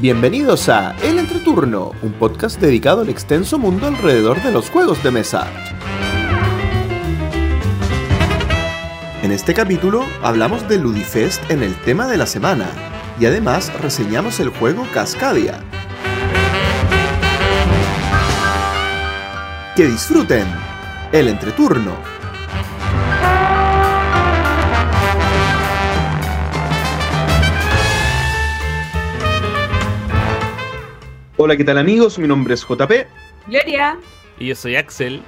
[0.00, 5.10] Bienvenidos a El Entreturno, un podcast dedicado al extenso mundo alrededor de los juegos de
[5.10, 5.46] mesa.
[9.22, 12.70] En este capítulo hablamos de Ludifest en el tema de la semana
[13.20, 15.60] y además reseñamos el juego Cascadia.
[19.76, 20.46] Que disfruten
[21.12, 22.19] el entreturno.
[31.42, 32.18] Hola, ¿qué tal amigos?
[32.18, 32.92] Mi nombre es JP.
[33.46, 33.96] Gloria.
[34.38, 35.22] Y yo soy Axel.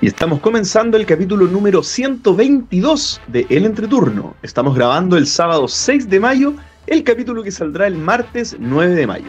[0.00, 4.36] Y estamos comenzando el capítulo número 122 de El Entreturno.
[4.42, 6.54] Estamos grabando el sábado 6 de mayo,
[6.86, 9.26] el capítulo que saldrá el martes 9 de mayo.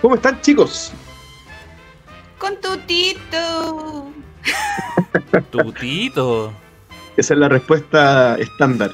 [0.00, 0.94] ¿Cómo están chicos?
[2.38, 4.10] Con tutito.
[5.50, 6.50] Tutito.
[7.18, 8.90] Esa es la respuesta estándar.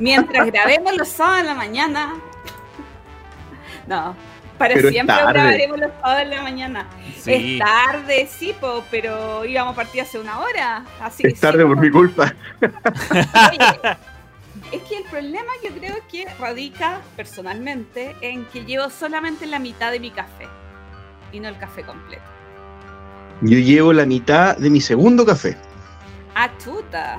[0.00, 2.14] Mientras grabemos los sábados en la mañana.
[3.88, 4.14] No,
[4.64, 5.32] para Pero siempre tarde.
[5.32, 6.86] grabaremos los sábados en la mañana.
[7.18, 7.32] Sí.
[7.32, 10.84] Es tarde, sí, po, pero íbamos a partir hace una hora.
[11.00, 11.82] Así que Es tarde sí, por po.
[11.82, 12.34] mi culpa.
[12.62, 13.96] Oye,
[14.72, 19.92] es que el problema yo creo que radica personalmente en que llevo solamente la mitad
[19.92, 20.48] de mi café
[21.32, 22.22] y no el café completo.
[23.42, 25.56] Yo llevo la mitad de mi segundo café.
[26.34, 27.18] Ah, chuta.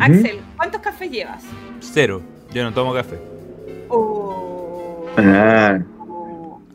[0.00, 1.42] Axel, ¿cuántos cafés llevas?
[1.80, 2.22] Cero.
[2.52, 3.18] Yo no tomo café.
[3.88, 5.06] Oh.
[5.16, 5.78] Ah.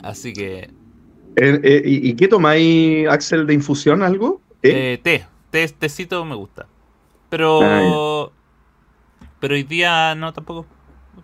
[0.04, 0.70] Así que.
[1.36, 4.02] Eh, eh, ¿y, y qué tomáis, Axel, de infusión?
[4.02, 4.40] ¿Algo?
[4.62, 4.92] ¿Eh?
[4.94, 5.26] eh, té.
[5.50, 5.68] té.
[5.68, 6.66] Tecito me gusta.
[7.30, 7.60] Pero.
[7.62, 8.30] Ah,
[9.40, 10.66] pero hoy día no tampoco.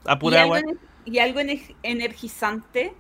[0.05, 0.69] A ¿Y pura algo, agua.
[0.71, 2.93] ener- y algo ener- energizante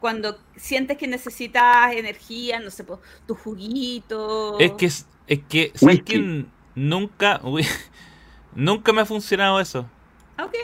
[0.00, 2.84] cuando sientes que necesitas energía, no sé,
[3.26, 4.58] tu juguito.
[4.58, 4.86] Es que.
[4.86, 5.72] Es, es que.
[5.74, 6.48] ¿Sabes quién?
[6.74, 7.40] Nunca.
[7.42, 7.64] uy,
[8.54, 9.86] nunca me ha funcionado eso.
[10.36, 10.54] Ah, Ok,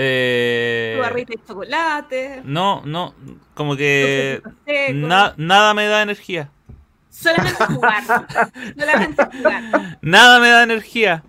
[0.00, 2.42] Eh, tu barrita de chocolate.
[2.44, 3.14] no, no.
[3.54, 4.40] Como que.
[4.94, 6.50] na- nada me da energía.
[7.10, 8.04] Solamente jugar.
[8.78, 9.98] Solamente jugar.
[10.02, 11.24] Nada me da energía.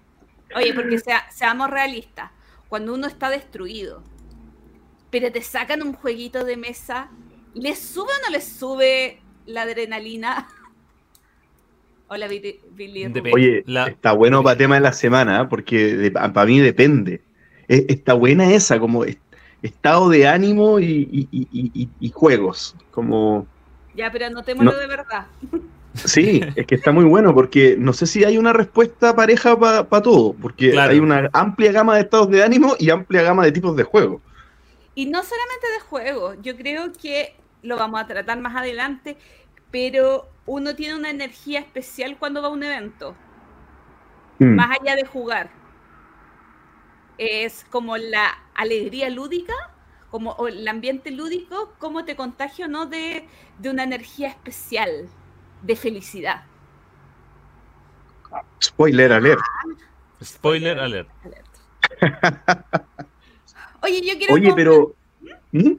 [0.55, 2.29] Oye, porque sea- seamos realistas.
[2.67, 4.03] Cuando uno está destruido,
[5.09, 7.09] pero te sacan un jueguito de mesa,
[7.55, 10.47] ¿le sube o no le sube la adrenalina?
[12.07, 12.59] Hola, Billy.
[13.33, 17.21] Oye, La- está bueno para tema de la semana, porque para mí depende.
[17.69, 19.19] Eh, Está buena esa, como est-
[19.61, 22.75] estado de ánimo y, y- y- y- y juegos.
[22.91, 23.47] Como,
[23.95, 24.77] Ya, pero anotémoslo No.
[24.77, 25.25] de verdad.
[25.93, 30.01] sí, es que está muy bueno, porque no sé si hay una respuesta pareja para
[30.01, 30.91] todo, porque Claro.
[30.91, 34.21] hay una amplia gama de estados de ánimo y amplia gama de tipos de juego.
[34.95, 39.17] Y no solamente de juego, yo creo que lo vamos a tratar más adelante,
[39.71, 43.15] pero uno tiene una energía especial cuando va a un evento,
[44.39, 44.55] Mm.
[44.55, 45.49] más allá de jugar.
[47.19, 49.53] Es como la alegría lúdica,
[50.09, 53.27] como o el ambiente lúdico, cómo te contagia o no de,
[53.59, 55.09] de una energía especial,
[55.61, 56.43] de felicidad.
[58.63, 59.41] Spoiler alert.
[60.23, 61.09] Spoiler alert.
[63.81, 64.33] Oye, yo quiero...
[64.33, 64.95] Oye, pero...
[65.51, 65.73] ¿Mm?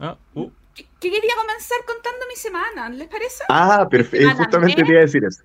[0.00, 3.44] Ah, uh, que quería comenzar contando mi semana, ¿les parece?
[3.48, 4.28] Ah, perfecto.
[4.28, 5.42] Semana Justamente te iba a decir eso.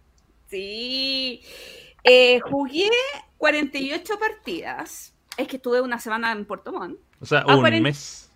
[0.49, 1.41] Sí.
[2.03, 2.89] Eh, jugué
[3.43, 5.13] 48 partidas.
[5.35, 6.97] Es que estuve una semana en Puerto Montt.
[7.19, 8.31] o sea, un mes.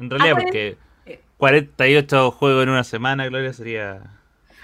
[0.00, 0.76] En realidad, porque
[1.06, 1.22] eh.
[1.36, 4.20] 48 juegos en una semana, Gloria, sería.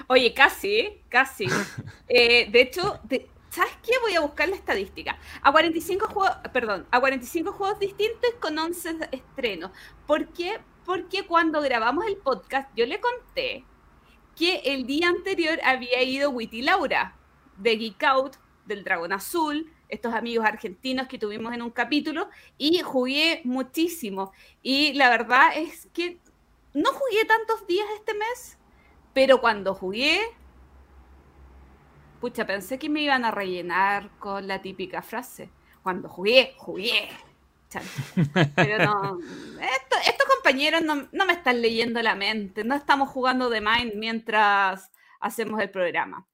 [0.09, 1.47] Oye, casi, casi.
[2.09, 3.93] Eh, de hecho, de- ¿sabes qué?
[4.01, 5.17] Voy a buscar la estadística.
[5.43, 9.71] A 45 juegos, perdón, a 45 juegos distintos con 11 estrenos.
[10.09, 10.59] ¿Por qué?
[10.85, 13.65] Porque cuando grabamos el podcast yo le conté
[14.35, 17.15] que el día anterior había ido Witty Laura
[17.59, 22.29] de Geek Out, del Dragón Azul, estos amigos argentinos que tuvimos en un capítulo,
[22.59, 24.33] y jugué muchísimo.
[24.63, 26.19] Y la verdad es que
[26.75, 28.59] no jugué tantos días este mes,
[29.13, 30.21] pero cuando jugué,
[32.21, 35.51] pucha, pensé que me iban a rellenar con la típica frase.
[35.83, 37.09] Cuando jugué, jugué.
[38.55, 39.19] Pero no,
[39.61, 43.95] esto- estos compañeros no, no me están leyendo la mente, no estamos jugando de Mind
[43.97, 44.91] mientras
[45.21, 46.27] hacemos el programa.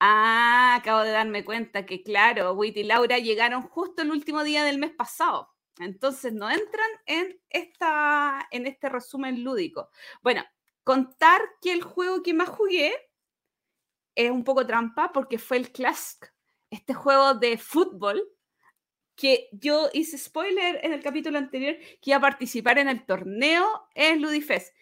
[0.00, 4.64] Ah, acabo de darme cuenta que, claro, Wit y Laura llegaron justo el último día
[4.64, 5.54] del mes pasado.
[5.78, 9.90] Entonces no entran en, esta, en este resumen lúdico.
[10.22, 10.44] Bueno,
[10.84, 12.94] contar que el juego que más jugué
[14.14, 16.26] es un poco trampa porque fue el Clask,
[16.70, 18.22] este juego de fútbol
[19.16, 23.88] que yo hice spoiler en el capítulo anterior que iba a participar en el torneo
[23.94, 24.74] en Ludifest.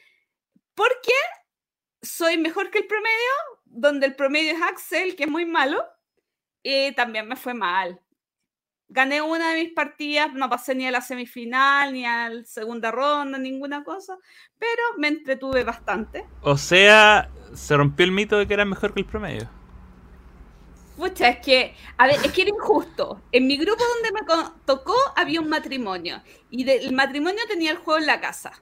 [0.75, 1.13] Porque
[2.01, 5.83] soy mejor que el promedio, donde el promedio es Axel, que es muy malo,
[6.63, 8.01] y también me fue mal.
[8.89, 12.91] Gané una de mis partidas, no pasé ni a la semifinal, ni a la segunda
[12.91, 14.19] ronda, ninguna cosa,
[14.59, 16.27] pero me entretuve bastante.
[16.43, 19.49] O sea, se rompió el mito de que era mejor que el promedio.
[20.97, 23.23] Pucha, es que, a ver, es que era injusto.
[23.33, 24.21] En mi grupo donde me
[24.67, 28.53] tocó había un matrimonio y el matrimonio tenía el juego en la casa.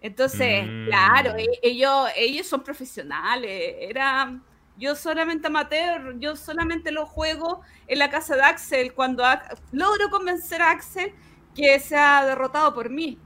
[0.00, 1.38] Entonces, claro, Mm.
[1.38, 3.74] e- ellos, ellos son profesionales.
[3.80, 4.40] Era,
[4.76, 10.10] yo solamente amateur, yo solamente lo juego en la casa de Axel cuando Ac- logro
[10.10, 11.12] convencer a Axel
[11.54, 13.18] que sea derrotado por mí.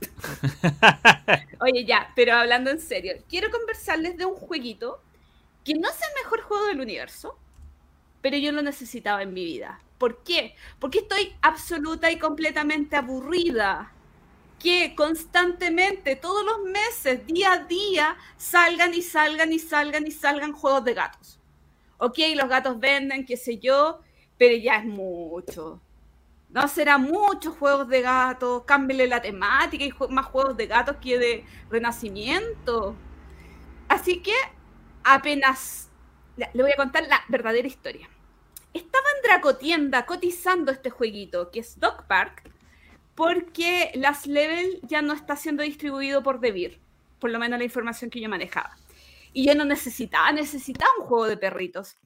[1.60, 5.02] Oye, ya, pero hablando en serio, quiero conversarles de un jueguito
[5.64, 7.38] que no es el mejor juego del universo,
[8.22, 9.80] pero yo lo necesitaba en mi vida.
[9.98, 10.56] ¿Por qué?
[10.80, 13.92] Porque estoy absoluta y completamente aburrida.
[14.62, 20.52] Que constantemente, todos los meses, día a día, salgan y salgan y salgan y salgan
[20.52, 21.40] juegos de gatos.
[21.98, 24.00] Ok, los gatos venden, qué sé yo,
[24.38, 25.80] pero ya es mucho.
[26.48, 31.18] No será muchos juegos de gatos, cámbiale la temática y más juegos de gatos que
[31.18, 32.94] de renacimiento.
[33.88, 34.34] Así que
[35.02, 35.90] apenas
[36.36, 38.08] le voy a contar la verdadera historia.
[38.72, 42.51] Estaba en Dracotienda cotizando este jueguito, que es Dog Park,
[43.22, 46.80] porque Last Level ya no está siendo distribuido por Devir,
[47.20, 48.76] por lo menos la información que yo manejaba.
[49.32, 51.96] Y yo no necesitaba, necesitaba un juego de perritos.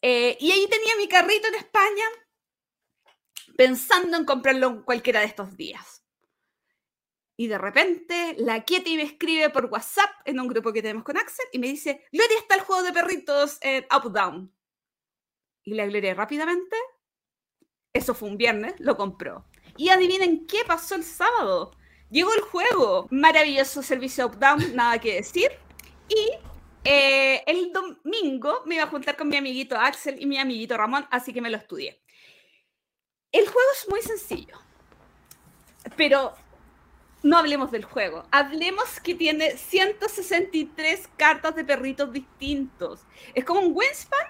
[0.00, 2.04] Eh, y ahí tenía mi carrito en España,
[3.56, 6.04] pensando en comprarlo en cualquiera de estos días.
[7.36, 11.16] Y de repente la Kitty me escribe por WhatsApp en un grupo que tenemos con
[11.16, 14.54] Axel y me dice, Gloria está el juego de perritos en Up Down.
[15.64, 16.76] Y la Gloria rápidamente,
[17.92, 19.49] eso fue un viernes, lo compró.
[19.76, 21.72] Y adivinen qué pasó el sábado.
[22.10, 23.06] Llegó el juego.
[23.10, 25.50] Maravilloso servicio Up Down, nada que decir.
[26.08, 26.32] Y
[26.84, 31.06] eh, el domingo me iba a juntar con mi amiguito Axel y mi amiguito Ramón,
[31.10, 32.00] así que me lo estudié.
[33.32, 34.58] El juego es muy sencillo.
[35.96, 36.34] Pero
[37.22, 38.24] no hablemos del juego.
[38.30, 43.02] Hablemos que tiene 163 cartas de perritos distintos.
[43.34, 44.26] Es como un Winspan,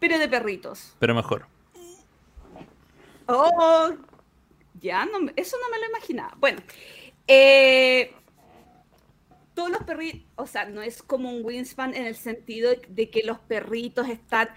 [0.00, 0.96] pero de perritos.
[0.98, 1.46] Pero mejor.
[3.26, 3.92] Oh,
[4.80, 6.34] ya, no, eso no me lo imaginaba.
[6.38, 6.60] Bueno,
[7.26, 8.12] eh,
[9.54, 13.22] todos los perritos, o sea, no es como un Winspan en el sentido de, que
[13.22, 14.50] los perritos están,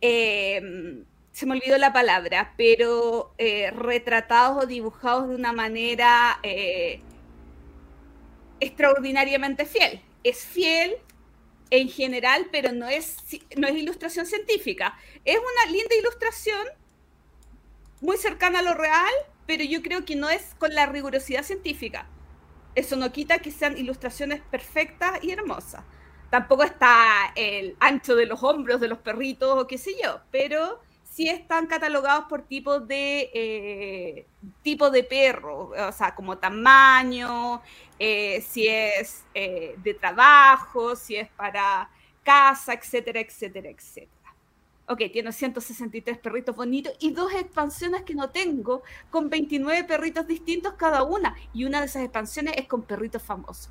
[0.00, 7.00] eh, se me olvidó la palabra, pero eh, retratados o dibujados de una manera eh,
[8.60, 10.00] extraordinariamente fiel.
[10.24, 10.96] Es fiel
[11.70, 13.16] en general, pero no es,
[13.56, 14.98] no es ilustración científica.
[15.24, 16.66] Es una linda ilustración
[18.02, 19.12] muy cercana a lo real,
[19.46, 22.06] pero yo creo que no es con la rigurosidad científica.
[22.74, 25.84] Eso no quita que sean ilustraciones perfectas y hermosas.
[26.28, 30.80] Tampoco está el ancho de los hombros de los perritos o qué sé yo, pero
[31.04, 34.26] sí están catalogados por tipo de eh,
[34.62, 37.62] tipo de perro, o sea, como tamaño,
[37.98, 41.88] eh, si es eh, de trabajo, si es para
[42.24, 44.11] casa, etcétera, etcétera, etcétera.
[44.92, 50.74] Ok, tiene 163 perritos bonitos y dos expansiones que no tengo con 29 perritos distintos
[50.74, 51.34] cada una.
[51.54, 53.70] Y una de esas expansiones es con perritos famosos.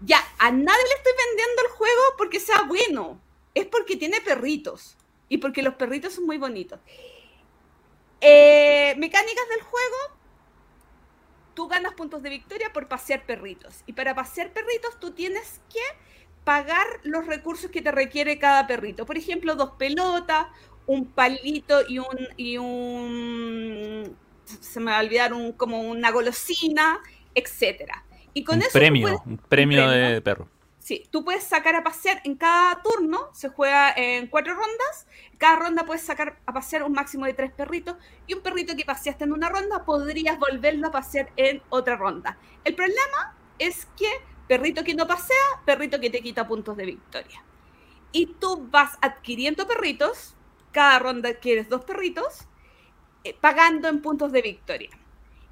[0.00, 3.20] Ya, a nadie le estoy vendiendo el juego porque sea bueno.
[3.52, 4.96] Es porque tiene perritos.
[5.28, 6.78] Y porque los perritos son muy bonitos.
[8.20, 9.96] Eh, mecánicas del juego.
[11.54, 13.82] Tú ganas puntos de victoria por pasear perritos.
[13.86, 15.82] Y para pasear perritos tú tienes que
[16.44, 19.06] pagar los recursos que te requiere cada perrito.
[19.06, 20.46] Por ejemplo, dos pelotas,
[20.86, 27.00] un palito y un, y un se me va a olvidar un, como una golosina,
[27.34, 28.04] etcétera.
[28.34, 30.08] Y con un eso premio, puedes- un premio premio.
[30.10, 30.48] de perro.
[30.78, 35.06] Sí, tú puedes sacar a pasear en cada turno, se juega en cuatro rondas,
[35.38, 37.94] cada ronda puedes sacar a pasear un máximo de tres perritos
[38.26, 42.36] y un perrito que paseaste en una ronda podrías volverlo a pasear en otra ronda.
[42.64, 44.08] El problema es que
[44.52, 47.42] perrito que no pasea, perrito que te quita puntos de victoria.
[48.12, 50.36] Y tú vas adquiriendo perritos,
[50.72, 52.46] cada ronda adquieres dos perritos,
[53.24, 54.90] eh, pagando en puntos de victoria.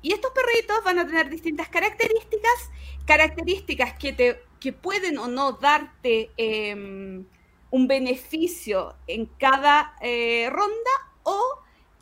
[0.02, 2.71] Y estos perritos van a tener distintas características,
[3.07, 7.25] características que, te, que pueden o no darte eh,
[7.71, 11.40] un beneficio en cada eh, ronda o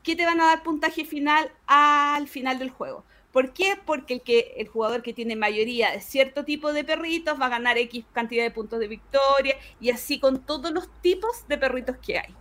[0.03, 3.05] que te van a dar puntaje final al final del juego.
[3.39, 3.79] ¿Por qué?
[3.87, 7.51] Porque el, que, el jugador que tiene mayoría de cierto tipo de perritos va a
[7.51, 11.97] ganar X cantidad de puntos de victoria y así con todos los tipos de perritos
[11.99, 12.35] que hay.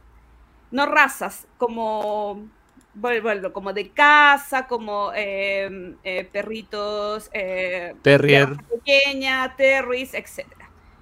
[0.71, 2.49] No razas, como
[2.95, 8.57] bueno, como de casa, como eh, eh, perritos eh, Terrier.
[8.67, 10.47] pequeña, terriers, etc.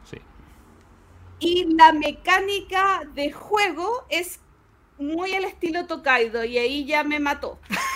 [0.04, 0.18] Sí.
[1.40, 4.42] Y la mecánica de juego es
[4.98, 7.60] muy al estilo Tokaido y ahí ya me mató.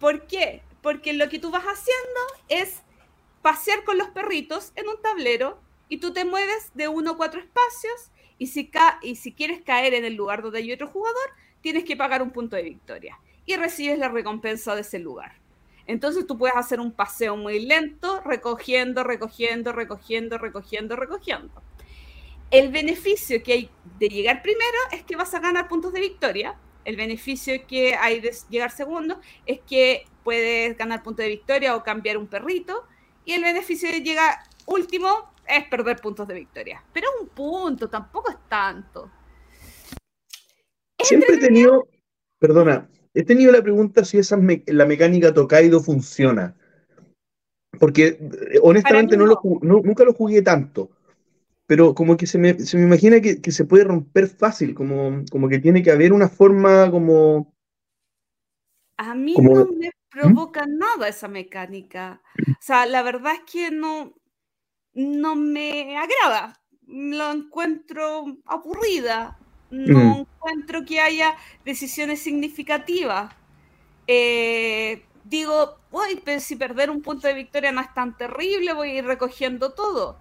[0.00, 0.62] ¿Por qué?
[0.82, 2.82] Porque lo que tú vas haciendo es
[3.42, 7.38] pasear con los perritos en un tablero y tú te mueves de uno a cuatro
[7.38, 8.70] espacios y si,
[9.02, 11.30] y si quieres caer en el lugar donde hay otro jugador,
[11.60, 15.36] tienes que pagar un punto de victoria y recibes la recompensa de ese lugar.
[15.86, 21.62] Entonces tú puedes hacer un paseo muy lento, recogiendo, recogiendo, recogiendo, recogiendo, recogiendo.
[22.50, 26.56] El beneficio que hay de llegar primero es que vas a ganar puntos de victoria.
[26.84, 31.82] El beneficio que hay de llegar segundo es que puedes ganar puntos de victoria o
[31.82, 32.84] cambiar un perrito.
[33.24, 36.82] Y el beneficio de llegar último es perder puntos de victoria.
[36.92, 39.10] Pero un punto, tampoco es tanto.
[41.02, 41.88] Siempre he tenido,
[42.38, 46.54] perdona, he tenido la pregunta si esa la mecánica Tokaido funciona.
[47.78, 49.26] Porque eh, honestamente no.
[49.26, 50.90] Lo, nunca lo jugué tanto.
[51.70, 55.24] Pero como que se me, se me imagina que, que, se puede romper fácil, como,
[55.30, 57.54] como que tiene que haber una forma como...
[58.96, 59.90] A mí no me ¿Mm?
[60.10, 62.22] provoca nada esa mecánica.
[62.48, 64.16] O sea, la verdad es que no,
[64.94, 66.60] no me agrada.
[66.88, 69.38] Lo encuentro aburrida.
[69.70, 70.20] No mm.
[70.22, 73.32] encuentro que haya decisiones significativas.
[74.08, 78.90] Eh, digo, uy, pero si perder un punto de victoria no es tan terrible, voy
[78.90, 80.18] a ir recogiendo todo.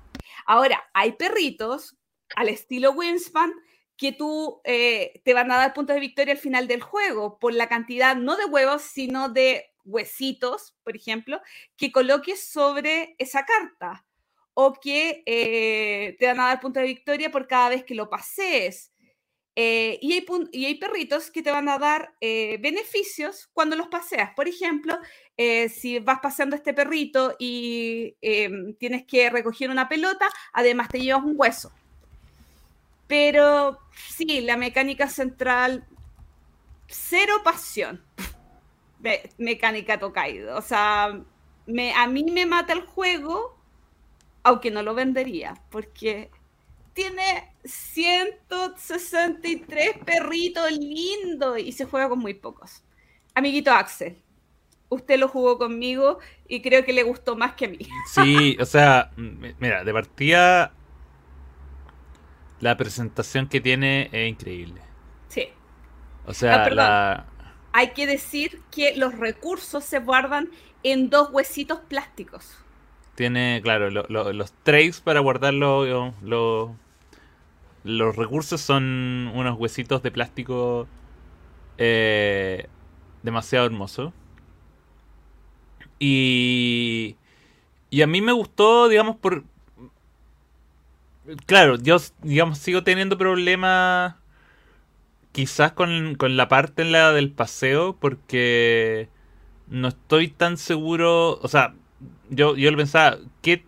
[0.50, 1.96] Ahora, hay perritos
[2.36, 3.54] al estilo Winspan
[3.96, 7.54] que tú eh, te van a dar puntos de victoria al final del juego por
[7.54, 11.40] la cantidad no de huevos, sino de huesitos, por ejemplo,
[11.78, 14.08] que coloques sobre esa carta
[14.56, 18.10] o que eh, te van a dar puntos de victoria por cada vez que lo
[18.10, 18.92] pasees.
[19.56, 23.88] Eh, y, hay y, hay perritos que te van a dar eh, beneficios cuando los
[23.88, 24.32] paseas.
[24.36, 24.98] Por ejemplo,
[25.70, 31.24] si vas paseando este perrito y em, tienes que recoger una pelota, además te llevas
[31.24, 31.72] un hueso.
[33.08, 33.80] Pero
[34.16, 35.86] sí, la mecánica central,
[36.88, 38.04] cero pasión.
[39.38, 40.58] mecánica tocaido.
[40.58, 41.22] O sea,
[41.66, 43.60] me, a mí me mata el juego
[44.44, 46.30] aunque no lo vendería, porque
[47.00, 52.84] tiene 163 perritos lindos y se juega con muy pocos.
[53.34, 54.18] Amiguito Axel,
[54.90, 57.80] usted lo jugó conmigo y creo que le gustó más que a mí.
[58.14, 60.74] Sí, o sea, mira, de partida
[62.60, 64.82] la presentación que tiene es increíble.
[65.30, 65.48] Sí.
[66.26, 67.28] O sea, ah, la...
[67.72, 70.50] hay que decir que los recursos se guardan
[70.84, 72.58] en dos huesitos plásticos.
[73.16, 76.74] Tiene, claro, los trays para guardar los
[77.84, 80.88] recursos son unos huesitos de plástico
[81.78, 82.68] eh,
[83.24, 84.14] demasiado hermosos.
[86.00, 87.18] Y,
[87.90, 89.44] y a mí me gustó, digamos, por...
[91.46, 94.16] Claro, yo, digamos, sigo teniendo problemas
[95.32, 99.10] quizás con, con la parte en la del paseo porque
[99.68, 101.76] no estoy tan seguro, o sea,
[102.30, 103.66] yo, yo pensaba, ¿qué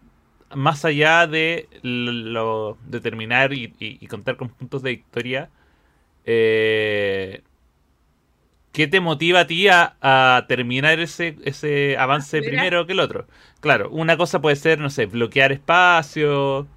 [0.56, 5.50] más allá de lo determinar y, y, contar con puntos de victoria,
[6.26, 7.42] eh,
[8.72, 13.28] ¿qué te motiva a ti a, terminar ese, ese avance primero que el otro?
[13.60, 16.68] Claro, una cosa puede ser, no sé, bloquear espacio.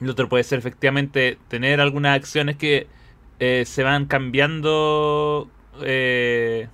[0.00, 2.86] El otro puede ser efectivamente tener algunas acciones que
[3.38, 5.48] eh, se van cambiando
[5.82, 6.68] eh,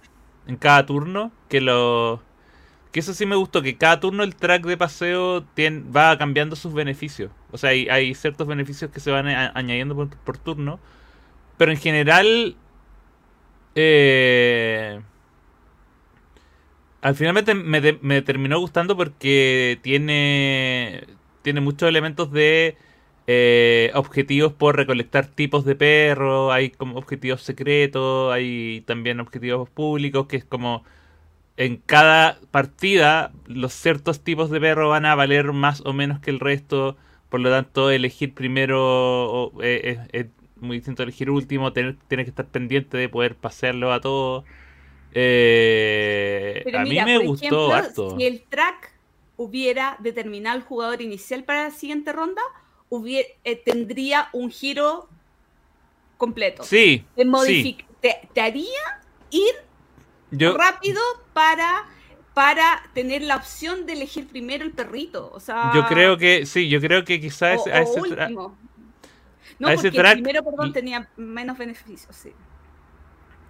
[0.47, 2.23] en cada turno, que lo
[2.93, 5.45] que eso sí me gustó, que cada turno el track de paseo
[5.95, 7.31] va cambiando sus beneficios.
[7.53, 10.81] O sea, hay, ciertos beneficios que se van añadiendo por, turno.
[11.57, 12.57] Pero en general...
[13.75, 15.01] Eh,
[17.01, 17.35] al final
[18.03, 21.05] me, terminó gustando porque tiene,
[21.43, 22.77] tiene muchos elementos de
[23.27, 30.27] eh, objetivos por recolectar tipos de perros, hay como objetivos secretos, hay también objetivos públicos,
[30.27, 30.85] que es como
[31.59, 36.31] en cada partida los ciertos tipos de perro van a valer más o menos que
[36.31, 36.97] el resto.
[37.29, 40.27] Por lo tanto, elegir primero eh, es,
[40.61, 41.73] muy distinto a elegir último.
[41.73, 44.45] Tener, tienes que estar pendiente de poder pasearlo a todos.
[45.13, 48.95] Eh, a mí me gustó ejemplo, Si el track
[49.37, 52.43] hubiera determinado el jugador inicial para la siguiente ronda,
[53.05, 55.09] eh, tendría un giro
[56.19, 56.63] completo.
[56.63, 57.05] Sí.
[58.01, 59.55] te haría ir
[60.31, 61.01] rápido
[61.39, 61.85] para,
[62.35, 65.31] para tener la opción de elegir primero el perrito.
[65.33, 68.59] O sea, yo creo que, sí, yo creo que quizás a ese último.
[69.61, 72.33] No, porque el primero, perdón, tenía menos beneficios, sí.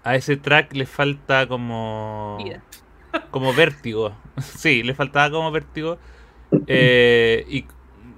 [0.04, 2.38] A ese track le falta como.
[3.30, 4.14] Como vértigo.
[4.38, 5.98] sí, le faltaba como vértigo.
[6.66, 7.64] Eh, y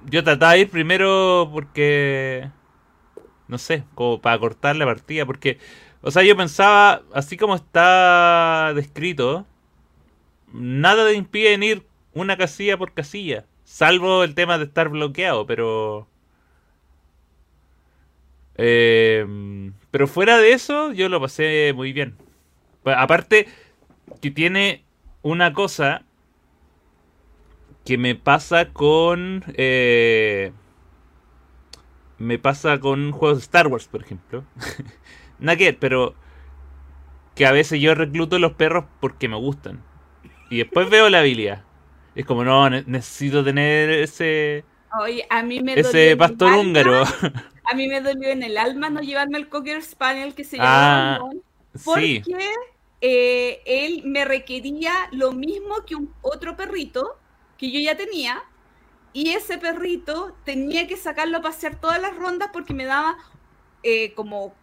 [0.09, 2.49] yo trataba de ir primero porque.
[3.47, 5.59] no sé, como para cortar la partida, porque,
[6.01, 9.45] o sea, yo pensaba, así como está descrito,
[10.53, 16.07] nada te impide ir una casilla por casilla, salvo el tema de estar bloqueado, pero...
[18.55, 19.25] Eh,
[19.91, 22.15] pero fuera de eso, yo lo pasé muy bien.
[22.85, 23.47] Aparte,
[24.21, 24.83] que tiene
[25.21, 26.03] una cosa
[27.85, 29.43] que me pasa con.
[29.55, 30.51] Eh,
[32.17, 34.43] me pasa con juegos de Star Wars, por ejemplo.
[35.39, 36.15] Nugget, pero.
[37.35, 39.81] Que a veces yo recluto los perros porque me gustan.
[40.51, 41.63] Y después veo la habilidad.
[42.13, 44.65] Es como, no, necesito tener ese.
[44.99, 47.03] Oye, a mí me ese pastor húngaro.
[47.63, 51.15] A mí me dolió en el alma no llevarme el Cocker Spaniel que se llama
[51.15, 51.19] ah,
[51.85, 52.21] porque
[52.99, 57.17] eh, él me requería lo mismo que un otro perrito
[57.57, 58.43] que yo ya tenía
[59.13, 63.15] y ese perrito tenía que sacarlo a pasear todas las rondas porque me daba
[63.83, 64.53] eh, como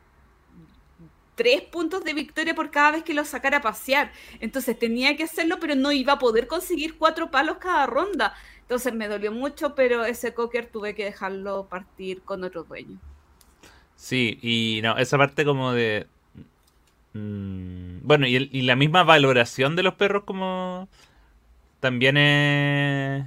[1.39, 4.11] tres puntos de victoria por cada vez que lo sacara a pasear.
[4.41, 8.35] Entonces tenía que hacerlo, pero no iba a poder conseguir cuatro palos cada ronda.
[8.63, 12.99] Entonces me dolió mucho, pero ese cocker tuve que dejarlo partir con otro dueño.
[13.95, 16.09] Sí, y no, esa parte como de...
[17.15, 20.89] Mm, bueno, y, y la misma valoración de los perros como
[21.79, 23.27] también es...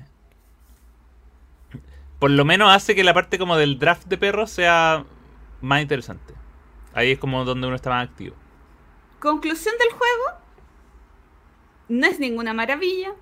[2.19, 5.05] Por lo menos hace que la parte como del draft de perros sea
[5.61, 6.40] más interesante.
[6.93, 8.35] Ahí es como donde uno está más activo.
[9.19, 10.23] Conclusión del juego.
[11.89, 13.13] No es ninguna maravilla.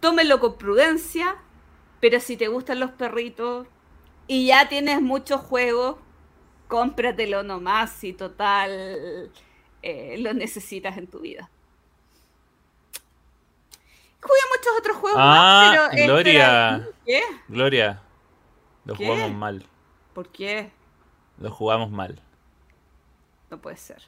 [0.00, 1.36] Tómelo con prudencia.
[2.00, 3.66] Pero si te gustan los perritos
[4.26, 5.96] y ya tienes muchos juegos,
[6.66, 9.30] cómpratelo nomás si total
[9.82, 11.50] eh, lo necesitas en tu vida.
[14.22, 16.88] Jugué muchos otros juegos ah, más, pero Gloria.
[17.04, 17.22] ¿Qué?
[17.48, 18.02] Gloria.
[18.84, 19.66] Lo jugamos mal.
[20.14, 20.70] ¿Por qué?
[21.38, 22.20] Lo jugamos mal.
[23.50, 24.02] No puede ser.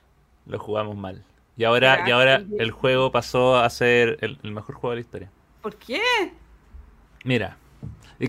[0.47, 1.25] Lo jugamos mal.
[1.57, 5.31] Y ahora, y ahora el juego pasó a ser el, mejor juego de la historia.
[5.61, 6.01] ¿Por qué?
[7.25, 7.57] Mira,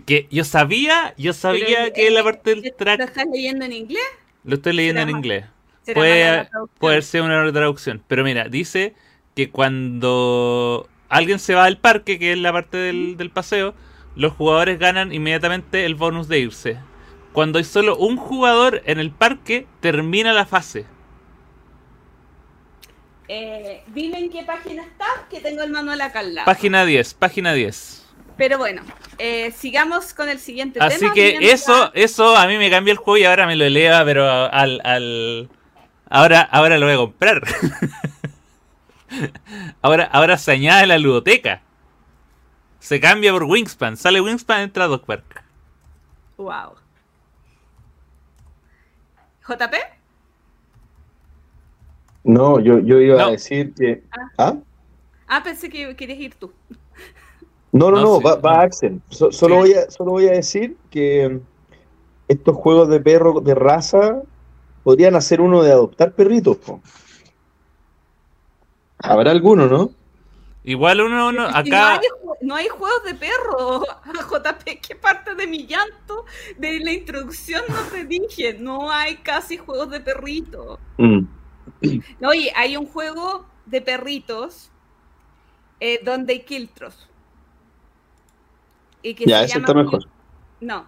[0.05, 2.99] que yo sabía, yo sabía que la parte del track.
[2.99, 4.03] ¿Lo estás leyendo en inglés?
[4.43, 5.45] Lo estoy leyendo en inglés.
[5.93, 6.49] Puede,
[6.79, 8.03] puede ser una traducción.
[8.07, 8.93] Pero mira, dice
[9.35, 13.73] que cuando alguien se va al parque, que es la parte del, paseo,
[14.15, 16.77] los jugadores ganan inmediatamente el bonus de irse.
[17.33, 20.85] Cuando hay solo un jugador en el parque, termina la fase.
[23.27, 26.45] Eh, dime en qué página está, que tengo el manual acá al lado.
[26.45, 28.05] Página 10, página 10.
[28.37, 28.81] Pero bueno,
[29.19, 31.11] eh, sigamos con el siguiente Así tema.
[31.11, 34.03] Así que eso, eso a mí me cambia el juego y ahora me lo eleva,
[34.03, 35.49] pero al, al...
[36.09, 37.41] Ahora, ahora lo voy a comprar.
[39.81, 41.61] ahora, ahora se añade la ludoteca.
[42.79, 43.95] Se cambia por Wingspan.
[43.95, 45.43] Sale Wingspan, entra Park.
[46.37, 46.75] Wow.
[49.47, 49.92] ¿JP?
[52.23, 54.03] No, yo, yo iba a decir que.
[54.11, 54.29] Ah.
[54.37, 54.55] ¿Ah?
[55.27, 56.51] ah, pensé que querías ir tú.
[57.71, 59.01] No, no, no, va, Axel.
[59.09, 61.39] solo, voy a, solo voy a decir que
[62.27, 64.21] estos juegos de perro de raza
[64.83, 66.57] podrían hacer uno de adoptar perritos.
[68.99, 69.91] Habrá alguno, ¿no?
[70.63, 71.99] Igual uno, uno acá...
[72.41, 76.25] No hay, juegos de perro, JP, ¿qué parte de mi llanto
[76.57, 78.57] de la introducción no te dije?
[78.59, 80.77] No hay casi juegos de perritos.
[80.97, 81.21] Mm.
[82.19, 84.71] No, oye, hay un juego de perritos
[85.79, 87.09] eh, donde hay quiltros.
[89.01, 90.07] Y que ya, se está mejor.
[90.61, 90.87] No,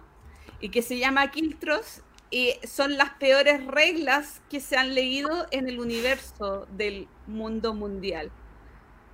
[0.60, 5.68] y que se llama Quiltros y son las peores reglas que se han leído en
[5.68, 8.32] el universo del mundo mundial.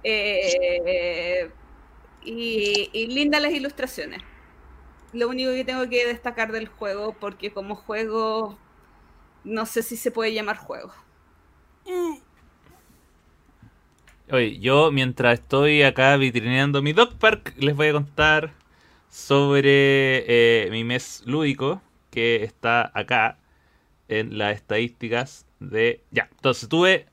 [0.05, 1.51] Eh,
[2.25, 4.23] y, y lindas las ilustraciones.
[5.12, 8.57] Lo único que tengo que destacar del juego, porque como juego,
[9.42, 10.92] no sé si se puede llamar juego.
[14.31, 18.53] Oye, yo mientras estoy acá vitrineando mi dog park, les voy a contar
[19.11, 23.38] sobre eh, mi mes lúdico, que está acá
[24.09, 26.03] en las estadísticas de...
[26.11, 27.07] Ya, entonces tuve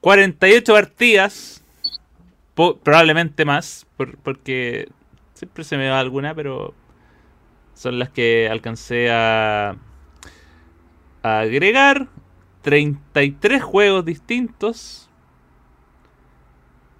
[0.00, 1.62] 48 partidas,
[2.54, 3.86] probablemente más,
[4.22, 4.88] porque
[5.34, 6.74] siempre se me va alguna, pero
[7.74, 9.76] son las que alcancé a,
[11.22, 12.08] a agregar.
[12.62, 15.08] 33 juegos distintos.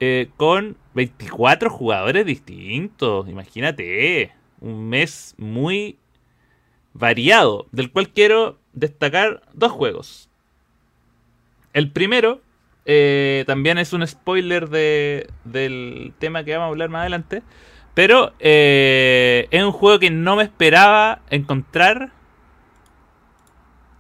[0.05, 3.29] Eh, con 24 jugadores distintos.
[3.29, 5.97] Imagínate un mes muy
[6.93, 10.29] variado, del cual quiero destacar dos juegos.
[11.73, 12.41] El primero
[12.85, 17.43] eh, también es un spoiler de, del tema que vamos a hablar más adelante,
[17.95, 22.13] pero eh, es un juego que no me esperaba encontrar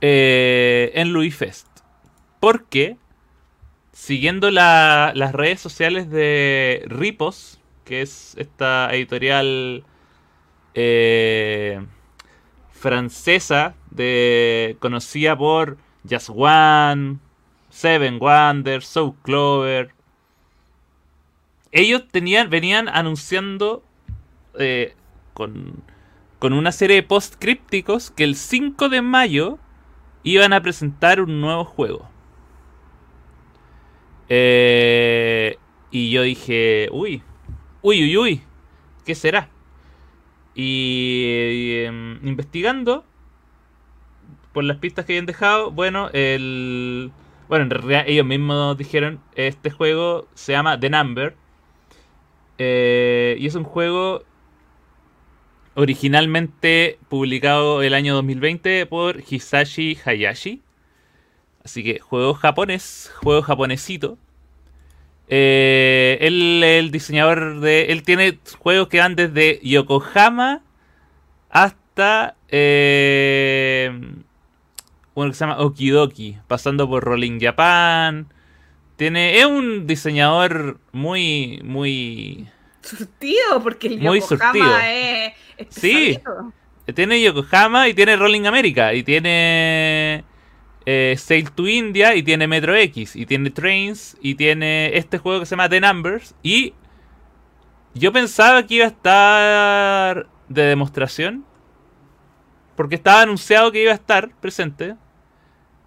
[0.02, 1.66] eh, en Louis Fest.
[2.40, 2.96] Porque,
[3.92, 9.84] siguiendo la- las redes sociales de Ripos, que es esta editorial
[10.74, 11.80] eh,
[12.70, 15.76] francesa de conocida por
[16.08, 17.18] Just One,
[17.70, 19.92] Seven Wonders, Soul Clover.
[21.70, 23.82] Ellos tenían, venían anunciando
[24.58, 24.94] eh,
[25.32, 25.82] con,
[26.38, 29.58] con una serie de post crípticos que el 5 de mayo
[30.24, 32.08] iban a presentar un nuevo juego.
[34.28, 35.58] Eh,
[35.90, 37.22] y yo dije, uy,
[37.82, 38.42] uy, uy, uy,
[39.04, 39.48] ¿qué será?
[40.54, 40.62] Y,
[41.52, 43.04] y, em, investigando
[44.52, 47.12] por las pistas que habían dejado, bueno, el
[47.48, 51.36] bueno, en realidad ellos mismos dijeron, este juego se llama The Number.
[52.58, 54.22] eh, y es un juego
[55.74, 60.62] originalmente publicado el año 2020 por Hisashi Hayashi.
[61.64, 64.18] Así que juego japonés, juego japonesito.
[65.28, 67.86] Eh, él el diseñador de...
[67.86, 70.62] Él tiene juegos que van desde Yokohama
[71.50, 72.36] hasta...
[72.48, 73.90] eh,
[75.14, 78.26] uno que se llama Okidoki, pasando por Rolling Japan.
[78.96, 82.48] Tiene, es un diseñador muy, muy...
[82.82, 84.78] Surtido, porque el Muy Yokohama surtido.
[84.78, 86.18] es, es Sí.
[86.94, 88.92] Tiene Yokohama y tiene Rolling America.
[88.92, 90.24] Y tiene
[90.84, 93.14] eh, Sail to India y tiene Metro X.
[93.16, 96.34] Y tiene Trains y tiene este juego que se llama The Numbers.
[96.42, 96.74] Y
[97.94, 101.44] yo pensaba que iba a estar de demostración.
[102.76, 104.96] Porque estaba anunciado que iba a estar presente.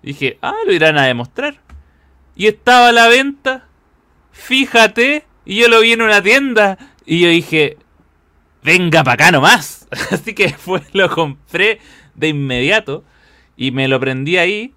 [0.01, 1.59] Dije, ah, lo irán a demostrar.
[2.35, 3.67] Y estaba a la venta.
[4.31, 5.25] Fíjate.
[5.45, 6.77] Y yo lo vi en una tienda.
[7.05, 7.77] Y yo dije,
[8.63, 9.87] venga para acá nomás.
[10.11, 10.55] Así que
[10.93, 11.79] lo compré
[12.15, 13.03] de inmediato.
[13.57, 14.73] Y me lo prendí ahí.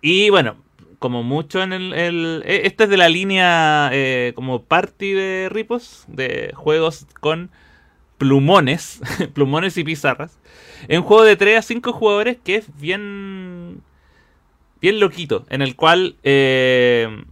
[0.00, 0.56] Y bueno,
[0.98, 1.92] como mucho en el...
[1.94, 6.04] el- este es de la línea eh, como party de Ripos.
[6.08, 7.50] De juegos con
[8.18, 9.00] plumones.
[9.34, 10.38] plumones y pizarras.
[10.88, 13.82] Es un juego de 3 a 5 jugadores que es bien...
[14.80, 15.46] Bien loquito.
[15.48, 16.16] En el cual...
[16.24, 17.24] eh,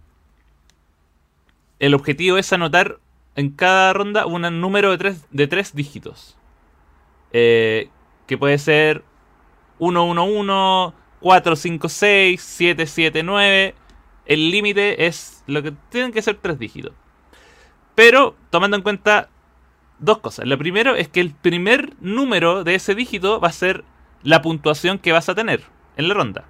[1.81, 2.99] el objetivo es anotar
[3.35, 6.37] en cada ronda un número de tres, dígitos.
[7.33, 7.89] Eh,
[8.27, 9.03] que puede ser
[9.79, 13.73] 111, 456, 779.
[14.27, 16.93] El límite es lo que tienen que ser tres dígitos.
[17.95, 19.29] Pero tomando en cuenta
[19.97, 20.45] dos cosas.
[20.45, 23.83] Lo primero es que el primer número de ese dígito va a ser
[24.21, 25.63] la puntuación que vas a tener
[25.97, 26.45] en la ronda.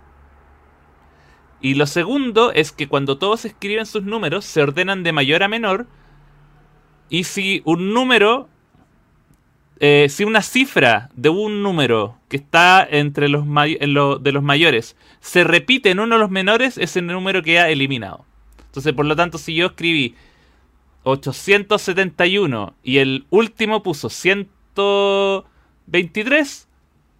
[1.61, 5.47] Y lo segundo es que cuando todos escriben sus números se ordenan de mayor a
[5.47, 5.85] menor.
[7.09, 8.49] Y si un número,
[9.79, 15.43] eh, si una cifra de un número que está entre los, de los mayores se
[15.43, 18.25] repite en uno de los menores, ese número queda eliminado.
[18.65, 20.15] Entonces, por lo tanto, si yo escribí
[21.03, 26.67] 871 y el último puso 123,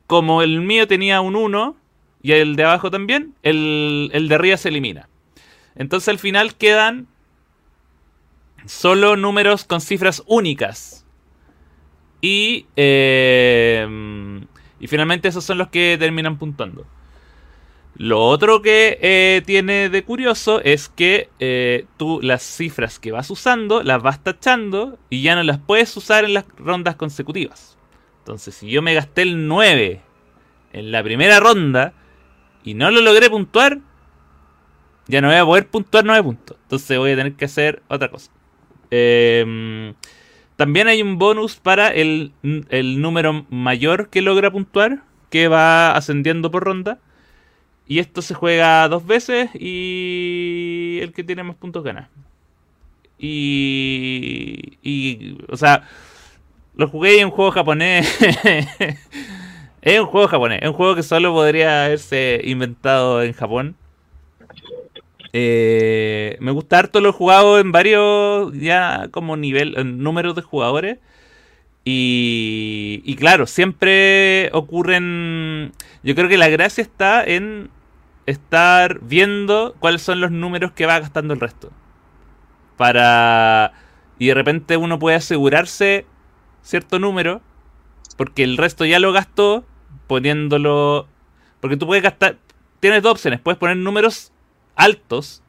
[0.08, 1.76] como el mío tenía un 1
[2.22, 5.10] y el de abajo también, el, el de arriba se elimina.
[5.76, 7.08] Entonces al final quedan
[8.66, 11.06] solo números con cifras únicas.
[12.22, 13.88] Y, eh,
[14.80, 16.86] y finalmente esos son los que terminan puntuando.
[17.96, 23.30] Lo otro que eh, tiene de curioso es que eh, tú las cifras que vas
[23.30, 27.78] usando las vas tachando y ya no las puedes usar en las rondas consecutivas.
[28.20, 30.02] Entonces, si yo me gasté el 9
[30.74, 31.94] en la primera ronda
[32.64, 33.80] y no lo logré puntuar,
[35.08, 36.58] ya no voy a poder puntuar 9 puntos.
[36.64, 38.32] Entonces voy a tener que hacer otra cosa.
[38.92, 39.94] Eh,
[40.56, 42.34] también hay un bonus para el,
[42.70, 47.00] el número mayor que logra puntuar, que va ascendiendo por ronda.
[47.88, 52.10] Y esto se juega dos veces y el que tiene más puntos gana.
[53.18, 55.90] Y, y o sea,
[56.76, 58.18] lo jugué en un juego japonés.
[59.82, 63.76] es un juego japonés, es un juego que solo podría haberse inventado en Japón.
[65.34, 70.42] Eh, me gusta harto, lo he jugado en varios, ya como nivel, en números de
[70.42, 71.00] jugadores.
[71.84, 75.72] Y, y claro, siempre ocurren.
[76.04, 77.70] Yo creo que la gracia está en
[78.26, 81.72] estar viendo cuáles son los números que va gastando el resto.
[82.78, 83.74] Para.
[84.20, 86.06] Y de repente uno puede asegurarse
[86.62, 87.42] cierto número.
[88.18, 89.66] Porque el resto ya lo gastó.
[90.08, 91.08] Poniéndolo.
[91.60, 92.38] Porque tú puedes gastar.
[92.80, 93.40] Tienes dos opciones.
[93.40, 94.32] Puedes poner números
[94.76, 95.44] altos.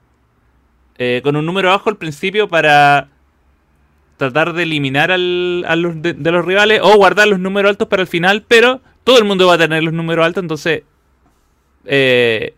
[0.99, 3.09] eh, con un número bajo al principio para
[4.19, 8.03] tratar de eliminar al, a los de, los rivales o guardar los números altos para
[8.03, 10.85] el final, pero todo el mundo va a tener los números altos, entonces
[11.87, 12.55] eh,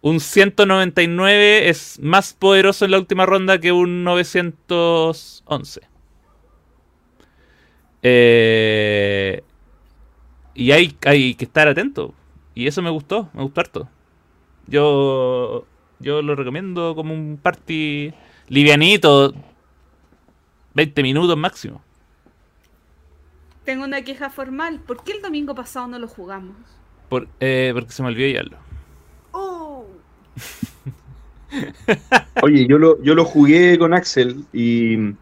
[0.00, 5.80] un 199 es más poderoso en la última ronda que un 911.
[8.02, 9.42] Eh,
[10.58, 12.12] y hay, hay que estar atento.
[12.52, 13.88] Y eso me gustó, me gustó harto.
[14.66, 15.64] Yo,
[16.00, 18.12] yo lo recomiendo como un party
[18.48, 19.32] livianito,
[20.74, 21.80] 20 minutos máximo.
[23.64, 24.80] Tengo una queja formal.
[24.80, 26.56] ¿Por qué el domingo pasado no lo jugamos?
[27.08, 28.56] Por, eh, porque se me olvidó llevarlo.
[29.30, 29.86] Oh.
[32.42, 35.14] Oye, yo lo, yo lo jugué con Axel y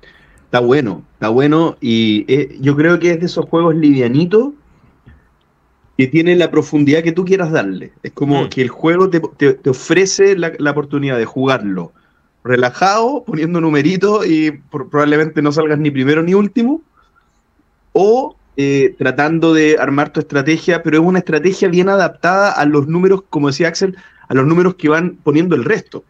[0.44, 1.77] está bueno, está bueno.
[1.83, 4.55] Y eh, yo creo que es de esos juegos livianitos
[5.96, 7.92] que tienen la profundidad que tú quieras darle.
[8.02, 8.48] Es como Mm.
[8.48, 11.92] que el juego te, te- te ofrece la, la oportunidad de jugarlo
[12.44, 16.82] relajado, poniendo numeritos y por- probablemente no salgas ni primero ni último,
[17.92, 22.87] o eh, tratando de armar tu estrategia, pero es una estrategia bien adaptada a los
[22.88, 23.96] números, como decía Axel,
[24.28, 26.04] a los números que van poniendo el resto.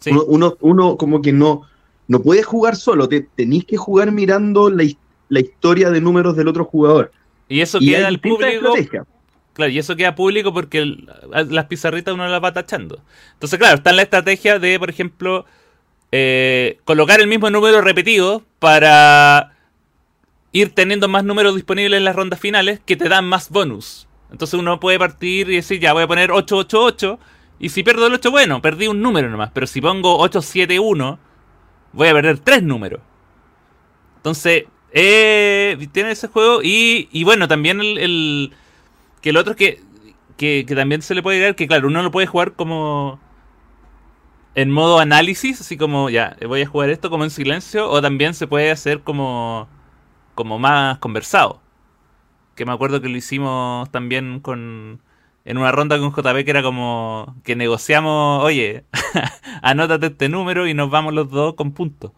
[0.00, 0.10] Sí.
[0.10, 1.62] Uno, uno, uno como que no,
[2.08, 4.84] no puede jugar solo, te, tenéis que jugar mirando la,
[5.28, 7.10] la historia de números del otro jugador.
[7.48, 8.74] Y eso Y queda al público.
[9.58, 10.84] Claro, y eso queda público porque
[11.32, 13.02] las pizarritas uno las va tachando.
[13.32, 15.46] Entonces, claro, está en la estrategia de, por ejemplo,
[16.12, 19.56] eh, colocar el mismo número repetido para
[20.52, 24.06] ir teniendo más números disponibles en las rondas finales que te dan más bonus.
[24.30, 27.18] Entonces uno puede partir y decir, ya voy a poner 888
[27.58, 29.50] y si pierdo el 8, bueno, perdí un número nomás.
[29.52, 31.18] Pero si pongo 871,
[31.92, 33.00] voy a perder tres números.
[34.18, 38.52] Entonces, eh, tiene ese juego y, y bueno, también el-
[39.20, 39.82] que el otro es que,
[40.36, 43.20] que, también se le puede agregar que, claro, uno lo puede jugar como
[44.54, 48.34] en modo análisis, así como, ya, voy a jugar esto como en silencio, o también
[48.34, 49.68] se puede hacer como,
[50.34, 51.60] como más conversado.
[52.56, 55.00] Que me acuerdo que lo hicimos también con
[55.44, 58.84] en una ronda con JP que era como que negociamos, oye,
[59.62, 62.12] anótate este número y nos vamos los dos con puntos.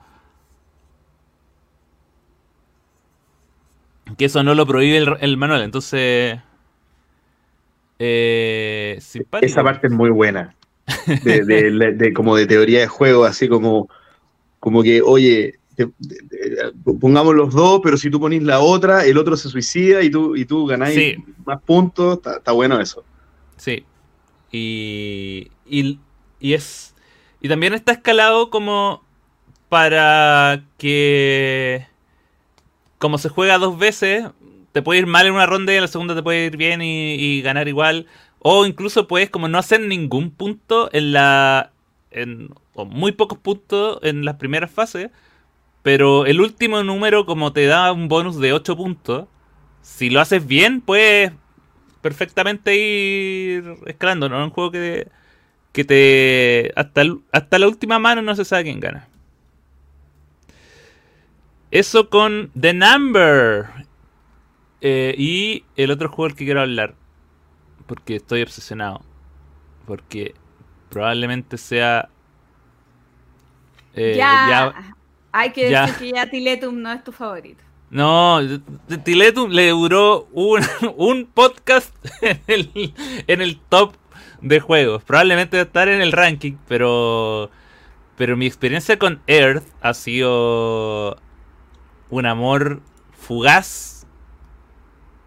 [4.18, 6.40] Que eso no lo prohíbe el manual, entonces...
[8.02, 8.98] Eh.
[9.42, 10.56] Esa parte es muy buena.
[11.22, 13.88] De, de- de- de- como de teoría de juego, así como,
[14.58, 19.04] como que, oye, te- te- te- pongamos los dos, pero si tú ponís la otra,
[19.04, 21.16] el otro se suicida y tú, y tú ganáis Sí.
[21.44, 22.16] más puntos.
[22.16, 23.04] Está, está bueno eso.
[23.56, 23.84] Sí.
[24.50, 26.00] Y, y,
[26.40, 26.94] y es.
[27.42, 29.04] Y también está escalado como
[29.68, 31.86] para que.
[32.98, 34.24] Como se juega dos veces,
[34.72, 36.80] te puede ir mal en una ronda y en la segunda te puede ir bien
[36.82, 38.06] y, ganar igual.
[38.38, 41.72] O incluso puedes como no hacer ningún punto en la.
[42.10, 45.10] En, o muy pocos puntos en las primeras fases.
[45.82, 49.26] Pero el último número, como te da un bonus de 8 puntos,
[49.82, 51.32] si lo haces bien, puedes
[52.02, 54.44] perfectamente ir escalando, ¿no?
[54.44, 55.08] Un juego que,
[55.72, 56.72] que te.
[56.76, 57.02] Hasta,
[57.32, 59.08] hasta la última mano no se sabe quién gana.
[61.70, 63.89] Eso con The Number.
[64.80, 66.94] Eh, y el otro juego del que quiero hablar.
[67.86, 69.02] Porque estoy obsesionado.
[69.86, 70.34] Porque
[70.88, 72.08] probablemente sea.
[73.94, 74.94] eh, ya, ya-
[75.32, 75.82] Hay que ya.
[75.86, 77.62] decir que ya Tiletum no es tu favorito.
[77.90, 78.38] No,
[79.04, 80.60] Tiletum le duró un,
[80.96, 82.94] un podcast en el,
[83.26, 83.94] en el top
[84.40, 85.02] de juegos.
[85.04, 87.50] Probablemente va a estar en el ranking, pero.
[88.16, 91.16] Pero mi experiencia con Earth ha sido
[92.10, 92.82] un amor
[93.18, 93.89] fugaz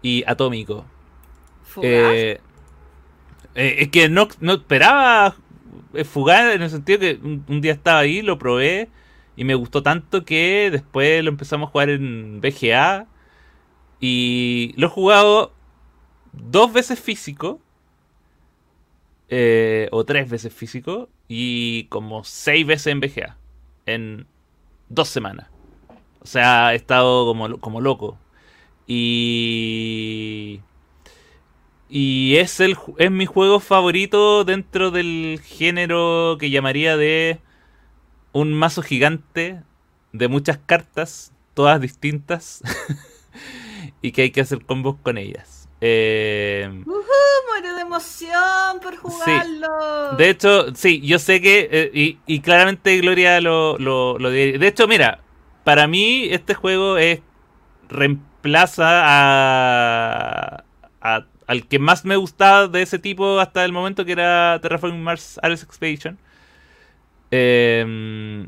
[0.04, 0.84] y atómico.
[1.82, 2.38] Eh,
[3.56, 5.34] eh, es que no, no esperaba
[5.94, 8.88] eh, fugaz en el sentido que un, un día estaba ahí, lo probé
[9.34, 13.08] y me gustó tanto que después lo empezamos a jugar en BGA
[13.98, 15.52] y lo he jugado
[16.32, 17.60] dos veces físico
[19.28, 23.38] eh, o tres veces físico y como seis veces en BGA
[23.86, 24.26] en
[24.90, 25.48] dos semanas.
[26.20, 28.18] O sea, he estado como, como loco.
[28.86, 30.60] Y.
[31.88, 37.38] Y es, el, es mi juego favorito dentro del género que llamaría de
[38.32, 39.62] un mazo gigante
[40.12, 42.62] de muchas cartas, todas distintas,
[44.02, 45.68] y que hay que hacer combos con ellas.
[45.80, 50.16] Eh, Muero de emoción por jugarlo.
[50.16, 54.58] de hecho, sí, yo sé que, eh, y, y claramente Gloria lo, lo, lo diría.
[54.58, 55.20] De hecho, mira,
[55.62, 57.20] para mí este juego es
[58.44, 60.64] reemplaza a,
[61.46, 65.40] al que más me gustaba de ese tipo hasta el momento, que era Terraforming Mars
[65.42, 66.18] Ares Expedition.
[67.30, 68.46] Eh,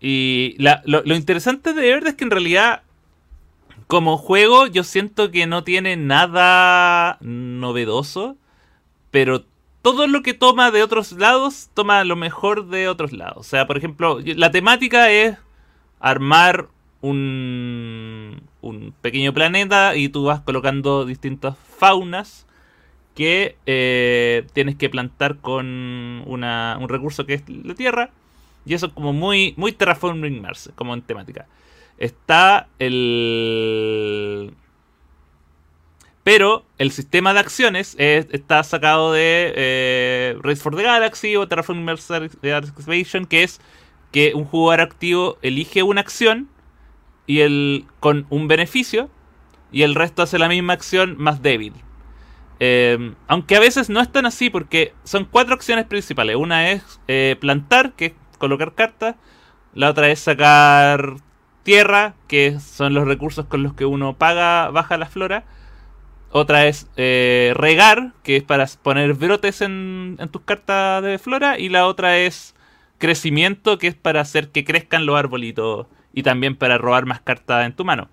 [0.00, 2.82] y lo interesante de Earth es que en realidad,
[3.86, 8.36] como juego, yo siento que no tiene nada novedoso,
[9.10, 9.44] pero
[9.82, 13.36] todo lo que toma de otros lados, toma lo mejor de otros lados.
[13.38, 15.36] O sea, por ejemplo, la temática es
[16.00, 16.68] armar
[17.00, 22.46] un, un pequeño planeta y tú vas colocando distintas faunas
[23.14, 28.10] que eh, tienes que plantar con una, un recurso que es la tierra.
[28.64, 31.46] Y eso es como muy, muy Terraforming Mars, como en temática.
[31.98, 34.54] Está el...
[36.24, 41.84] Pero el sistema de acciones está sacado de eh, Race for the Galaxy o Terraforming
[41.84, 43.60] Mars Excavation, que es
[44.12, 46.48] que un jugador activo elige una acción
[47.26, 49.10] y el, con un beneficio
[49.70, 51.72] y el resto hace la misma acción más débil.
[52.60, 56.36] Eh, aunque a veces no es tan así porque son cuatro acciones principales.
[56.36, 59.16] Una es eh, plantar, que es colocar cartas.
[59.74, 61.16] La otra es sacar
[61.64, 65.44] tierra, que son los recursos con los que uno paga, baja la flora.
[66.30, 71.58] Otra es eh, regar, que es para poner brotes en, en, tus cartas de flora.
[71.58, 72.54] Y la otra es
[72.98, 75.88] crecimiento, que es para hacer que crezcan los arbolitos.
[76.12, 78.08] Y también para robar más cartas en tu mano.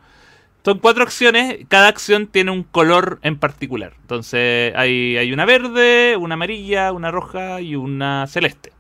[0.64, 3.94] Son cuatro acciones, cada acción tiene un color en particular.
[4.02, 8.74] Entonces hay, hay una verde, una amarilla, una roja y una celeste.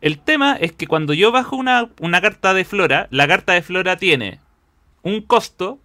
[0.00, 3.62] El tema es que cuando yo bajo una, una carta de flora, la carta de
[3.62, 4.40] flora tiene
[5.02, 5.78] un costo,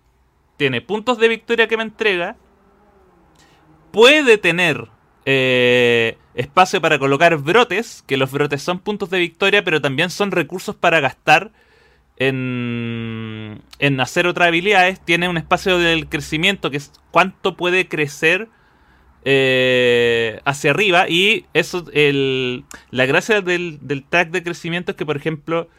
[0.58, 2.36] tiene puntos de victoria que me entrega,
[3.92, 4.88] puede tener
[5.26, 10.32] eh, espacio para colocar brotes, que los brotes son puntos de victoria, pero también son
[10.32, 11.52] recursos para gastar
[12.18, 18.50] en, en hacer otras habilidades, tiene un espacio del crecimiento, que es cuánto puede crecer
[19.24, 21.08] eh, hacia arriba.
[21.10, 25.70] Y eso, el, la gracia del, del track de crecimiento es que, por ejemplo,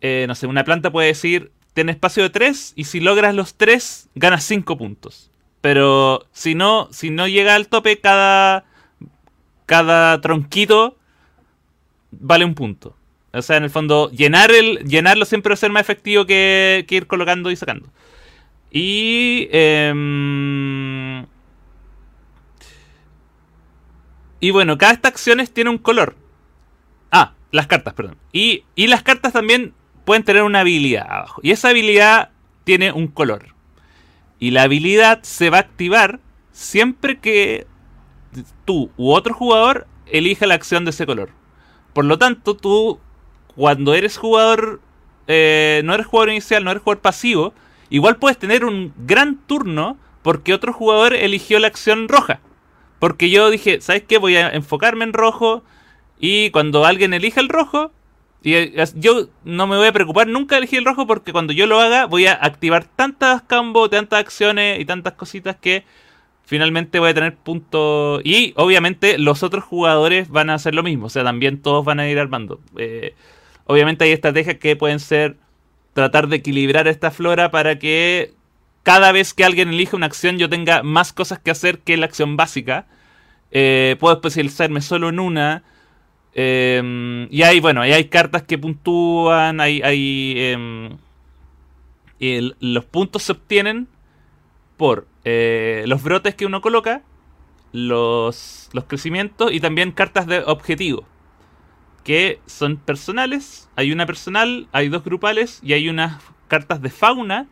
[0.00, 3.54] eh, no sé, una planta puede decir, tiene espacio de 3 y si logras los
[3.56, 5.30] 3, ganas 5 puntos.
[5.60, 8.64] Pero si no, si no llega al tope, cada,
[9.64, 10.96] cada tronquito
[12.10, 12.96] vale un punto.
[13.36, 16.86] O sea, en el fondo, llenar el, llenarlo siempre va a ser más efectivo que,
[16.88, 17.88] ir colocando y sacando.
[18.70, 19.48] Y.
[19.50, 21.24] Eh,
[24.40, 26.16] y bueno, cada estas acciones tiene un color.
[27.10, 28.16] Ah, las cartas, perdón.
[28.32, 31.40] Y, y las cartas también pueden tener una habilidad abajo.
[31.42, 32.30] Y esa habilidad
[32.64, 33.54] tiene un color.
[34.38, 36.20] Y la habilidad se va a activar
[36.52, 37.66] siempre que
[38.64, 41.30] tú u otro jugador elija la acción de ese color.
[41.92, 43.00] Por lo tanto, tú
[43.56, 44.80] cuando eres jugador,
[45.26, 47.54] eh, no eres jugador inicial, no eres jugador pasivo,
[47.90, 52.40] igual puedes tener un gran turno porque otro jugador eligió la acción roja.
[52.98, 54.18] Porque yo dije, ¿sabes qué?
[54.18, 55.62] Voy a enfocarme en rojo
[56.18, 57.92] y cuando alguien elija el rojo,
[58.42, 61.52] y eh, yo no me voy a preocupar nunca de elegir el rojo porque cuando
[61.52, 65.84] yo lo haga voy a activar tantas combos, tantas acciones y tantas cositas que
[66.44, 68.22] finalmente voy a tener puntos.
[68.24, 71.06] Y obviamente los otros jugadores van a hacer lo mismo.
[71.06, 72.60] O sea, también todos van a ir armando.
[72.78, 73.14] Eh,
[73.66, 75.36] Obviamente hay estrategias que pueden ser
[75.92, 78.34] tratar de equilibrar esta flora para que
[78.82, 82.06] cada vez que alguien elige una acción yo tenga más cosas que hacer que la
[82.06, 82.86] acción básica.
[83.50, 85.64] Eh, puedo especializarme solo en una.
[86.34, 89.82] Eh, y hay, bueno, hay cartas que puntúan, hay...
[89.82, 90.96] hay eh,
[92.18, 93.88] los puntos se obtienen
[94.76, 97.02] por eh, los brotes que uno coloca,
[97.72, 101.04] los, los crecimientos y también cartas de objetivo
[102.06, 103.68] que son personales.
[103.74, 107.48] Hay una personal, hay dos grupales y hay unas cartas de fauna.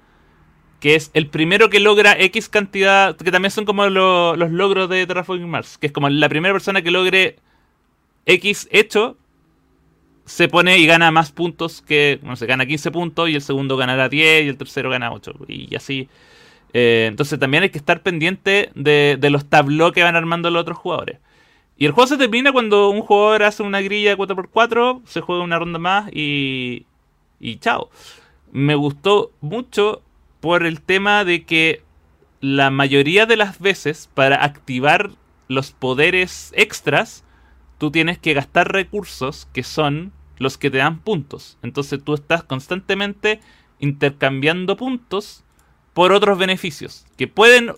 [0.79, 3.17] Que es el primero que logra X cantidad.
[3.17, 5.77] Que también son como los logros de Terraforming Mars.
[5.77, 7.37] Que es como la primera persona que logre
[8.27, 9.17] X hecho.
[10.25, 12.21] Se pone y gana más puntos que.
[12.23, 13.29] No sé, gana 15 puntos.
[13.31, 14.45] Y el segundo ganará 10.
[14.45, 15.35] Y el tercero gana 8.
[15.49, 16.09] Y así.
[16.73, 20.62] Eh, entonces también hay que estar pendiente de, de los tableaux que van armando los
[20.62, 21.19] otros jugadores.
[21.76, 25.58] Y el juego se termina cuando un jugador hace una grilla 4x4, se juega una
[25.58, 26.87] ronda más y.
[27.40, 27.90] y chao.
[28.52, 30.02] Me gustó mucho
[30.40, 31.83] por el tema de que
[32.40, 35.10] la mayoría de las veces para activar
[35.48, 37.25] los poderes extras,
[37.79, 41.58] tú tienes que gastar recursos que son los que te dan puntos.
[41.62, 43.40] Entonces tú estás constantemente
[43.79, 45.44] intercambiando puntos
[45.92, 47.72] por otros beneficios que pueden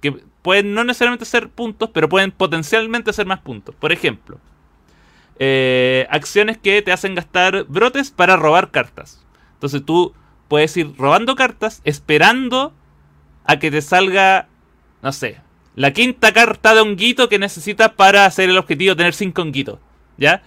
[0.00, 3.74] que pueden no necesariamente ser puntos, pero pueden potencialmente ser más puntos.
[3.74, 4.38] Por ejemplo,
[5.40, 9.26] eh, acciones que te hacen gastar brotes para robar cartas.
[9.54, 10.14] Entonces tú
[10.46, 12.72] puedes ir robando cartas esperando
[13.44, 14.46] a que te salga,
[15.02, 15.40] no sé,
[15.74, 19.80] la quinta carta de honguito que necesitas para hacer el objetivo tener 5 honguitos.
[20.16, 20.44] ¿Ya?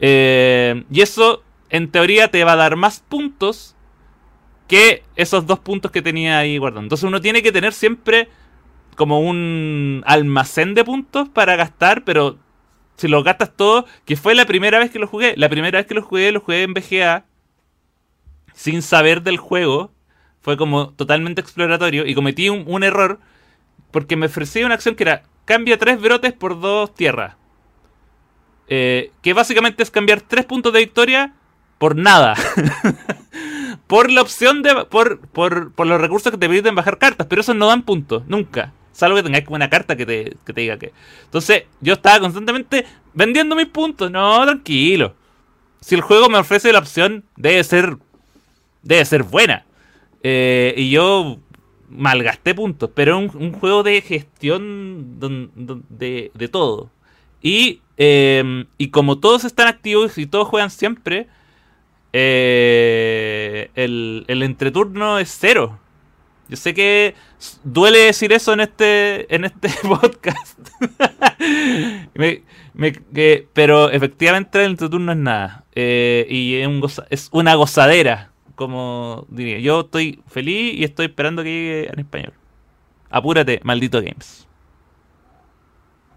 [0.00, 3.76] Eh, y eso, en teoría, te va a dar más puntos
[4.66, 6.86] que esos dos puntos que tenía ahí guardando.
[6.86, 8.28] Entonces uno tiene que tener siempre
[8.96, 12.38] como un almacén de puntos para gastar, pero
[12.96, 15.34] si lo gastas todo, que fue la primera vez que lo jugué.
[15.36, 17.24] La primera vez que lo jugué, lo jugué en BGA,
[18.54, 19.92] sin saber del juego.
[20.40, 23.18] Fue como totalmente exploratorio y cometí un, un error
[23.90, 27.36] porque me ofrecía una acción que era cambia tres brotes por dos tierras.
[28.68, 31.32] Eh, que básicamente es cambiar tres puntos de victoria
[31.78, 32.34] por nada.
[33.86, 34.84] por la opción de.
[34.86, 37.26] Por, por, por, los recursos que te permiten bajar cartas.
[37.28, 38.72] Pero esos no dan puntos, nunca.
[38.96, 40.94] Salvo que tengáis como una carta que te, que te diga que.
[41.24, 44.10] Entonces, yo estaba constantemente vendiendo mis puntos.
[44.10, 45.14] No, tranquilo.
[45.80, 47.98] Si el juego me ofrece la opción, debe ser.
[48.82, 49.66] Debe ser buena.
[50.22, 51.36] Eh, y yo
[51.90, 52.88] malgasté puntos.
[52.94, 56.90] Pero es un, juego de gestión de, de todo.
[57.42, 61.28] Y, eh, y como todos están activos y todos juegan siempre,
[62.14, 65.78] eh, el, el, entreturno es cero.
[66.48, 67.14] Yo sé que
[67.64, 70.58] duele decir eso en este, en este podcast.
[72.14, 72.42] me,
[72.74, 75.64] me, que, pero efectivamente el entreturno es nada.
[75.74, 79.58] Eh, y es, un goza, es una gozadera, como diría.
[79.58, 82.32] Yo estoy feliz y estoy esperando que llegue en español.
[83.10, 84.46] Apúrate, maldito Games.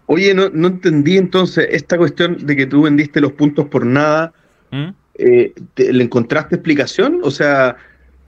[0.06, 4.32] Oye, no, no entendí entonces esta cuestión de que tú vendiste los puntos por nada.
[4.70, 4.88] ¿Mm?
[5.14, 7.20] Eh, te, ¿Le encontraste explicación?
[7.22, 7.76] O sea,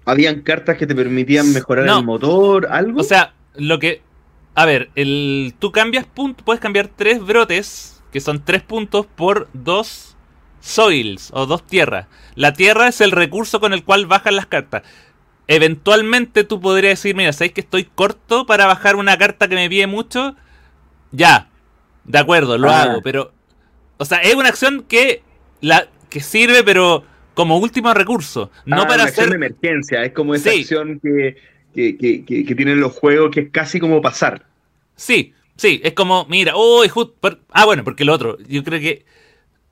[0.05, 1.98] ¿habían cartas que te permitían mejorar no.
[1.98, 2.68] el motor?
[2.70, 3.00] ¿Algo?
[3.00, 4.03] O sea, lo que.
[4.55, 9.48] A ver, el, tú cambias puntos, puedes cambiar tres brotes, que son tres puntos, por
[9.53, 10.16] dos
[10.61, 12.07] soils o dos tierras.
[12.34, 14.82] La tierra es el recurso con el cual bajan las cartas.
[15.48, 19.68] Eventualmente tú podrías decir, mira, ¿sabéis que estoy corto para bajar una carta que me
[19.68, 20.36] pide mucho?
[21.11, 21.48] Ya,
[22.05, 22.82] de acuerdo, lo ah.
[22.82, 23.32] hago, pero.
[23.98, 25.22] O sea, es una acción que.
[25.61, 27.05] La, que sirve, pero
[27.35, 28.51] como último recurso.
[28.64, 29.28] No ah, para una hacer.
[29.30, 30.61] de emergencia, es como esa sí.
[30.61, 31.37] acción que,
[31.74, 34.47] que, que, que, tienen los juegos que es casi como pasar.
[34.97, 36.85] Sí, sí, es como, mira, oh,
[37.51, 39.05] ah, bueno, porque lo otro, yo creo que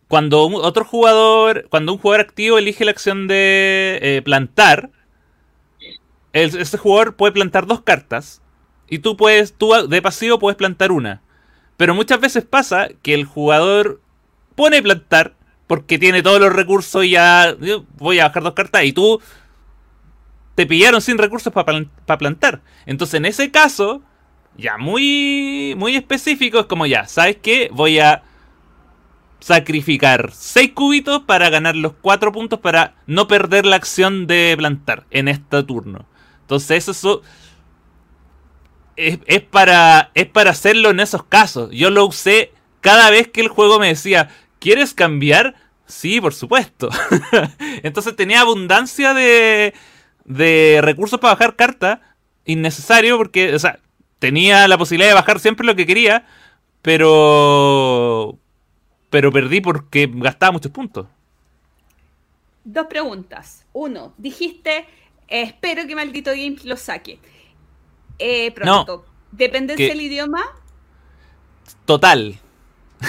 [0.09, 4.91] cuando un, otro jugador, cuando un jugador activo elige la acción de eh, plantar,
[6.33, 8.43] el, ese jugador puede plantar dos cartas
[8.89, 11.23] y tú puedes, tú de pasivo puedes plantar una.
[11.77, 14.01] Pero muchas veces pasa que el jugador
[14.55, 15.35] pone plantar
[15.71, 17.55] porque tiene todos los recursos y ya
[17.97, 19.23] voy a bajar dos cartas y tú
[20.57, 22.61] te pillaron sin recursos para plan, pa plantar.
[22.87, 24.03] Entonces en ese caso,
[24.57, 27.71] ya muy, muy específico, es como ya, ¿sabes qué?
[27.73, 28.25] Voy a
[29.39, 35.05] sacrificar 6 cubitos para ganar los 4 puntos para no perder la acción de plantar
[35.13, 36.05] en este turno.
[36.41, 37.23] Entonces eso
[38.97, 41.71] es, es, para, es para hacerlo en esos casos.
[41.71, 44.31] Yo lo usé cada vez que el juego me decía,
[44.61, 45.57] ¿quieres cambiar?
[45.87, 46.89] Sí, por supuesto.
[47.83, 49.75] Entonces tenía abundancia de,
[50.25, 52.15] de recursos para bajar carta.
[52.45, 53.81] Innecesario porque, o sea,
[54.21, 56.27] tenía la posibilidad de bajar siempre lo que quería,
[56.83, 58.39] pero...
[59.11, 61.09] Pero perdí porque gastaba muchos puntos.
[62.63, 63.67] Dos preguntas.
[63.73, 64.87] Uno, dijiste,
[65.27, 67.19] eh, espero que Maldito Games lo saque.
[68.21, 69.05] Eh, pronto.
[69.05, 70.43] No, ¿Dependencia del idioma?
[71.85, 72.39] Total.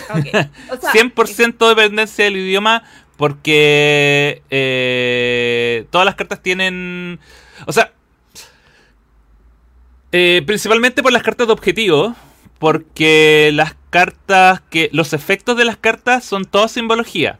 [0.09, 0.31] Okay.
[0.69, 2.83] O sea, 100% dependencia del idioma
[3.17, 7.19] porque eh, todas las cartas tienen...
[7.65, 7.93] O sea,
[10.11, 12.15] eh, principalmente por las cartas de objetivo,
[12.57, 14.89] porque las cartas que...
[14.91, 17.39] Los efectos de las cartas son toda simbología.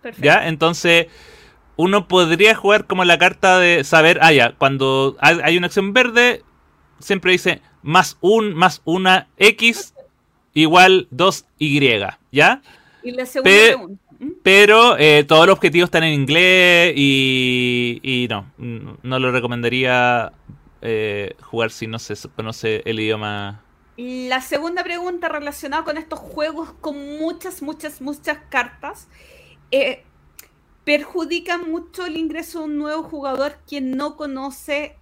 [0.00, 0.24] Perfecto.
[0.24, 0.48] ¿Ya?
[0.48, 1.08] Entonces
[1.76, 6.42] uno podría jugar como la carta de saber, ah, ya, cuando hay una acción verde,
[7.00, 9.94] siempre dice más un, más una X
[10.54, 12.62] igual 2Y, ¿ya?
[13.02, 14.08] Y la segunda Pe pregunta.
[14.42, 20.32] Pero eh, todos los objetivos están en inglés y, y no, no lo recomendaría
[20.82, 23.62] eh, jugar si no se conoce el idioma.
[23.96, 29.08] La segunda pregunta relacionada con estos juegos con muchas, muchas, muchas cartas.
[29.70, 30.04] Eh,
[30.84, 34.96] ¿Perjudica mucho el ingreso de un nuevo jugador quien no conoce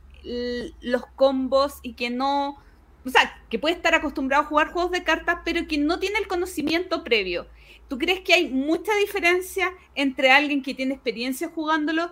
[0.81, 2.59] los combos y que no,
[3.07, 6.19] o sea, que puede estar acostumbrado a jugar juegos de cartas, pero que no tiene
[6.19, 7.47] el conocimiento previo.
[7.89, 12.11] ¿Tú crees que hay mucha diferencia entre alguien que tiene experiencia jugándolo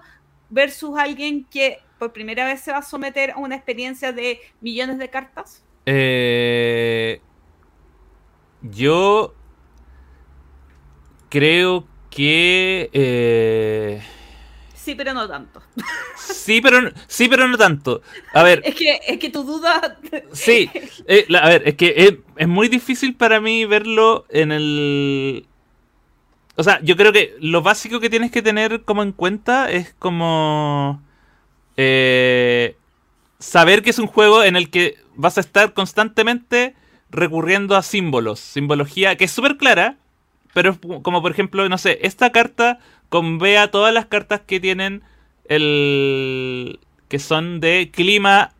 [0.50, 4.98] versus alguien que por primera vez se va a someter a una experiencia de millones
[4.98, 5.64] de cartas?
[5.86, 7.20] Eh,
[8.62, 9.34] yo
[11.28, 12.88] creo que...
[12.92, 14.00] Eh,
[14.84, 15.62] Sí, pero no tanto.
[16.14, 18.02] Sí, pero, sí, pero no tanto.
[18.34, 18.60] A ver.
[18.66, 19.96] Es que, es que tu duda.
[20.32, 20.70] Sí.
[21.06, 25.46] Eh, a ver, es que es, es, muy difícil para mí verlo en el.
[26.56, 29.94] O sea, yo creo que lo básico que tienes que tener como en cuenta es
[29.98, 31.02] como.
[31.78, 32.76] Eh,
[33.38, 36.74] saber que es un juego en el que vas a estar constantemente
[37.10, 38.38] recurriendo a símbolos.
[38.38, 39.96] Simbología que es súper clara,
[40.52, 42.80] pero como por ejemplo, no sé, esta carta
[43.14, 45.04] convea todas las cartas que tienen
[45.48, 46.80] el.
[47.06, 48.54] que son de clima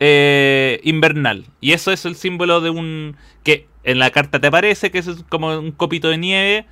[0.00, 1.44] eh, invernal.
[1.60, 3.18] Y eso es el símbolo de un.
[3.44, 6.66] que en la carta te aparece, que es como un copito de nieve.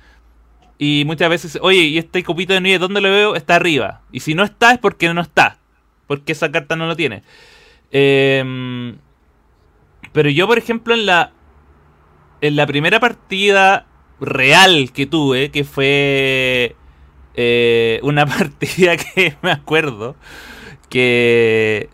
[0.79, 3.35] Y muchas veces, oye, ¿y este copito de nieve dónde lo veo?
[3.35, 4.01] Está arriba.
[4.11, 5.59] Y si no está, es porque no está.
[6.07, 7.21] Porque esa carta no lo tiene.
[7.91, 8.97] Em,
[10.11, 11.33] pero yo, por ejemplo, en la.
[12.41, 13.85] En la primera partida
[14.19, 16.75] real que tuve, que fue.
[17.35, 20.15] Eh, una partida que me acuerdo.
[20.89, 21.89] Que.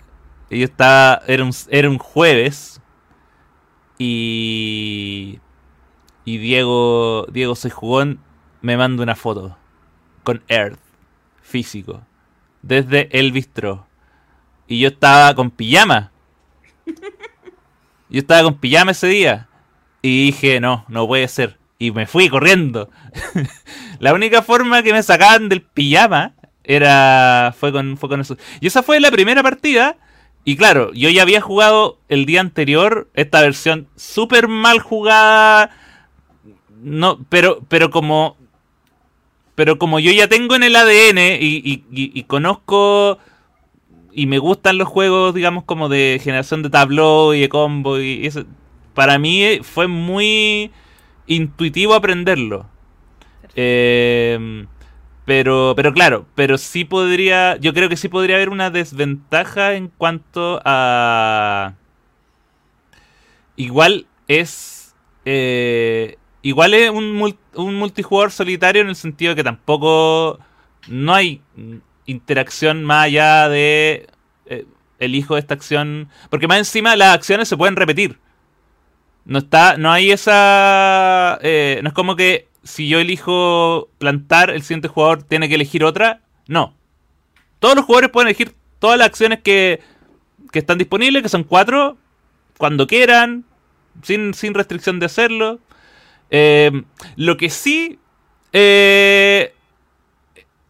[0.49, 1.21] Yo estaba.
[1.27, 2.81] Era un, era un jueves.
[3.97, 5.39] Y.
[6.25, 7.27] Y Diego.
[7.31, 8.03] Diego se jugó
[8.61, 9.57] me manda una foto.
[10.23, 10.79] Con Earth.
[11.41, 12.01] Físico.
[12.61, 13.87] Desde el bistro.
[14.67, 16.11] Y yo estaba con pijama.
[18.09, 19.47] Yo estaba con pijama ese día.
[20.01, 21.57] Y dije, no, no puede ser.
[21.79, 22.89] Y me fui corriendo.
[24.01, 26.33] la única forma que me sacaban del pijama
[26.63, 28.35] era fue con, fue con eso.
[28.59, 29.97] Y esa fue la primera partida.
[30.43, 35.69] Y claro, yo ya había jugado el día anterior esta versión súper mal jugada.
[36.81, 38.37] No, pero, pero como.
[39.53, 43.19] Pero como yo ya tengo en el ADN y, y conozco
[44.11, 48.25] y me gustan los juegos, digamos, como de generación de tableau y de combo y
[48.25, 48.45] eso.
[48.95, 50.71] Para mí fue muy
[51.27, 52.70] intuitivo aprenderlo.
[53.55, 54.65] Eh,
[55.25, 59.87] pero, pero claro, pero sí podría, yo creo que sí podría haber una desventaja en
[59.87, 61.75] cuanto a...
[63.55, 64.95] Igual es...
[65.23, 70.39] Eh, igual es un, un multijugador solitario en el sentido que tampoco...
[70.87, 71.41] No hay
[72.05, 74.07] interacción más allá de
[74.47, 74.65] eh,
[74.99, 76.09] elijo esta acción.
[76.29, 78.19] Porque más encima las acciones se pueden repetir.
[79.25, 79.77] No está.
[79.77, 81.39] No hay esa.
[81.41, 85.83] Eh, no es como que si yo elijo plantar, el siguiente jugador tiene que elegir
[85.83, 86.21] otra.
[86.47, 86.75] No.
[87.59, 89.81] Todos los jugadores pueden elegir todas las acciones que,
[90.51, 91.97] que están disponibles, que son cuatro,
[92.57, 93.45] cuando quieran,
[94.03, 95.59] sin, sin restricción de hacerlo.
[96.29, 96.83] Eh,
[97.15, 97.99] lo que sí
[98.53, 99.53] eh,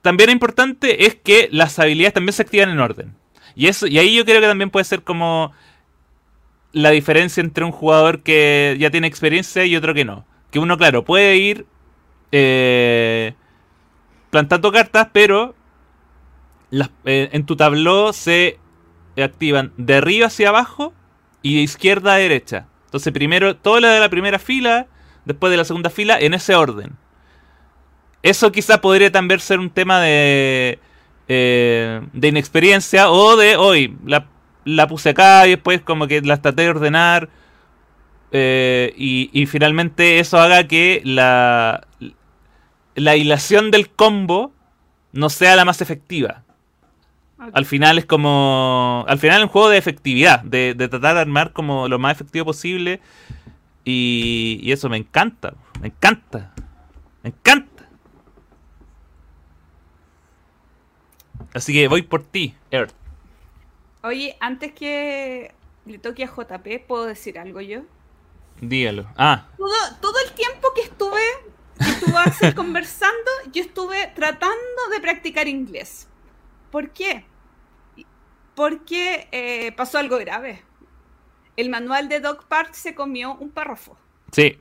[0.01, 3.15] también importante es que las habilidades también se activan en orden.
[3.55, 5.51] Y, eso, y ahí yo creo que también puede ser como
[6.71, 10.25] la diferencia entre un jugador que ya tiene experiencia y otro que no.
[10.51, 11.65] Que uno, claro, puede ir
[12.31, 13.33] eh,
[14.29, 15.55] plantando cartas, pero
[17.05, 18.59] eh, en tu tabló se
[19.17, 20.93] activan de arriba hacia abajo
[21.41, 22.67] y de izquierda a derecha.
[22.85, 24.87] Entonces primero, todo lo de la primera fila,
[25.25, 26.97] después de la segunda fila, en ese orden.
[28.23, 30.79] Eso quizá podría también ser un tema de,
[31.27, 36.63] eh, de inexperiencia o de hoy la, puse acá y después como que la traté
[36.63, 37.29] de ordenar
[38.33, 41.87] eh, y, finalmente eso haga que la,
[43.01, 44.51] la hilación del combo
[45.11, 46.43] no sea la más efectiva.
[47.53, 49.03] Al final es como.
[49.07, 52.13] Al final es un juego de efectividad, de, de, tratar de armar como lo más
[52.13, 53.01] efectivo posible.
[53.83, 56.53] Y, y eso me encanta, me encanta,
[57.23, 57.89] me encanta.
[61.53, 62.93] Así que voy por ti, Earth.
[64.03, 65.51] Oye, antes que
[65.85, 67.81] le toque a JP, ¿puedo decir algo yo?
[68.61, 69.07] Dígalo.
[69.17, 69.47] Ah.
[69.57, 71.21] Todo, todo el tiempo que estuve,
[72.39, 76.07] que conversando, yo estuve tratando de practicar inglés.
[76.71, 77.25] ¿Por qué?
[78.55, 80.63] Porque eh, pasó algo grave.
[81.57, 83.97] El manual de Dog Park se comió un párrafo.
[84.31, 84.59] Sí.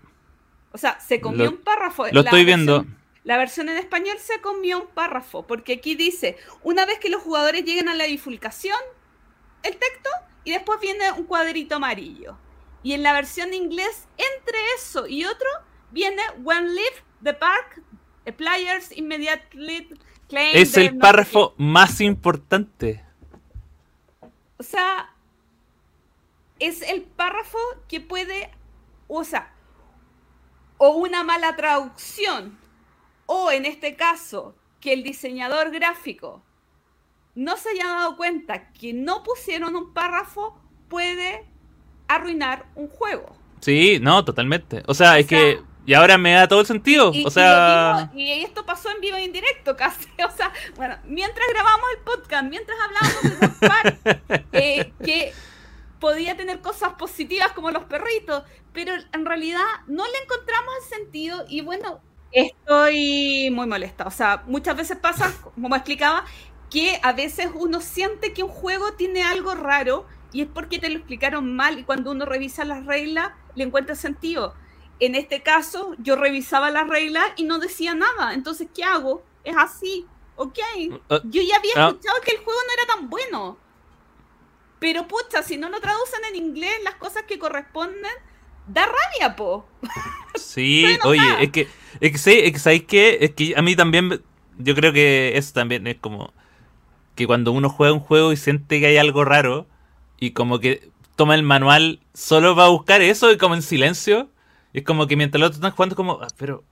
[0.73, 2.07] O sea, se comió un párrafo.
[2.13, 2.85] Lo estoy viendo.
[3.25, 7.23] La versión en español se comió un párrafo, porque aquí dice, una vez que los
[7.23, 8.79] jugadores lleguen a la bifurcación,
[9.63, 10.09] el texto,
[10.45, 12.39] y después viene un cuadrito amarillo.
[12.83, 15.49] Y en la versión inglés, entre eso y otro,
[15.93, 17.83] viene When leave the park,
[18.25, 19.89] the players immediately
[20.29, 23.05] claim Es el párrafo más importante.
[24.59, 25.15] O sea,
[26.59, 28.51] es el párrafo que puede,
[29.09, 29.53] o sea,
[30.77, 32.59] o una mala traducción
[33.27, 36.43] o en este caso, que el diseñador gráfico
[37.35, 41.47] no se haya dado cuenta que no pusieron un párrafo puede
[42.09, 43.37] arruinar un juego.
[43.61, 44.83] Sí, no, totalmente.
[44.87, 47.13] O sea, es que y ahora me da todo el sentido.
[47.13, 48.11] Y, o sea.
[48.15, 50.09] Y, esto pasó en vivo e indirecto casi.
[50.27, 55.33] O sea, bueno, mientras grabamos el podcast, mientras hablábamos de eh, que
[55.99, 61.45] podía tener cosas positivas como los perritos, pero en realidad no le encontramos el sentido.
[61.49, 62.01] Y bueno,
[62.33, 64.07] Estoy muy molesta.
[64.07, 66.25] O sea, muchas veces pasa, como explicaba,
[66.71, 70.89] que a veces uno siente que un juego tiene algo raro y es porque te
[70.89, 74.55] lo explicaron mal y cuando uno revisa las reglas le encuentra sentido.
[75.01, 78.35] En este caso, yo revisaba las reglas y no decía nada.
[78.35, 79.25] Entonces, ¿qué hago?
[79.45, 80.07] Es así.
[80.37, 80.59] Ok.
[81.09, 81.89] Uh, Yo ya había ah.
[81.89, 83.59] escuchado que el juego no era tan bueno.
[84.79, 88.13] Pero pucha, si no lo traducen en inglés, las cosas que corresponden,
[88.67, 89.67] da rabia, po.
[90.37, 91.69] Sí, oye, es que,
[92.01, 93.19] es que, sí, es que ¿sabéis qué?
[93.21, 94.23] Es que a mí también,
[94.59, 96.33] yo creo que eso también es como
[97.17, 99.67] que cuando uno juega un juego y siente que hay algo raro
[100.21, 104.31] y como que toma el manual solo va a buscar eso y como en silencio,
[104.73, 106.65] y es como que mientras los otros están jugando como, ah, pero,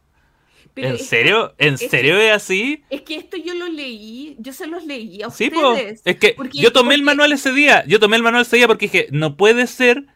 [0.74, 1.54] Pero ¿en es- serio?
[1.58, 2.82] ¿En es serio es así?
[2.90, 5.70] Es que esto yo lo leí, yo se los leí a Sí, po.
[5.70, 6.02] ustedes.
[6.04, 7.84] Es que Porque- yo tomé el manual ese día.
[7.86, 10.06] Yo tomé el manual ese día porque dije, no puede ser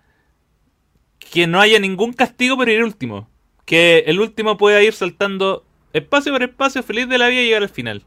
[1.19, 3.29] que no haya ningún castigo por ir último.
[3.65, 7.63] Que el último pueda ir saltando espacio por espacio, feliz de la vida y llegar
[7.63, 8.05] al final.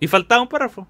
[0.00, 0.86] Y faltaba un párrafo.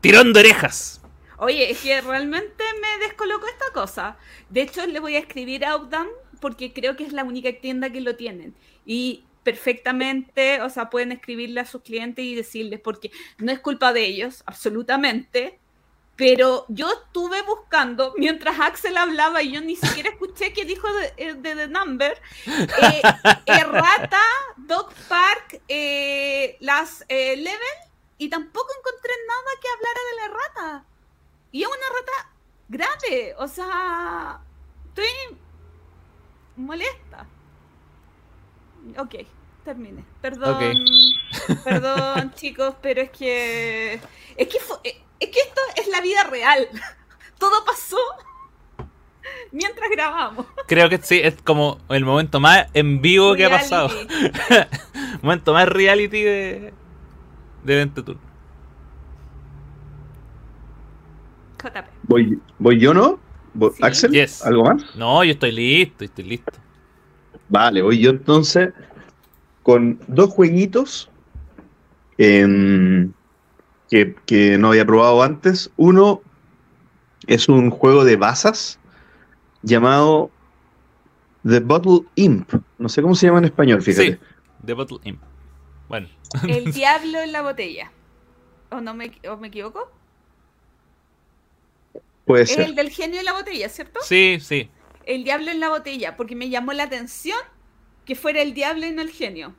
[0.00, 1.00] Tirón de orejas.
[1.38, 4.16] Oye, es que realmente me descolocó esta cosa.
[4.50, 6.06] De hecho, le voy a escribir a Outdown
[6.40, 8.54] porque creo que es la única tienda que lo tienen.
[8.84, 13.92] Y perfectamente, o sea, pueden escribirle a sus clientes y decirles, porque no es culpa
[13.92, 15.60] de ellos, absolutamente.
[16.16, 21.12] Pero yo estuve buscando, mientras Axel hablaba y yo ni siquiera escuché qué dijo de,
[21.16, 23.02] eh, de The Number, eh,
[23.46, 24.22] Errata,
[24.56, 27.78] Dog Park, eh, las eh, Level,
[28.16, 30.84] y tampoco encontré nada que hablara de la errata.
[31.50, 32.32] Y es una rata
[32.68, 34.40] grave, o sea,
[34.86, 35.36] estoy
[36.56, 37.26] molesta.
[38.98, 39.14] Ok,
[39.64, 40.04] termine.
[40.20, 40.58] Perdón,
[41.64, 43.94] perdón chicos, pero es que
[44.36, 44.58] es que
[45.20, 46.68] es que esto es la vida real.
[47.38, 47.98] Todo pasó
[49.52, 50.46] mientras grabamos.
[50.66, 53.88] Creo que sí, es como el momento más en vivo que ha pasado.
[55.22, 56.74] Momento más reality de,
[57.64, 58.18] de Evento Tour.
[61.62, 61.86] JP.
[62.02, 63.18] ¿Voy, voy yo, no?
[63.54, 63.82] ¿Voy- Sí.
[63.82, 64.10] ¿Axel?
[64.12, 64.44] Yes.
[64.44, 64.84] ¿Algo más?
[64.96, 66.52] No, yo estoy listo, estoy listo.
[67.48, 68.72] Vale, voy yo entonces
[69.62, 71.08] con dos jueguitos
[72.18, 73.12] em,
[73.90, 75.70] que, que no había probado antes.
[75.76, 76.20] Uno
[77.26, 78.78] es un juego de basas
[79.62, 80.30] llamado
[81.46, 82.50] The Bottle Imp.
[82.78, 84.12] No sé cómo se llama en español, fíjate.
[84.14, 84.18] Sí,
[84.64, 85.20] The Bottle Imp.
[85.88, 86.08] Bueno,
[86.48, 87.90] El diablo en la botella.
[88.70, 89.90] ¿O no me, o me equivoco?
[92.24, 92.60] Puede Es ser.
[92.62, 94.00] el del genio en la botella, ¿cierto?
[94.02, 94.70] sí, sí.
[95.06, 97.36] El diablo en la botella, porque me llamó la atención
[98.06, 99.54] que fuera el diablo y no el genio.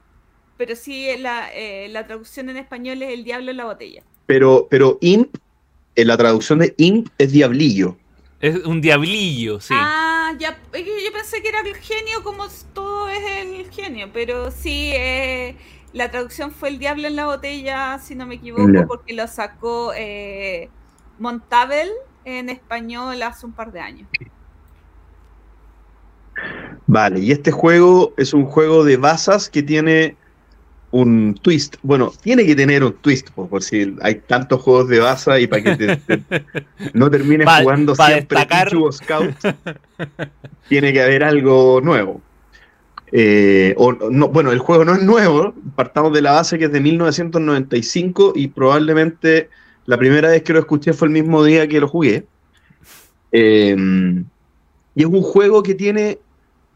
[0.58, 4.04] Pero sí, la, eh, la traducción en español es el diablo en la botella.
[4.26, 5.36] Pero, pero Imp,
[5.96, 7.98] en la traducción de Imp es diablillo.
[8.42, 9.74] Es un diablillo, sí.
[9.78, 14.92] Ah, ya, yo pensé que era el genio como todo es el genio, pero sí,
[14.94, 15.56] eh,
[15.94, 19.94] la traducción fue el diablo en la botella, si no me equivoco, porque lo sacó
[19.96, 20.70] eh,
[21.20, 21.90] Montabel
[22.26, 24.08] en español hace un par de años.
[26.88, 30.16] Vale, y este juego es un juego de basas que tiene
[30.92, 31.76] un twist.
[31.82, 35.48] Bueno, tiene que tener un twist, po, por si hay tantos juegos de basa y
[35.48, 36.46] para que te- te-
[36.94, 38.70] no termines Pa- jugando pa siempre destacar.
[38.70, 39.36] Pichu o Scout,
[40.70, 42.22] tiene que haber algo nuevo.
[43.12, 46.72] Eh, o, no, bueno, el juego no es nuevo, partamos de la base que es
[46.72, 49.50] de 1995 y probablemente
[49.86, 52.26] la primera vez que lo escuché fue el mismo día que lo jugué.
[53.32, 53.76] Eh,
[54.96, 56.20] y es un juego que tiene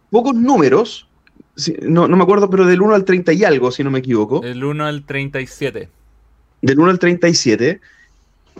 [0.09, 1.07] pocos números,
[1.81, 4.43] no, no me acuerdo, pero del 1 al 30 y algo, si no me equivoco,
[4.43, 5.89] El 1 al 37.
[6.61, 7.79] del 1 al 37,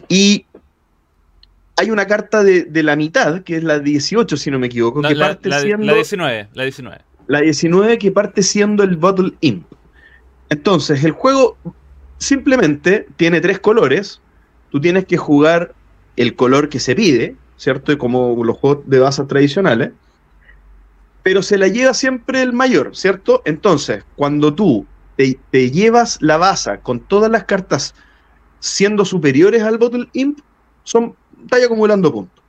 [0.08, 0.46] y
[1.76, 5.02] hay una carta de, de la mitad, que es la 18, si no me equivoco,
[5.02, 5.86] No, que la, parte la- siendo...
[5.86, 7.02] la 19, la 19.
[7.28, 9.66] La 19 que parte siendo el Bottle Imp.
[10.50, 11.58] Entonces, el juego
[12.18, 14.20] simplemente tiene tres colores.
[14.72, 15.74] Tú tienes que jugar
[16.16, 17.98] el color que se pide, ¿cierto?
[17.98, 19.92] Como los juegos de basas tradicionales.
[21.24, 23.42] Pero se la lleva siempre el mayor, ¿cierto?
[23.46, 27.94] Entonces, cuando tú te, llevas la basa con todas las cartas
[28.60, 30.40] siendo superiores al Bottle Imp,
[30.84, 32.44] son, estás acumulando puntos.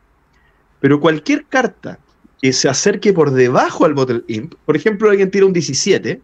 [0.81, 1.99] Pero cualquier carta
[2.41, 6.23] que se acerque por debajo al Bottle Imp, por ejemplo, alguien tira un 17,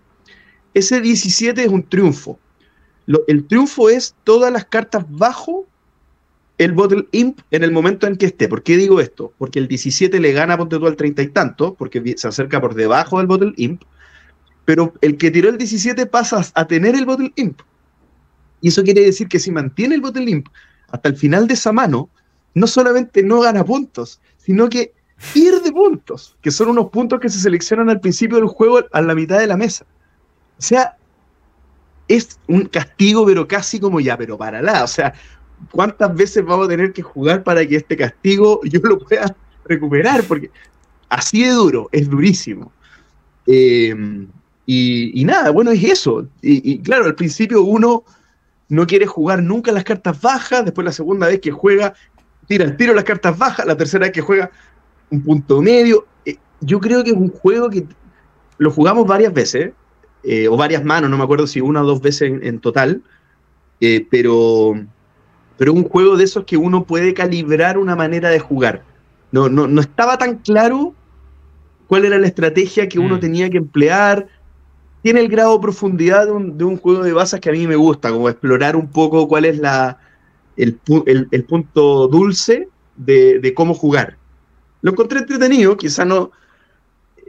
[0.75, 2.39] ese 17 es un triunfo.
[3.27, 5.67] El triunfo es todas las cartas bajo
[6.59, 8.49] el Bottle Imp en el momento en que esté.
[8.49, 9.33] ¿Por qué digo esto?
[9.39, 12.75] Porque el 17 le gana, ponte tú, al 30 y tanto, porque se acerca por
[12.75, 13.83] debajo del Bottle Imp,
[14.65, 17.61] pero el que tiró el 17 pasa a tener el Bottle Imp.
[18.61, 20.49] Y eso quiere decir que si mantiene el Bottle Imp
[20.89, 22.09] hasta el final de esa mano,
[22.55, 24.95] no solamente no gana puntos, sino que
[25.35, 29.15] pierde puntos, que son unos puntos que se seleccionan al principio del juego a la
[29.15, 29.85] mitad de la mesa.
[30.59, 30.97] O sea,
[32.09, 34.85] es un castigo, pero casi como ya, pero para la.
[34.85, 35.15] O sea,
[35.71, 39.35] ¿cuántas veces vamos a tener que jugar para que este castigo yo lo pueda
[39.65, 40.25] recuperar?
[40.25, 40.51] Porque
[41.09, 42.73] así de duro, es durísimo.
[43.47, 43.95] Eh,
[44.67, 46.27] y, nada, bueno, es eso.
[46.43, 48.05] Y, claro, al principio uno
[48.69, 51.95] no quiere jugar nunca las cartas bajas, después la segunda vez que juega,
[52.49, 54.51] tira el tiro las cartas bajas, la tercera vez que juega
[55.11, 56.07] un punto medio.
[56.25, 57.87] Eh, yo creo que es un juego que
[58.59, 59.73] lo jugamos varias veces,
[60.25, 63.03] eh, o varias manos, no me acuerdo si una o dos veces en, total,
[63.81, 64.75] eh, pero,
[65.57, 68.83] pero un juego de esos que uno puede calibrar una manera de jugar.
[69.33, 70.95] No, no, no estaba tan claro
[71.87, 73.21] cuál era la estrategia que uno mm.
[73.21, 74.29] tenía que emplear,
[75.03, 78.11] tiene el grado de profundidad de un, juego de bazas que a mí me gusta,
[78.11, 80.01] como explorar un poco cuál es la,
[80.57, 80.75] el,
[81.47, 84.17] punto dulce de, cómo jugar.
[84.83, 86.33] Lo encontré entretenido, quizá no,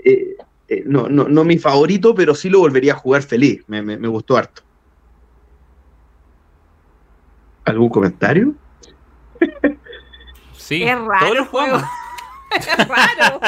[0.03, 4.37] eh, eh, no, no, mi favorito, pero sí lo volvería a jugar feliz, me, gustó
[4.37, 4.63] harto.
[7.67, 8.55] ¿Algún comentario?
[10.55, 11.77] Sí, es raro el juego.
[12.55, 13.41] es raro.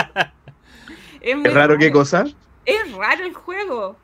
[1.21, 2.25] ¿Es, raro qué cosa?
[2.65, 3.95] Es raro el juego.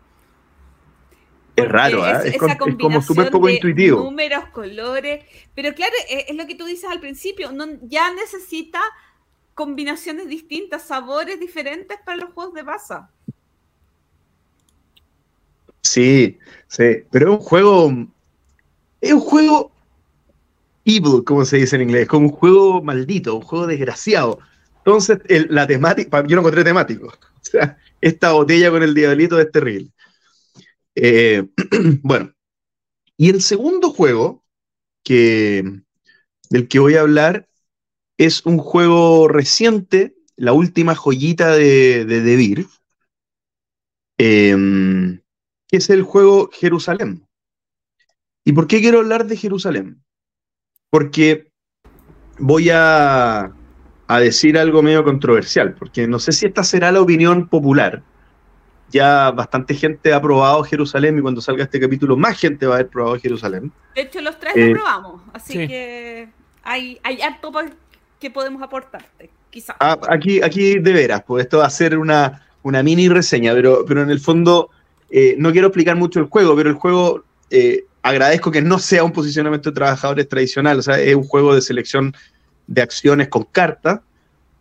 [1.58, 2.30] Es raro, ¿eh?
[2.30, 2.38] es,
[2.80, 4.04] como súper poco intuitivo.
[4.04, 5.26] Números, colores.
[5.54, 7.52] Pero claro, es, lo que tú dices al principio.
[7.52, 8.82] No, ya necesita
[9.54, 13.10] combinaciones distintas, sabores diferentes para los juegos de masa.
[15.82, 16.40] Sí,
[16.70, 17.04] sí.
[17.12, 17.92] Pero es un juego.
[19.02, 19.75] Es un juego
[20.86, 22.08] evil, como se dice en inglés.
[22.08, 24.40] Como un juego maldito, un juego desgraciado.
[24.78, 25.20] Entonces,
[25.50, 26.24] la temática.
[26.28, 27.14] Yo lo encontré temático.
[27.46, 29.92] O sea, esta botella con el diablito es terrible.
[30.96, 31.44] Eh,
[32.02, 32.34] bueno,
[33.18, 34.44] y el segundo juego
[35.04, 35.64] que,
[36.50, 37.48] del que voy a hablar
[38.18, 42.68] es un juego reciente, la última joyita de, de Devir,
[44.18, 45.22] em,
[45.68, 47.28] que es el juego Jerusalén.
[48.44, 50.05] ¿Y por qué quiero hablar de Jerusalén?
[50.96, 51.48] Porque
[52.40, 53.52] voy a,
[54.08, 58.02] a decir algo medio controversial, porque no sé si esta será la opinión popular,
[58.92, 62.78] ya bastante gente ha probado Jerusalén y cuando salga este capítulo más gente va a
[62.78, 63.74] haber probado Jerusalén.
[63.94, 66.30] De hecho, los tres lo eh, probamos, así que
[66.64, 67.52] hay, hay harto
[68.18, 69.76] que podemos aportarte, quizás.
[69.82, 73.84] Ah, aquí, aquí de veras, pues esto va a ser una, una mini reseña, pero,
[73.86, 74.70] pero en el fondo
[75.10, 79.04] eh, no quiero explicar mucho el juego, pero el juego eh, agradezco que no sea
[79.04, 82.14] un posicionamiento de trabajadores tradicional, o sea, es un juego de selección
[82.68, 84.02] de acciones con cartas,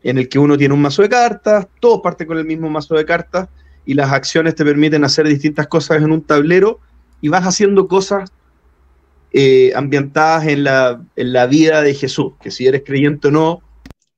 [0.03, 2.95] en el que uno tiene un mazo de cartas, todos parten con el mismo mazo
[2.95, 3.51] de cartas,
[3.85, 6.81] y las acciones te permiten hacer distintas cosas en un tablero
[7.21, 8.33] y vas haciendo cosas
[9.31, 13.63] eh, ambientadas en la, en la, vida de Jesús, que si eres creyente o no,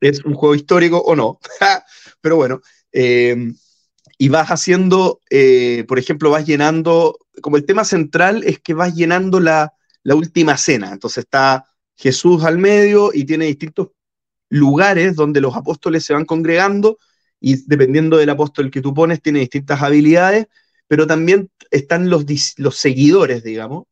[0.00, 1.40] es un juego histórico o no.
[2.20, 2.60] Pero bueno,
[2.92, 3.54] eh,
[4.18, 8.94] y vas haciendo, eh, por ejemplo, vas llenando, como el tema central es que vas
[8.94, 13.88] llenando la, la última cena, entonces está Jesús al medio y tiene distintos
[14.48, 16.98] lugares donde los apóstoles se van congregando
[17.40, 20.46] y dependiendo del apóstol que tú pones, tiene distintas habilidades,
[20.88, 22.24] pero también están los,
[22.56, 23.84] los seguidores, digamos,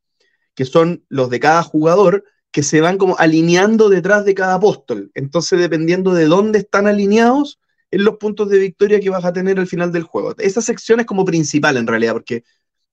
[0.55, 5.11] que son los de cada jugador, que se van como alineando detrás de cada apóstol.
[5.13, 7.59] Entonces, dependiendo de dónde están alineados,
[7.91, 10.35] en los puntos de victoria que vas a tener al final del juego.
[10.37, 12.43] Esa sección es como principal en realidad, porque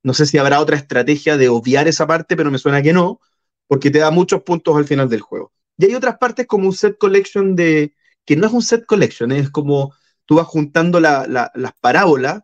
[0.02, 3.20] no sé si habrá otra estrategia de obviar esa parte, pero me suena que no,
[3.66, 5.52] porque te da muchos puntos al final del juego.
[5.78, 9.32] Y hay otras partes como un set collection de, que no es un set collection,
[9.32, 9.94] es como
[10.26, 12.42] tú vas juntando las parábolas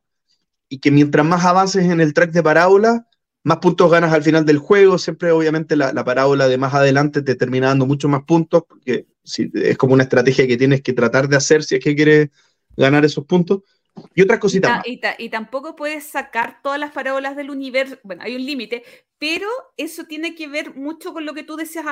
[0.68, 3.02] y que mientras más avances en el track de parábolas,
[3.44, 4.98] más puntos ganas al final del juego.
[4.98, 9.78] Siempre, obviamente, la, parábola de más adelante te termina dando muchos más puntos, porque es
[9.78, 12.30] como una estrategia que tienes que tratar de hacer si es que quieres
[12.76, 13.62] ganar esos puntos.
[14.14, 14.70] Y otras cositas.
[14.70, 14.84] más.
[14.86, 17.98] y, tampoco puedes sacar todas las parábolas del universo.
[18.04, 18.84] Bueno, hay un límite,
[19.18, 21.84] pero eso tiene que ver mucho con lo que tú decías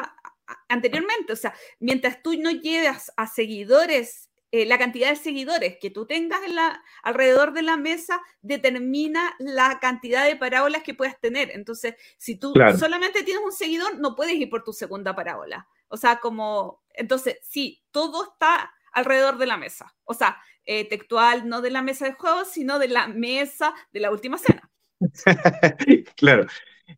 [0.69, 1.33] anteriormente.
[1.33, 6.07] O sea, mientras tú no llegas a seguidores eh, la cantidad de seguidores que tú
[6.07, 11.51] tengas en la, alrededor de la mesa determina la cantidad de parábolas que puedas tener.
[11.51, 15.69] Entonces, si tú solamente tienes un seguidor, no puedes ir por tu segunda parábola.
[15.89, 19.95] O sea, como, entonces, sí, todo está alrededor de la mesa.
[20.05, 24.01] O sea, eh, textual, no de la mesa de juegos, sino de la mesa de
[24.01, 24.71] la última cena.
[26.17, 26.47] claro.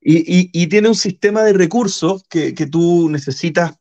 [0.01, 3.79] Y, tiene un sistema de recursos que, que tú necesitas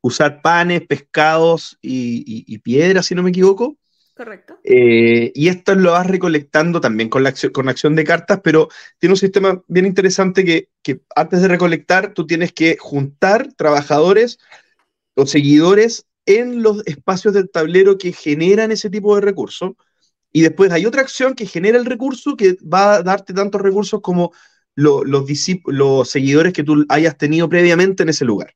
[0.00, 3.76] usar panes, pescados y, piedras, si no me equivoco.
[4.18, 4.58] Correcto.
[4.64, 8.68] Eh, y esto lo vas recolectando también con la acción, con acción de cartas, pero
[8.98, 14.40] tiene un sistema bien interesante que, antes de recolectar tú tienes que juntar trabajadores
[15.14, 19.74] o seguidores en los espacios del tablero que generan ese tipo de recursos.
[20.32, 24.00] Y después hay otra acción que genera el recurso que va a darte tantos recursos
[24.00, 24.32] como
[24.74, 28.52] los, los seguidores que tú hayas tenido previamente en ese lugar.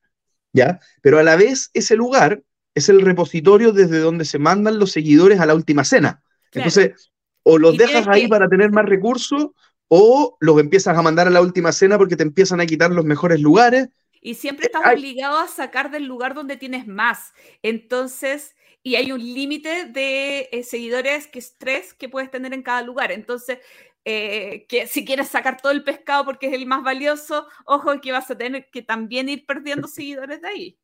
[0.53, 0.81] ¿ya?
[1.03, 2.43] Pero a la vez ese lugar
[2.75, 6.23] es el repositorio desde donde se mandan los seguidores a la última cena.
[6.53, 7.11] Entonces,
[7.45, 9.49] O los Y dejas ahí que- para tener más recursos,
[9.89, 13.05] o los empiezas a mandar a la última cena porque te empiezan a quitar los
[13.05, 13.89] mejores lugares.
[14.20, 14.97] Y siempre estás Ay.
[14.99, 17.33] obligado a sacar del lugar donde tienes más.
[17.62, 22.62] Entonces, y hay un límite de eh, seguidores que es tres que puedes tener en
[22.62, 23.11] cada lugar.
[23.11, 23.59] Entonces,
[24.05, 28.12] eh, que si quieres sacar todo el pescado porque es el más valioso, ojo que
[28.12, 30.79] vas a tener que también ir perdiendo seguidores de ahí.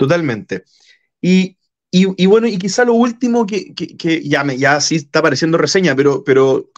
[0.00, 0.64] Totalmente.
[1.20, 1.58] Y,
[1.90, 5.96] y- bueno, y quizá lo último que, que- ya, me, ya sí está apareciendo reseña,
[5.96, 6.70] pero, pero,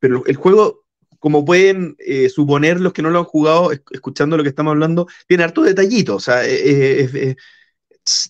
[0.00, 0.84] pero el juego,
[1.20, 4.72] como pueden eh, suponer los que no lo han jugado, es- escuchando lo que estamos
[4.72, 7.36] hablando, tiene harto detallito, o sea, eh, eh,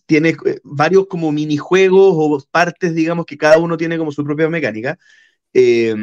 [0.06, 4.98] tiene varios como minijuegos o partes, digamos, que cada uno tiene como su propia mecánica.
[5.54, 5.94] Eh,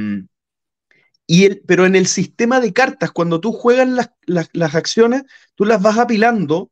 [1.28, 4.10] y el, pero en el sistema de cartas, cuando tú juegas las,
[4.54, 5.24] las- acciones,
[5.56, 6.72] tú las vas apilando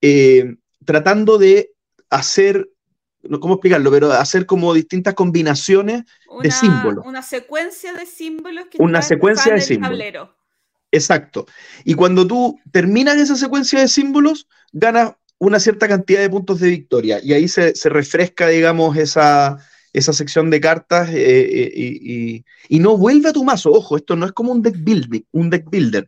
[0.00, 0.56] eh,
[0.86, 1.72] tratando de
[2.08, 2.70] hacer,
[3.22, 7.04] no cómo explicarlo, pero hacer como distintas combinaciones Una, símbolos.
[7.06, 9.98] Una secuencia de símbolos que Una secuencia de símbolos.
[9.98, 10.36] tablero.
[10.92, 11.46] Exacto.
[11.84, 16.70] Y cuando tú terminas esa secuencia de símbolos, ganas una cierta cantidad de puntos de
[16.70, 17.20] victoria.
[17.22, 19.58] Y ahí se, se refresca, digamos, esa,
[19.92, 23.72] esa sección de cartas eh, eh, y, y- y no vuelve a tu mazo.
[23.72, 26.06] Ojo, esto no es como un deck building, un deck builder.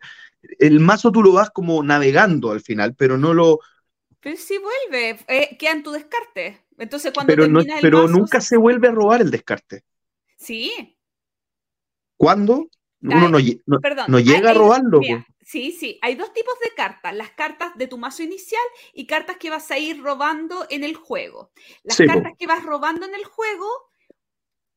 [0.58, 3.58] El mazo tú lo vas como navegando al final, pero no lo,
[4.20, 6.64] Pero sí vuelve, eh, queda en tu descarte.
[6.76, 9.84] Entonces, cuando pero, no- el pero nunca se vuelve a robar el descarte.
[10.36, 10.94] Sí,
[12.16, 12.68] ¿Cuándo?
[13.00, 14.06] Uno Ay, no, no- perdón.
[14.08, 14.98] no hay- llega a robarlo.
[14.98, 16.00] mira, sí, sí.
[16.02, 17.14] Hay dos tipos de cartas.
[17.14, 18.62] Las cartas de tu mazo inicial
[18.92, 21.52] y cartas que vas a ir robando en el juego.
[21.84, 22.14] Las Sí, po.
[22.14, 23.68] cartas que vas robando en el juego,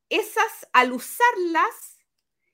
[0.09, 1.97] esas al usarlas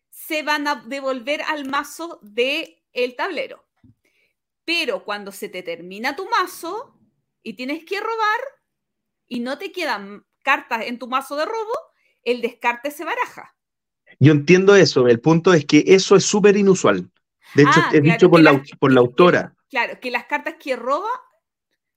[0.10, 3.67] se van a devolver al mazo del el tablero.
[4.68, 6.94] Pero cuando se te termina tu mazo
[7.42, 8.42] y tienes que robar
[9.26, 11.74] y no te quedan cartas en tu mazo de robo,
[12.24, 13.56] el descarte se baraja.
[14.20, 15.08] Yo entiendo eso.
[15.08, 17.10] El punto es que eso es súper inusual.
[17.56, 19.56] De hecho, Ah, es claro, dicho por la, las- por la autora.
[19.70, 21.10] Claro, que las cartas que roba,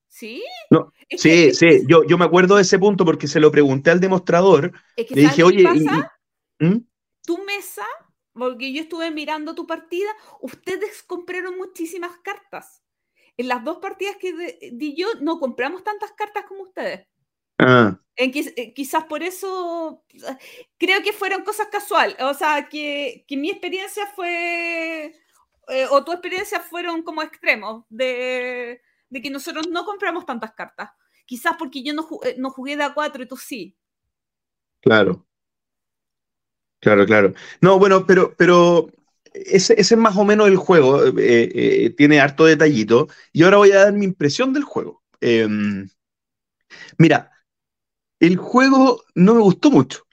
[0.08, 0.42] ¿sí?
[0.70, 3.50] No, Es Sí, que- sí, yo, yo me acuerdo de ese punto porque se lo
[3.50, 4.72] pregunté al demostrador.
[4.96, 6.78] Es que Le ¿sabes dije, oye, y- ¿Mm?
[7.26, 7.86] Tu mesa,
[8.32, 10.10] porque yo estuve mirando tu partida,
[10.40, 12.82] ustedes compraron muchísimas cartas.
[13.36, 17.06] En las dos partidas que di yo, no compramos tantas cartas como ustedes.
[17.58, 20.04] Ah, En eh, quizás por eso
[20.78, 22.16] creo que fueron cosas casuales.
[22.20, 25.14] O sea, que, que mi experiencia fue.
[25.68, 30.90] eh, o tu experiencia fueron como extremos de, de que nosotros no compramos tantas cartas.
[31.26, 33.76] Quizás porque yo no, eh, no jugué de A4 y tú sí.
[34.80, 35.26] claro.
[36.80, 37.34] Claro, claro.
[37.60, 38.88] No, bueno, pero, pero
[39.34, 41.04] ese, ese es más o menos el juego.
[41.06, 43.08] eh, eh, tiene harto detallito.
[43.32, 45.02] Y ahora voy a dar mi impresión del juego.
[45.20, 45.88] Em,
[46.98, 47.30] mira,
[48.20, 50.04] el juego no me gustó mucho.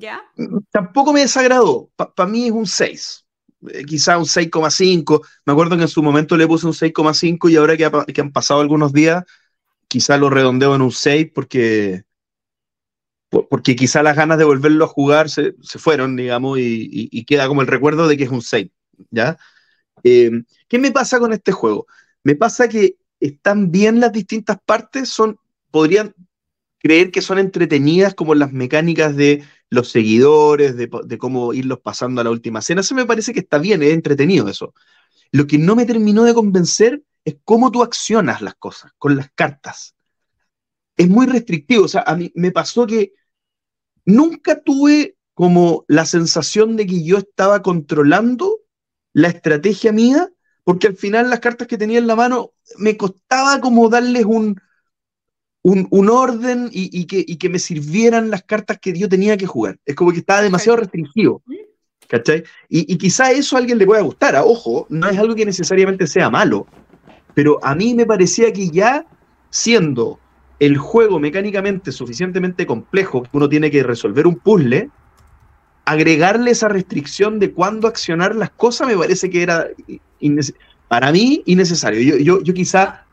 [0.00, 0.22] ¿Ya?
[0.70, 1.90] tampoco me desagradó.
[1.96, 3.26] Para mí es un 6.
[3.68, 5.22] Eh, quizá un 6,5.
[5.44, 8.04] Me acuerdo que en su momento le puse un 6,5 y ahora que, ha pa-
[8.06, 9.24] que han pasado algunos días,
[9.88, 12.15] quizá lo redondeo en un 6 porque, por-
[13.30, 17.48] porque quizá las ganas de volverlo a jugar se, se fueron, digamos, y, y- queda
[17.48, 18.70] como el recuerdo de que es un 6.
[19.10, 19.36] ¿ya?
[20.04, 20.30] Eh,
[20.68, 21.86] ¿Qué me pasa con este juego?
[22.24, 25.38] Me pasa que están bien las distintas partes, son,
[25.70, 26.14] podrían
[26.78, 32.20] creer que son entretenidas como las mecánicas de los seguidores, de, de cómo irlos pasando
[32.20, 32.82] a la última cena.
[32.82, 34.74] Eso me parece que está bien, es entretenido eso.
[35.32, 39.30] Lo que no me terminó de convencer es cómo tú accionas las cosas con las
[39.34, 39.95] cartas.
[40.96, 43.12] Es muy restrictivo, o sea, a mí me pasó que
[44.04, 48.60] nunca tuve como la sensación de que yo estaba controlando
[49.12, 50.30] la estrategia mía,
[50.64, 54.58] porque al final las cartas que tenía en la mano me costaba como darles un,
[55.62, 59.36] un, un orden y, y que, y que me sirvieran las cartas que yo tenía
[59.36, 59.78] que jugar.
[59.84, 61.42] Es como que estaba demasiado restringido.
[62.08, 62.44] ¿Cachai?
[62.68, 64.36] Y, y quizá eso a alguien le pueda gustar.
[64.36, 66.66] a Ojo, no es algo que necesariamente sea malo,
[67.34, 69.06] pero a mí me parecía que ya
[69.50, 70.20] siendo
[70.58, 74.90] el juego mecánicamente suficientemente complejo, que uno tiene que resolver un puzzle,
[75.84, 79.68] agregarle esa restricción de cuándo accionar las cosas me parece que era
[80.88, 82.00] para mí innecesario.
[82.00, 83.04] Yo, yo, yo quizá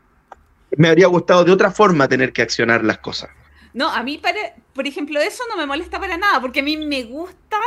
[0.76, 3.30] me habría gustado de otra forma tener que accionar las cosas.
[3.72, 4.38] No, a mí, para,
[4.72, 7.58] por ejemplo, eso no me molesta para nada, porque a mí me gusta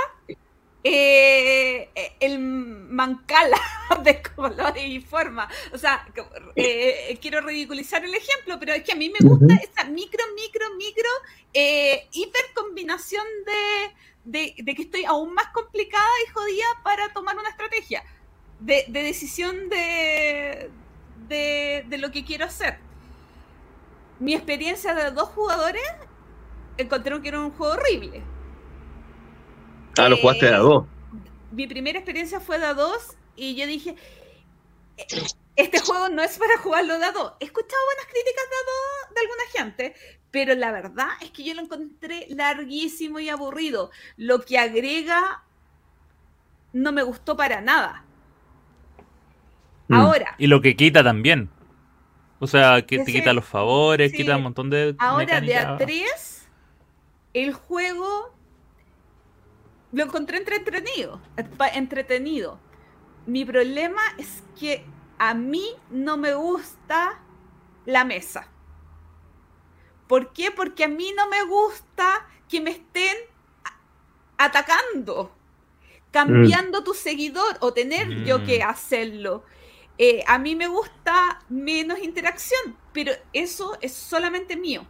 [0.83, 3.59] eh, el mancala
[4.03, 5.49] de colores y forma.
[5.73, 6.07] O sea,
[6.55, 10.75] eh, quiero ridiculizar el ejemplo, pero es que a mí me gusta esa micro, micro,
[10.75, 11.09] micro,
[11.53, 17.37] eh, hiper combinación de, de, de, que estoy aún más complicada y jodida para tomar
[17.37, 18.03] una estrategia
[18.59, 20.69] de, de decisión de,
[21.27, 22.87] de, de lo que quiero hacer
[24.19, 25.83] mi experiencia de dos jugadores
[26.77, 28.23] encontraron que era un juego horrible.
[29.97, 30.85] Ah, lo jugaste de a dos.
[31.51, 33.95] Mi primera experiencia fue de a dos y yo dije,
[35.55, 37.33] este juego no es para jugarlo de a dos.
[37.39, 39.95] He escuchado buenas críticas de a dos de alguna gente,
[40.31, 43.91] pero la verdad es que yo lo encontré larguísimo y aburrido.
[44.17, 45.43] Lo que agrega
[46.73, 48.03] no me gustó para nada.
[49.87, 49.95] Mm.
[49.95, 50.35] Ahora.
[50.37, 51.49] Y lo que quita también.
[52.39, 54.95] O sea, que te quita los favores, quita un montón de.
[54.99, 56.47] Ahora, de a tres,
[57.33, 58.36] el juego
[59.97, 61.19] lo encontré entretenido.
[61.73, 62.59] Entretenido.
[63.25, 64.85] Mi problema es que
[65.17, 67.19] a mí no me gusta
[67.85, 68.47] la mesa.
[70.07, 70.51] ¿Por qué?
[70.51, 73.17] Porque a mí no me gusta que me estén
[74.37, 75.35] atacando,
[76.11, 78.69] cambiando tu seguidor o tener yo que mm.
[78.69, 79.43] hacerlo.
[79.97, 84.85] Eh, a mí me gusta menos interacción, pero eso es solamente mío.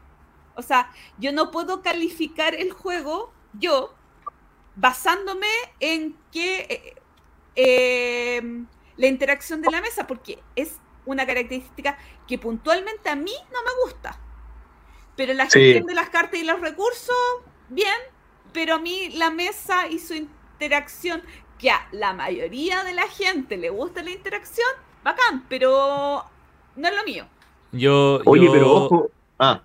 [0.55, 3.97] O sea, yo no puedo calificar el juego yo
[4.78, 5.47] basándome
[5.80, 6.95] en que
[7.55, 11.97] eh, em, la interacción de la mesa, porque es una característica
[12.28, 14.19] que puntualmente a mí no me gusta.
[15.15, 17.15] Pero la gestión de las cartas y los recursos,
[17.69, 17.97] bien,
[18.53, 21.23] pero a mí la mesa y su interacción,
[21.57, 24.67] que a la mayoría de la gente le gusta la interacción,
[25.03, 26.23] bacán, pero
[26.75, 27.28] no es lo mío.
[27.71, 29.11] Yo, Oye, pero ojo.
[29.39, 29.63] Ah,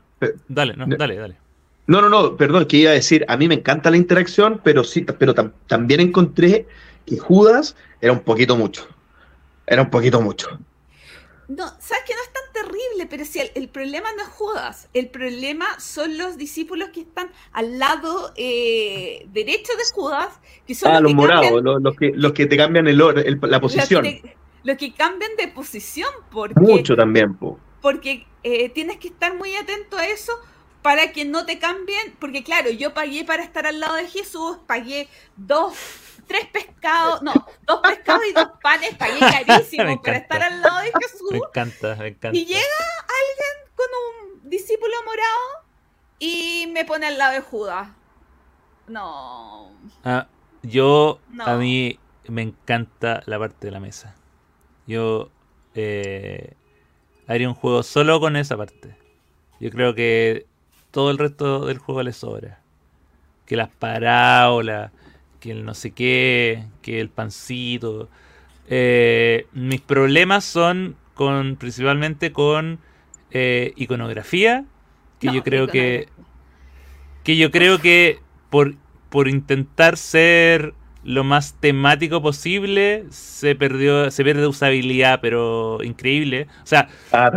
[0.48, 1.41] dale, no, dale, dale.
[1.86, 4.84] No, no, no, perdón, que iba a decir, a mí me encanta la interacción, pero
[4.84, 5.34] sí, pero
[5.66, 6.66] también encontré
[7.06, 8.86] que Judas era un poquito mucho.
[9.66, 10.48] Era un poquito mucho.
[11.48, 15.08] No, sabes que no es tan terrible, pero si el, problema no es Judas, el
[15.08, 21.00] problema son los discípulos que están al lado eh, derecho de Judas, que son ah,
[21.00, 24.06] los, morados, los, que, los que te cambian el, la posición.
[24.62, 27.36] Los que, cambian de posición, porque mucho también,
[27.80, 30.32] porque eh, tienes que estar muy atento a eso
[30.82, 34.58] para que no te cambien, porque claro, yo pagué para estar al lado de Jesús,
[34.66, 35.74] pagué dos
[36.26, 37.32] tres pescados, no,
[37.66, 41.30] dos pescados y dos panes, pagué carísimo para estar al lado de Jesús.
[41.30, 42.36] Me encanta, me encanta.
[42.36, 43.86] Y llega alguien con
[44.40, 45.66] un discípulo morado
[46.18, 47.88] y me pone al lado de Judas.
[48.86, 49.72] No.
[50.04, 50.26] Ah,
[50.62, 54.14] yo, a mí me encanta la parte de la mesa.
[54.86, 55.30] Yo
[55.74, 56.54] eh,
[57.26, 58.96] haría un juego solo con esa parte.
[59.60, 60.46] Yo creo que
[60.92, 62.60] todo el resto del juego le sobra.
[63.46, 64.92] Que las parábolas,
[65.40, 68.08] que el no sé qué, que el pancito.
[68.68, 72.78] Eh, mis problemas son con principalmente con
[73.32, 74.64] eh, iconografía,
[75.18, 76.08] que yo creo que
[77.24, 78.20] que yo creo que
[78.50, 78.74] por,
[79.08, 80.74] por intentar ser
[81.04, 87.32] lo más temático posible se perdió se pierde usabilidad pero increíble o sea ah,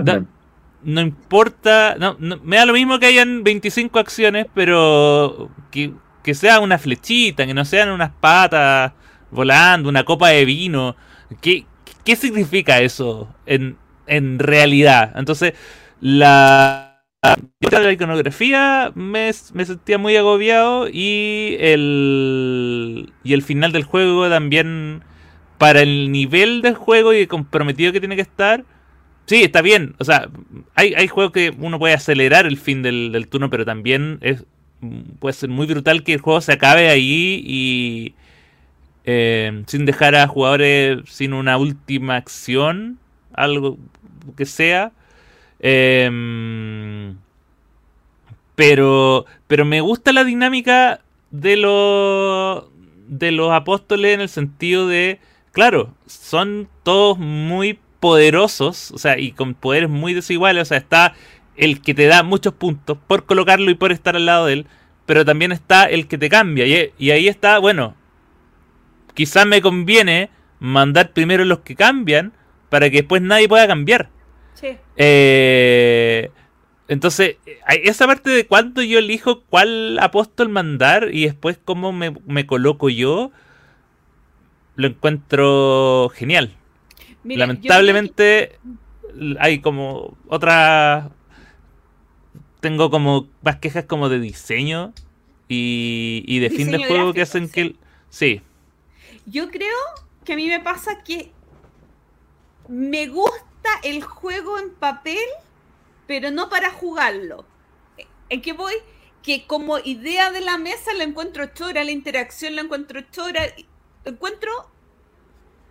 [0.85, 5.91] no importa no, me da lo mismo que hayan 25 acciones pero que
[6.25, 8.93] que sea una flechita, que no sean unas patas
[9.29, 10.95] volando, una copa de vino.
[11.39, 11.65] ¿Qué,
[12.03, 13.77] qué significa eso en,
[14.07, 15.13] en realidad?
[15.17, 15.53] Entonces,
[16.01, 17.03] la,
[17.91, 25.03] iconografía me, me, sentía muy agobiado y el, y el final del juego también,
[25.59, 28.65] para el nivel del juego y comprometido que tiene que estar,
[29.25, 29.95] Sí, está bien.
[29.97, 30.29] O sea,
[30.75, 34.45] hay, hay juegos que uno puede acelerar el fin del, turno, pero también es,
[35.19, 38.13] puede ser muy brutal que el juego se acabe ahí y
[39.03, 42.99] eh, sin dejar a jugadores sin una última acción,
[43.33, 43.77] algo
[44.37, 44.91] que sea.
[45.59, 47.17] Em,
[48.55, 51.01] pero, pero me gusta la dinámica
[51.31, 52.65] de los
[53.07, 55.19] de los apóstoles en el sentido de,
[55.51, 61.15] claro, son todos muy poderosos, o sea, y con poderes muy desiguales, o sea, está
[61.57, 64.67] el que te da muchos puntos por colocarlo y por estar al lado de él,
[65.07, 66.67] pero también está el que te cambia.
[66.67, 67.95] Y, ahí está, bueno,
[69.15, 70.29] quizás me conviene
[70.59, 72.31] mandar primero los que cambian
[72.69, 74.11] para que después nadie pueda cambiar.
[74.53, 74.77] Sí.
[74.97, 76.29] Eh,
[76.87, 77.37] entonces,
[77.67, 83.31] esa parte de cuándo yo elijo cuál apóstol mandar y después cómo me, coloco yo,
[84.75, 86.55] lo encuentro genial.
[87.25, 88.59] Lamentablemente
[89.39, 91.11] hay como otra
[92.59, 94.93] tengo como más quejas como de diseño
[95.47, 97.75] y, y de fin de juego que hacen que...
[98.09, 98.41] Sí.
[99.27, 99.77] Yo creo
[100.23, 101.31] que a mí me pasa que
[102.67, 105.27] me gusta el juego en papel,
[106.07, 107.45] pero no para jugarlo.
[108.29, 108.73] ¿En qué voy?
[109.21, 113.43] Que como idea de la mesa la encuentro chora, la interacción la encuentro chora,
[114.05, 114.51] encuentro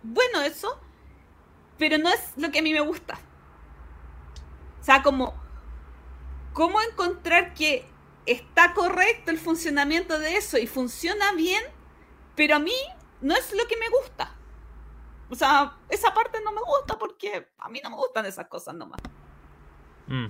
[0.03, 0.79] bueno eso,
[1.77, 3.19] pero no es lo que a mí me gusta.
[4.81, 5.33] O sea, como
[6.53, 7.85] cómo encontrar que
[8.25, 11.61] está correcto el funcionamiento de eso y funciona bien,
[12.35, 12.73] Pero a mí
[13.21, 14.35] no es lo que me gusta.
[15.29, 18.75] O sea, esa parte no me gusta porque a mí no me gustan esas cosas
[18.75, 18.99] nomás.
[20.07, 20.27] Mm.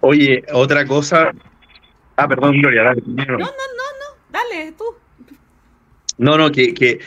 [0.00, 1.32] Oye, otra cosa.
[2.16, 3.02] Ah, perdón, Gloria, dale.
[3.04, 4.84] No, no, no, no, dale, tú.
[6.16, 6.98] No, no, que, que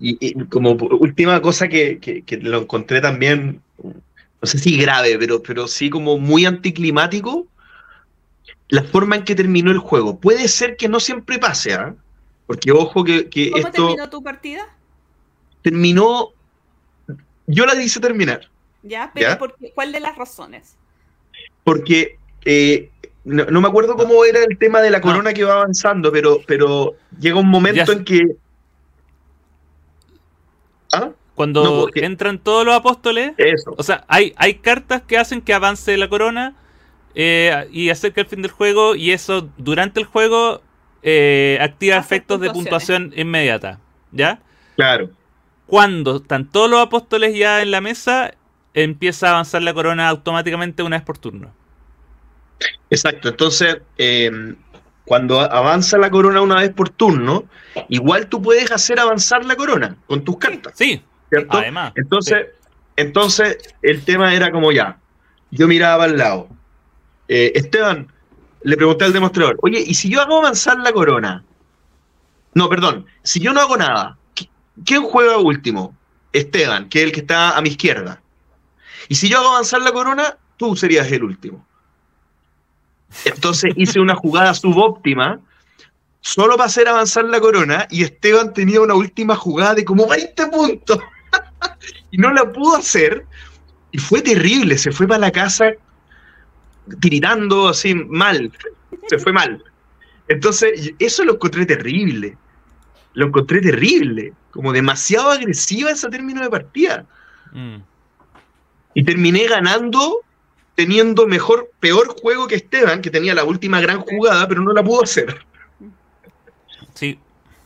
[0.00, 5.18] y, y como última cosa que, que, que lo encontré también, no sé si grave,
[5.18, 7.46] pero, pero sí como muy anticlimático,
[8.68, 10.18] la forma en que terminó el juego.
[10.18, 11.94] Puede ser que no siempre pase, ¿ah?
[12.46, 14.66] Porque ojo que, que ¿Cómo esto terminó tu partida?
[15.62, 16.30] terminó,
[17.46, 18.48] yo la hice terminar,
[18.82, 19.10] ¿Ya?
[19.12, 19.38] ¿Pero ¿Ya?
[19.38, 19.72] por qué?
[19.74, 20.76] cuál de las razones?
[21.64, 22.88] porque eh,
[23.24, 26.38] no, no me acuerdo cómo era el tema de la corona que va avanzando, pero,
[26.46, 27.92] pero llega un momento Ya.
[27.92, 28.36] en que...
[31.40, 33.74] Cuando No, porque- entran todos los apóstoles, Eso.
[33.78, 36.52] o sea, hay, hay cartas que hacen que avance la corona
[37.14, 40.60] eh, y acerca el fin del juego, y eso durante el juego
[41.02, 43.80] eh, activa Hace efectos de puntuación inmediata.
[44.12, 44.42] ¿Ya?
[44.76, 45.08] Claro.
[45.64, 48.32] Cuando están todos los apóstoles ya en la mesa,
[48.74, 51.54] empieza a avanzar la corona automáticamente una vez por turno.
[52.90, 54.30] Exacto, entonces eh,
[55.06, 57.44] cuando avanza la corona una vez por turno,
[57.88, 61.56] igual tú puedes hacer avanzar la corona con tus cartas, Sí, ¿cierto?
[61.58, 61.92] además.
[61.96, 62.46] Entonces,
[62.96, 64.98] entonces el tema era como ya,
[65.50, 66.48] yo miraba al lado.
[67.28, 68.12] Eh, Esteban,
[68.62, 71.44] le pregunté al demostrador, oye, ¿y si yo hago avanzar la corona?
[72.54, 74.48] No, perdón, si yo no hago nada, ¿qui-
[74.84, 75.96] ¿quién juega último?
[76.32, 78.20] Esteban, que es el que está a mi izquierda.
[79.08, 81.64] Y si yo hago avanzar la corona, tú serías el último.
[83.24, 85.40] Entonces hice una jugada subóptima
[86.20, 90.46] solo para hacer avanzar la corona y Esteban tenía una última jugada de como 20
[90.48, 90.98] puntos
[92.10, 93.24] y no la pudo hacer
[93.92, 95.72] y fue terrible, se fue para la casa
[97.00, 98.52] tiritando así mal,
[99.08, 99.62] se fue mal.
[100.28, 102.36] Entonces eso lo encontré terrible,
[103.14, 107.06] lo encontré terrible, como demasiado agresiva ese término de partida
[107.52, 107.82] Mm.
[108.94, 110.20] y terminé ganando
[110.74, 114.82] teniendo mejor, peor juego que Esteban, que tenía la última gran jugada, pero no la
[114.82, 115.44] pudo hacer.
[116.94, 117.18] Sí,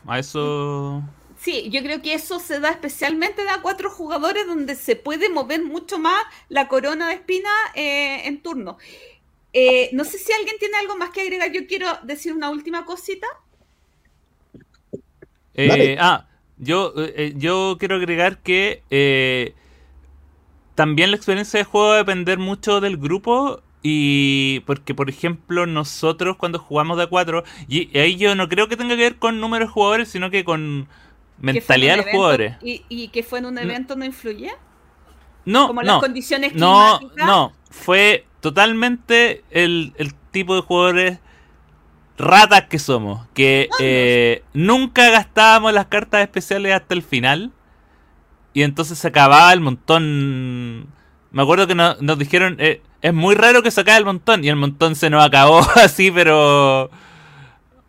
[0.06, 1.02] a eso.
[1.44, 5.28] Sí, yo creo que eso se da especialmente de a cuatro jugadores donde se puede
[5.28, 8.78] mover mucho más la corona de espina eh, en turno.
[9.52, 11.52] Eh, no sé si alguien tiene algo más que agregar.
[11.52, 13.26] Yo quiero decir una última cosita.
[15.52, 16.26] Eh, ah,
[16.56, 19.52] yo, eh, yo quiero agregar que eh,
[20.74, 23.60] también la experiencia de juego va a depender mucho del grupo.
[23.82, 28.66] Y porque, por ejemplo, nosotros cuando jugamos de a 4, y ahí yo no creo
[28.66, 30.88] que tenga que ver con número de jugadores, sino que con
[31.38, 32.56] mentalidad de los evento- jugadores.
[32.62, 33.60] Y, y que fue en un No.
[33.60, 34.50] evento no influye.
[35.44, 37.26] No, Como no, las condiciones no, climáticas.
[37.26, 37.52] no.
[37.70, 41.18] Fue totalmente el, el tipo de jugadores
[42.16, 43.26] ratas que somos.
[43.34, 43.84] Que No, no.
[43.84, 47.52] eh, nunca gastábamos las cartas especiales hasta el final.
[48.52, 50.86] Y entonces se acababa el montón.
[51.32, 54.44] Me acuerdo que no- nos dijeron, eh, es muy raro que se acabe el montón.
[54.44, 56.90] Y el montón se nos acabó así, pero...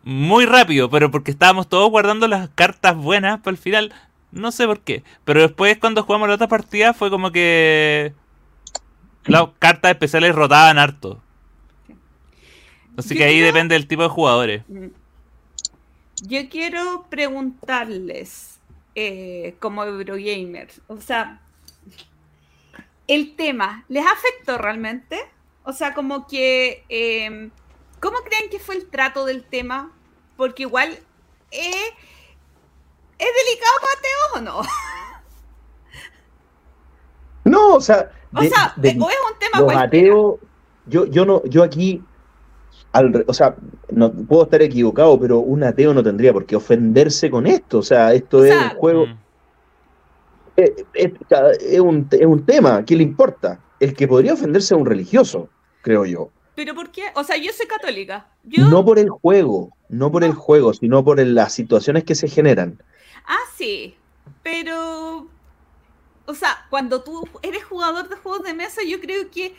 [0.08, 3.92] Muy rápido, pero porque estábamos todos guardando las cartas buenas para el final.
[4.30, 5.02] No sé por qué.
[5.24, 8.14] Pero después cuando jugamos la otra partida fue como que...
[9.24, 11.20] Las cartas especiales rotaban harto.
[12.96, 14.62] Así Yo que ahí quiero- depende del tipo de jugadores.
[14.68, 14.86] Mm.
[16.22, 18.60] Yo quiero preguntarles,
[18.94, 21.40] eh, como Eurogamer, o sea,
[23.08, 25.18] el tema, ¿les afectó realmente?
[25.64, 27.50] O sea, como que, eh,
[28.00, 29.92] ¿cómo creen que fue el trato del tema?
[30.36, 30.90] Porque igual,
[31.50, 31.86] eh,
[33.18, 34.68] ¿es delicado para Teo o no?
[37.44, 40.34] No, o sea, O sea, de- eh, o es un tema los ateos,
[40.86, 42.02] yo, yo no, yo aquí,
[42.92, 43.54] al o sea,
[43.90, 47.78] no puedo estar equivocado, pero un ateo no tendría por qué ofenderse con esto.
[47.78, 49.18] O sea, esto O es sea, un juego, Mm.
[50.56, 51.12] es, es-
[51.60, 53.60] es un, es un tema, ¿qué le importa?
[53.78, 55.48] El que podría ofenderse es un religioso,
[55.82, 56.30] creo yo.
[56.56, 57.02] ¿Pero por qué?
[57.14, 58.28] O sea, yo soy católica.
[58.42, 62.14] Yo, No por el juego, no por el juego, sino por el- las situaciones que
[62.14, 62.82] se generan.
[63.26, 63.96] Ah, sí,
[64.42, 65.30] pero,
[66.26, 69.56] o sea, cuando tú eres jugador de juegos de mesa, yo creo que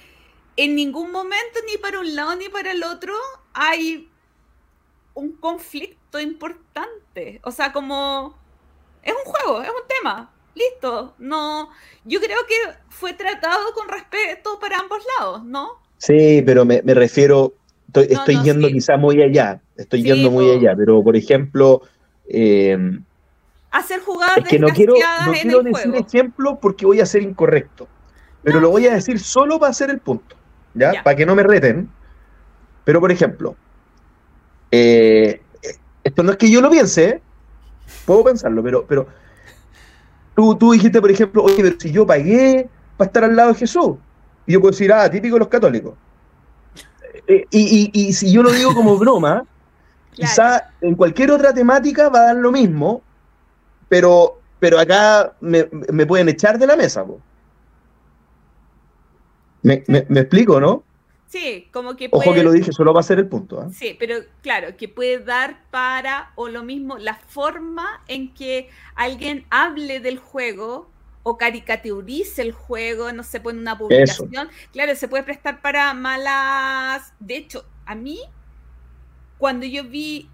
[0.58, 3.14] en ningún momento, ni para un lado ni para el otro,
[3.54, 4.12] hay
[5.14, 7.40] un conflicto importante.
[7.44, 8.38] O sea, como,
[9.04, 11.16] es un juego, es un tema, listo.
[11.20, 11.72] No,
[12.06, 12.56] yo creo que
[12.90, 15.82] fue tratado con respeto para ambos lados, ¿no?
[15.98, 18.72] Sí, pero me, me refiero, estoy, No, estoy no, yendo sí.
[18.72, 21.82] quizá muy allá, estoy Sí, yendo muy allá, pero por ejemplo,
[22.28, 22.78] eh,
[23.72, 24.94] Hacer jugadas es que no quiero,
[25.26, 26.06] no quiero decir juego.
[26.08, 27.88] ejemplo porque voy a ser incorrecto,
[28.44, 28.62] pero No.
[28.64, 30.36] lo voy a decir solo para hacer el punto,
[30.74, 30.94] ¿ya?
[30.94, 31.04] Ya.
[31.04, 31.90] Para que no me reten.
[32.86, 33.56] Pero por ejemplo,
[34.72, 35.42] eh,
[36.04, 37.22] esto no es que yo lo piense, ¿eh?
[38.06, 39.08] puedo pensarlo, pero, pero
[40.36, 43.60] tú, tú dijiste, por ejemplo, oye, pero si yo pagué para estar al lado de
[43.60, 43.96] Jesús,
[44.46, 45.94] y yo puedo decir, ah, típico de los católicos.
[47.28, 49.44] Eh, y, y, y, si yo lo digo como broma,
[50.18, 53.02] quizá en cualquier otra temática va a dar lo mismo,
[53.88, 57.06] pero, pero acá me, me pueden echar de la mesa.
[59.62, 60.84] Me, me, me, explico, ¿no?
[61.28, 62.24] Sí, como que puede...
[62.24, 63.62] Ojo que lo dije, solo va a ser el punto.
[63.62, 63.68] ¿eh?
[63.74, 69.46] Sí, pero claro, que puede dar para, o lo mismo, la forma en que alguien
[69.50, 70.90] hable del juego
[71.24, 74.50] o caricaturice el juego, no se pone una publicación.
[74.72, 77.14] Claro, se puede prestar para malas.
[77.20, 78.22] De hecho, a mí,
[79.38, 80.30] cuando yo vi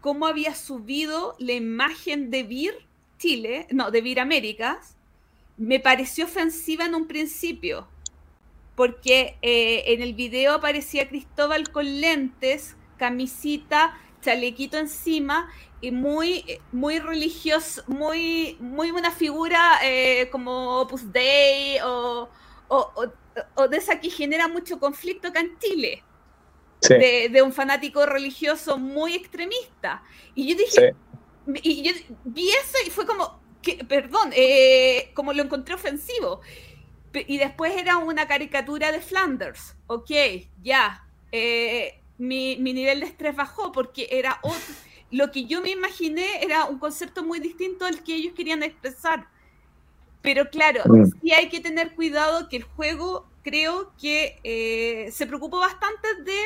[0.00, 2.74] cómo había subido la imagen de Vir
[3.18, 4.96] Chile, no, de Vir Américas,
[5.56, 7.88] me pareció ofensiva en un principio
[8.76, 15.50] porque eh, en el video aparecía Cristóbal con lentes, camisita, chalequito encima
[15.80, 22.28] y muy, muy religioso, muy, muy una figura eh, como Opus Dei o,
[22.68, 26.02] o, de esa que genera mucho conflicto acá en Chile.
[26.80, 30.02] De, un fanático religioso muy extremista.
[30.34, 30.94] Y yo dije,
[31.62, 31.92] y yo
[32.24, 36.40] vi eso y fue como, que, perdón, eh, como lo encontré ofensivo
[37.26, 39.76] y después era una caricatura de Flanders.
[39.86, 40.10] Ok,
[40.62, 41.06] ya.
[41.32, 44.74] Eh, mi, nivel de estrés bajó porque era otro,
[45.10, 49.28] lo que yo me imaginé era un concepto muy distinto al que ellos querían expresar.
[50.22, 51.20] Pero claro, mm.
[51.20, 56.38] sí hay que tener cuidado que el juego creo que eh, se preocupó bastante de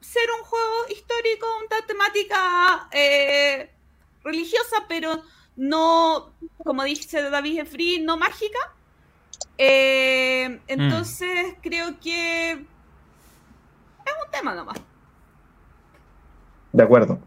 [0.00, 3.70] ser un juego histórico, una temática eh,
[4.24, 5.22] religiosa, pero
[5.56, 6.32] no,
[6.64, 8.58] como dice David Free, no mágica.
[9.58, 12.58] Eh, entonces creo que es
[14.24, 14.80] un tema nomás.
[16.72, 17.20] De acuerdo.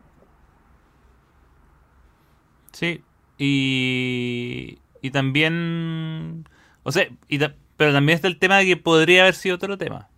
[2.71, 3.03] Sí,
[3.37, 6.47] y, y también,
[6.81, 7.37] o sea, y
[7.77, 10.09] pero también está el tema de que podría haber sido otro tema.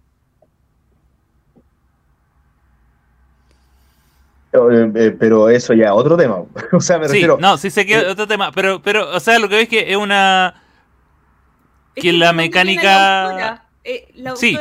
[1.57, 1.61] Eh,
[4.44, 4.44] eh,
[5.19, 6.43] pero eso ya, otro tema.
[6.71, 7.37] o sea, me refiero.
[7.39, 9.91] no, sí sé que es otro tema, pero, pero, o sea, lo que ves que
[9.91, 10.61] es una
[11.95, 13.61] que, la mecánica...
[13.83, 14.57] Eh, sí,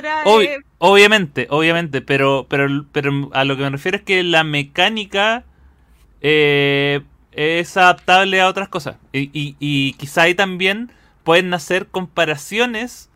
[0.79, 5.45] obviamente, obviamente, pero, pero, pero a lo que me refiero es que la mecánica
[6.21, 7.01] eh,
[7.33, 8.97] es adaptable a otras cosas.
[9.13, 10.93] Y, y, quizá ahí también
[11.23, 13.11] pueden hacer comparaciones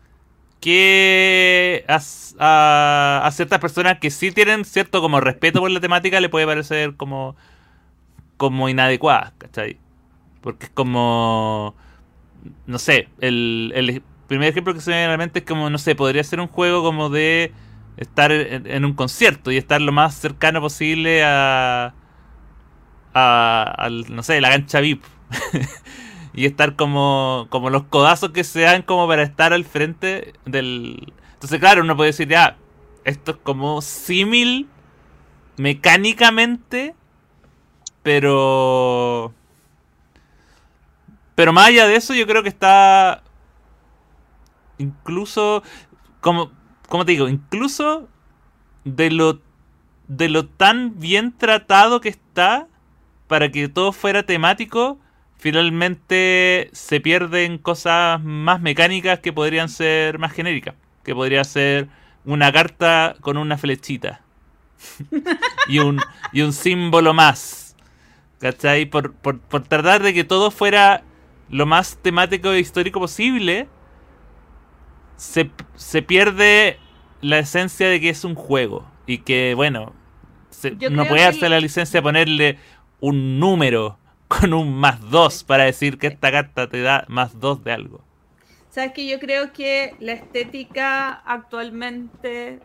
[0.59, 6.29] que a, a, ciertas personas que sí tienen cierto como respeto por la temática le
[6.29, 7.35] puede parecer como,
[8.37, 9.77] como inadecuada, ¿cachai?
[10.41, 11.75] Porque es como
[12.65, 15.69] no sé, el, el primer ejemplo que se me viene a la mente es como,
[15.69, 17.51] no sé, podría ser un juego como de
[17.97, 21.93] estar en, un concierto y estar lo más cercano posible a,
[23.13, 25.03] a, no sé, la gancha VIP.
[26.33, 31.13] y estar como, como los codazos que se dan como para estar al frente del...
[31.33, 32.57] Entonces, claro, uno puede decir, ya,
[33.05, 34.67] esto es como símil
[35.57, 36.95] mecánicamente,
[38.03, 39.33] pero
[41.39, 43.23] pero más allá de eso, yo creo que está.
[44.77, 45.63] Incluso.
[46.19, 46.51] Como,
[46.89, 48.09] como te digo, incluso
[48.83, 49.39] de lo.
[50.09, 52.67] De lo tan bien tratado que está.
[53.29, 54.99] Para que todo fuera temático.
[55.39, 60.75] Finalmente se pierden cosas más mecánicas que podrían ser más genéricas.
[61.03, 61.87] Que podría ser
[62.25, 64.21] una carta con una flechita.
[65.67, 65.99] y, un,
[66.31, 67.75] y un símbolo más.
[68.39, 68.85] ¿Cachai?
[68.85, 71.03] Por, por, por tratar de que todo fuera
[71.49, 73.67] lo más temático e histórico posible,
[75.19, 76.79] se, pierde
[77.21, 78.89] la esencia de que es un juego.
[79.05, 79.93] Y que, bueno,
[80.91, 82.57] no puede darse la licencia ponerle
[82.99, 83.97] un número
[84.29, 88.01] con un más dos para decir que esta carta te da más dos de algo.
[88.69, 92.59] Sabes que yo creo que la estética actualmente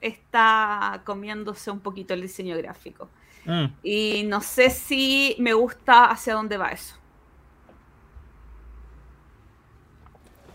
[0.00, 3.08] está comiéndose un poquito el diseño gráfico.
[3.44, 3.64] Mm.
[3.82, 6.94] Y no sé si me gusta hacia dónde va eso.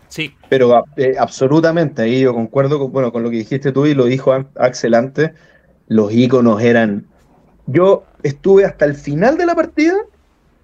[0.08, 0.34] Sí.
[0.48, 4.06] Pero eh, absolutamente, ahí yo concuerdo con, bueno, con lo que dijiste tú y lo
[4.06, 5.32] dijo Axel antes,
[5.86, 7.06] los iconos eran...
[7.66, 9.94] Yo estuve hasta el final de la partida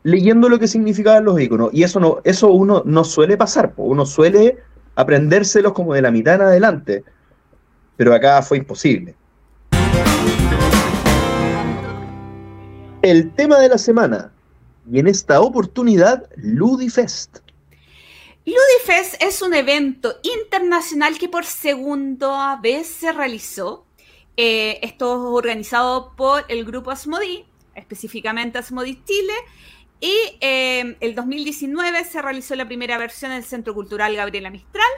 [0.02, 4.06] leyendo lo que significaban los iconos y eso, no, eso uno no suele pasar, uno
[4.06, 4.58] suele
[4.94, 7.04] aprendérselos como de la mitad en adelante,
[7.96, 9.14] pero acá fue imposible.
[13.02, 14.32] El tema de la semana,
[14.90, 17.38] y en esta oportunidad, Ludifest.
[18.44, 23.85] Ludifest es un evento internacional que por segunda vez se realizó.
[24.36, 29.34] Eh, esto es organizado por el grupo Asmodi, específicamente Asmodee Chile.
[30.00, 34.90] Y eh, el 2019 se realizó la primera versión en el Centro Cultural Gabriela Mistral.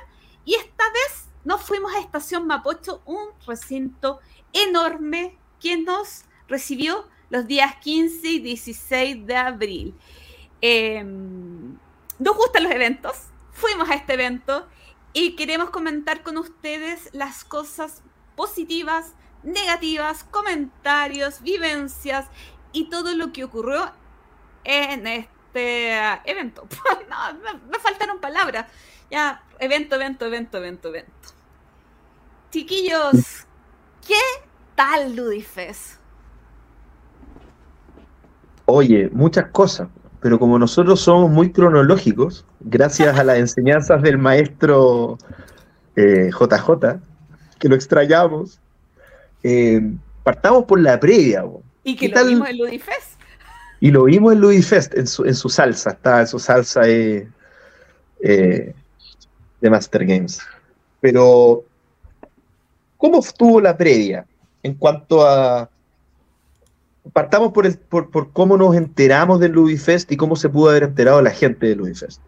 [0.44, 4.20] Y esta vez nos fuimos a Estación Mapocho, un recinto
[4.52, 9.94] enorme que nos recibió los días 15 y 16 de abril.
[10.60, 11.78] Em,
[12.18, 13.16] nos gustan los eventos,
[13.52, 14.66] fuimos a este evento
[15.12, 18.02] y queremos comentar con ustedes las cosas
[18.34, 22.26] positivas, negativas, comentarios, vivencias
[22.72, 23.92] y todo lo que ocurrió
[24.64, 26.66] en este evento.
[27.10, 28.66] no, me faltaron palabras.
[29.10, 31.12] Ya, evento, evento, evento, evento, evento.
[32.50, 33.46] Chiquillos,
[34.06, 34.20] ¿qué
[34.74, 35.98] tal Ludifest?
[38.66, 39.88] Oye, muchas cosas,
[40.20, 45.16] pero como nosotros somos muy cronológicos, gracias a las enseñanzas del maestro
[45.96, 47.00] JJ, eh,
[47.58, 48.60] que lo extrañamos,
[49.42, 49.80] eh,
[50.22, 51.44] partamos por la previa.
[51.84, 53.18] ¿Y que lo vimos en Ludifest?
[53.80, 57.28] Y lo vimos en Ludifest, en su, en su salsa, está en su salsa eh,
[58.20, 58.74] de
[59.70, 60.40] Master Games.
[61.00, 61.64] Pero,
[62.96, 64.26] ¿cómo estuvo la previa
[64.62, 65.70] en cuanto a
[67.12, 70.84] partamos por, el, por, por, cómo nos enteramos del Ludifest y cómo se pudo haber
[70.84, 72.20] enterado la gente del Ludifest.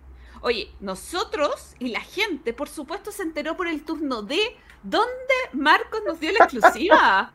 [0.42, 4.40] Oye, nosotros y la gente, por supuesto, se enteró por el turno de
[4.82, 7.32] donde Marcos nos dio la exclusiva.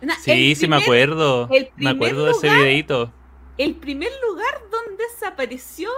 [0.20, 1.48] sí, sí, me acuerdo.
[1.76, 3.12] Me acuerdo de ese videito.
[3.56, 5.90] El primer lugar donde desapareció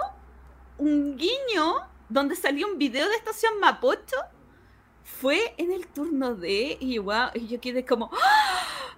[0.79, 4.17] un guiño, donde salió un video de Estación Mapocho,
[5.03, 6.77] fue en el turno de.
[6.81, 8.11] Y, y yo quedé como.
[8.13, 8.97] ¡Ah!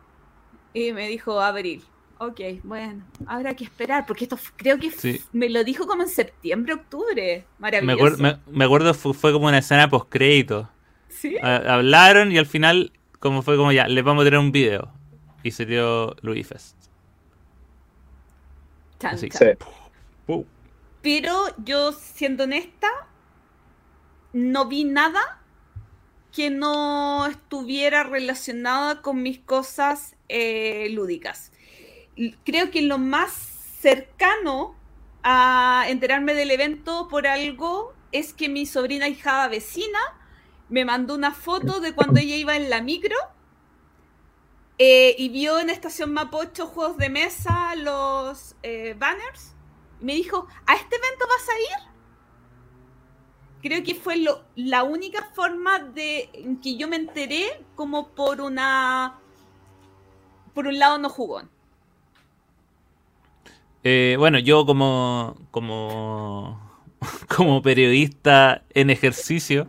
[0.75, 1.83] Y me dijo Abril.
[2.19, 4.91] Ok, bueno, habrá que esperar, porque esto creo que
[5.33, 7.45] me lo dijo como en septiembre, octubre.
[7.59, 8.17] Maravilloso.
[8.51, 10.71] Me, acuerdo, fue, como una escena post crédito.
[11.09, 11.37] ¿Sí?
[11.41, 14.91] hablaron y al final, como fue como ya, les vamos a tener un video.
[15.43, 16.77] Y se dio Louis Fest.
[19.03, 19.29] Así.
[21.03, 22.89] Pero yo, siendo honesta,
[24.33, 25.41] no vi nada
[26.33, 31.53] que no estuviera relacionada con mis cosas eh, lúdicas.
[32.45, 33.33] Creo que lo más
[33.81, 34.75] cercano
[35.23, 39.99] a enterarme del evento por algo es que mi sobrina hijada vecina
[40.69, 43.17] me mandó una foto de cuando ella iba en la micro
[44.79, 49.55] eh, y vio en Estación Mapocho juegos de mesa, los eh, banners.
[50.01, 51.97] Me dijo, ¿a este evento vas a ir?
[53.63, 54.23] Creo que fue
[54.55, 56.31] la única forma de
[56.63, 59.19] que yo me enteré como por una
[60.55, 61.43] por un lado no jugó.
[63.85, 66.61] Eh, bueno, yo como, como,
[67.29, 69.69] como periodista en ejercicio,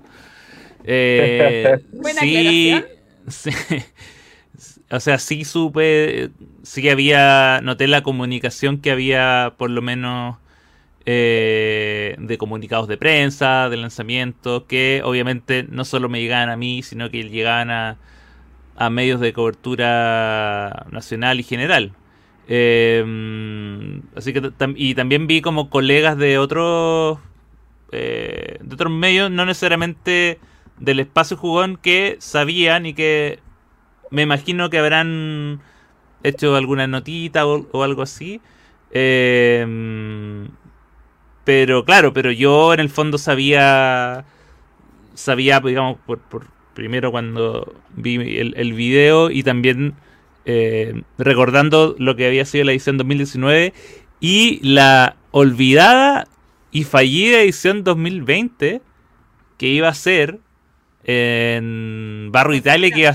[0.84, 1.77] eh,
[2.19, 2.84] sí,
[4.89, 6.31] o sea, sí supe,
[6.63, 10.38] sí había, noté la comunicación que había por lo menos
[11.05, 16.84] eh, de comunicados de prensa, de lanzamiento, que obviamente no solo me llegaban a mí,
[16.84, 17.97] sino que llegaban a,
[18.75, 21.93] a medios de cobertura nacional y general.
[22.48, 27.19] Em, así que y también vi como colegas de otros
[27.91, 30.40] eh, de otros medios, no necesariamente
[30.80, 33.40] del espacio jugón, que sabían y que
[34.11, 35.61] me imagino que habrán
[36.24, 38.41] hecho alguna notita o, algo así.
[38.91, 40.48] Em,
[41.44, 44.26] pero claro, pero yo en el fondo sabía,
[45.15, 46.22] sabía, digamos, por,
[46.74, 48.15] primero cuando vi
[48.56, 49.95] el video y también
[50.49, 53.74] eh, recordando lo que había sido la edición 2019
[54.22, 56.26] y la olvidada
[56.72, 58.82] y fallida edición 2020
[59.57, 60.40] que iba a ser
[61.03, 63.14] en Barro Italia que iba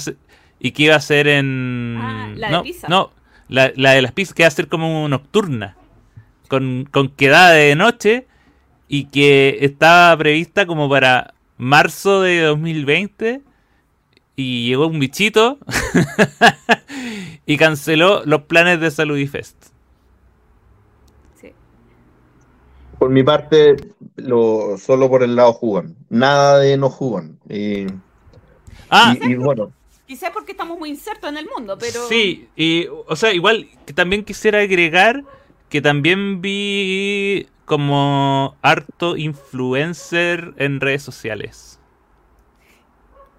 [0.60, 1.96] y que iba a ser en...
[1.98, 2.88] Ah, la no, de pizza.
[2.88, 3.12] No,
[3.48, 5.78] la, la, de las pizzas que iba a ser como nocturna,
[6.48, 8.26] con, con quedada de noche
[8.88, 13.40] y que estaba prevista como para marzo de 2020
[14.36, 15.58] y llegó un bichito
[17.46, 19.56] y canceló los planes de Saludifest.
[21.40, 21.52] Sí.
[22.98, 23.76] Por mi parte,
[24.16, 25.96] lo, solo por el lado jugón.
[26.08, 27.38] Nada de no jugón.
[27.48, 27.86] Y,
[28.90, 29.72] ah, y, y bueno.
[30.06, 32.06] Quizás porque estamos muy insertos en el mundo, pero.
[32.08, 35.24] Sí, y o sea, igual que también quisiera agregar
[35.68, 41.78] que también vi como harto influencer en redes sociales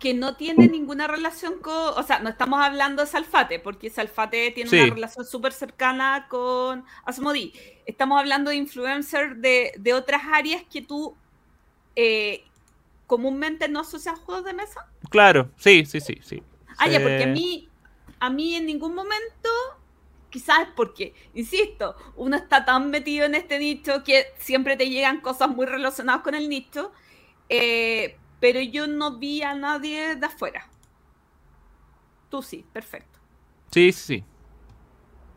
[0.04, 4.52] que no tiene ninguna relación con, o sea, no estamos hablando de Salfate, porque Salfate
[4.52, 7.54] tiene una relación súper cercana con Asmodi.
[7.86, 11.16] Estamos hablando de influencers de, de otras áreas que tú
[11.96, 12.44] eh,
[13.08, 14.86] comúnmente no asocias juegos de mesa.
[15.10, 16.44] Claro, sí, sí, sí, sí.
[16.78, 17.70] Ah, ya, porque a mí,
[18.20, 19.50] a mí en ningún momento
[20.30, 25.48] quizás porque, insisto, uno está tan metido en este nicho que siempre te llegan cosas
[25.48, 26.92] muy relacionadas con el nicho,
[27.48, 30.68] eh, pero yo no vi a nadie de afuera.
[32.30, 33.18] Tú sí, perfecto.
[33.72, 34.26] Sí, sí.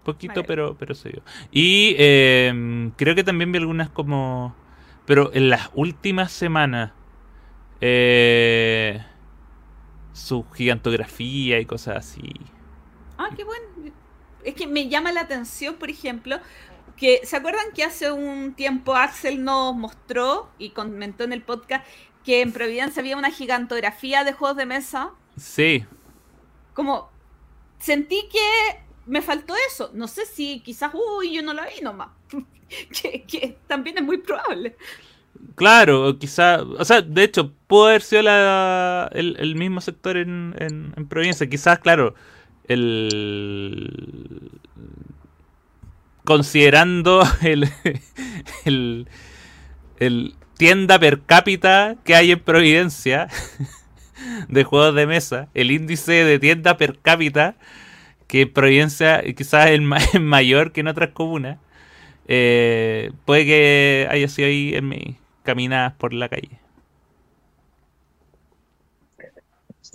[0.02, 1.22] Poquito, pero, pero se dio.
[1.52, 4.56] Y em, creo que también vi algunas como...
[5.04, 6.94] Pero en las últimas semanas...
[7.80, 9.00] Eh,
[10.12, 12.34] su gigantografía y cosas así.
[13.18, 13.92] Ah, qué bueno.
[14.42, 16.40] Es que me llama la atención, por ejemplo,
[16.96, 21.84] que ¿se acuerdan que hace un tiempo Axel nos mostró y comentó en el podcast
[22.26, 25.12] que en Providencia había una gigantografía de juegos de mesa?
[25.36, 25.86] Sí.
[26.74, 27.08] Como
[27.78, 29.92] sentí que me faltó eso.
[29.94, 32.08] No sé si quizás, uy, yo no la vi nomás.
[33.00, 34.76] que, que también es muy probable.
[35.54, 41.06] Claro, quizá, o sea, de hecho, pudo haber sido la, el, mismo sector en, en,
[41.06, 41.48] Providencia.
[41.48, 42.14] Quizás, claro,
[42.64, 44.50] el
[46.24, 47.70] considerando el,
[48.64, 49.08] el,
[49.98, 53.28] el, tienda per cápita que hay en Providencia
[54.48, 57.56] de juegos de mesa, el índice de tienda per cápita
[58.26, 61.58] que en Providencia quizás es mayor que en otras comunas,
[62.28, 66.58] eh, puede que haya sido ahí en mi caminadas por la calle.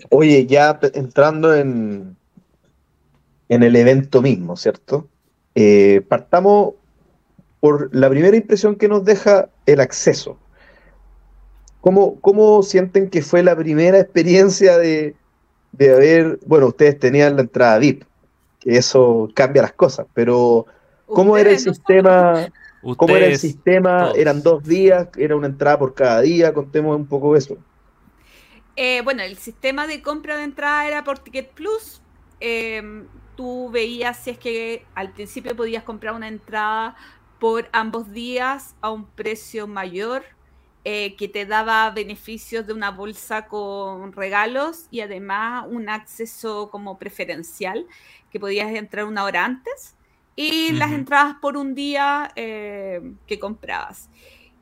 [0.09, 2.15] Oye, ya entrando en,
[3.49, 5.07] en el evento mismo, ¿cierto?
[5.55, 6.75] Eh, partamos
[7.59, 10.37] por la primera impresión que nos deja el acceso.
[11.81, 15.15] ¿Cómo, ¿Cómo, sienten que fue la primera experiencia de,
[15.71, 18.03] de haber, bueno, ustedes tenían la entrada VIP,
[18.59, 20.65] que eso cambia las cosas, pero
[21.07, 22.47] ¿cómo era el sistema?
[22.97, 24.11] ¿Cómo era el sistema?
[24.15, 25.07] ¿Eran dos días?
[25.17, 26.53] ¿Era una entrada por cada día?
[26.53, 27.57] Contemos un poco eso.
[28.75, 32.01] Eh, bueno, el sistema de compra de entrada era por Ticket Plus.
[32.39, 33.05] Em,
[33.35, 36.95] tú veías si es que al principio podías comprar una entrada
[37.39, 40.23] por ambos días a un precio mayor,
[40.83, 46.97] eh, que te daba beneficios de una bolsa con regalos y además un acceso como
[46.97, 47.85] preferencial,
[48.31, 49.95] que podías entrar una hora antes
[50.35, 54.09] y las entradas por un día eh, que comprabas.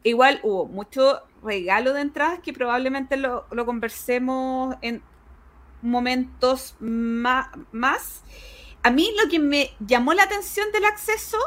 [0.04, 5.02] Igual hubo mucho regalo de entradas que probablemente lo, conversemos en
[5.82, 8.24] momentos más,
[8.84, 11.38] A mí lo que me llamó la atención del acceso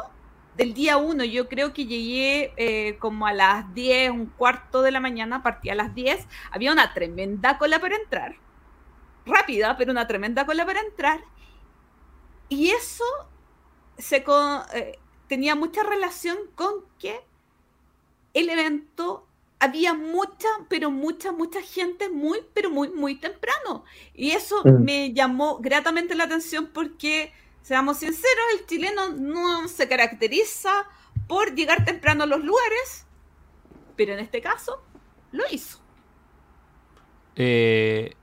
[0.55, 4.91] del día 1, yo creo que llegué eh, como a las 10, un cuarto de
[4.91, 8.35] la mañana, partí a las 10, había una tremenda cola para entrar,
[9.25, 11.21] rápida, pero una tremenda cola para entrar.
[12.49, 13.05] Y eso
[13.97, 14.23] se
[14.73, 17.21] eh, tenía mucha relación con que
[18.33, 19.27] el evento
[19.63, 23.85] había mucha, pero mucha, mucha gente muy, pero muy, muy temprano.
[24.13, 24.83] Y eso mm.
[24.83, 27.31] me llamó gratamente la atención porque,
[27.63, 30.85] seamos sinceros, el chileno no se caracteriza
[31.27, 33.07] por llegar temprano a los lugares,
[33.95, 34.83] pero en este caso
[35.31, 35.79] lo hizo.
[37.35, 38.13] Eh,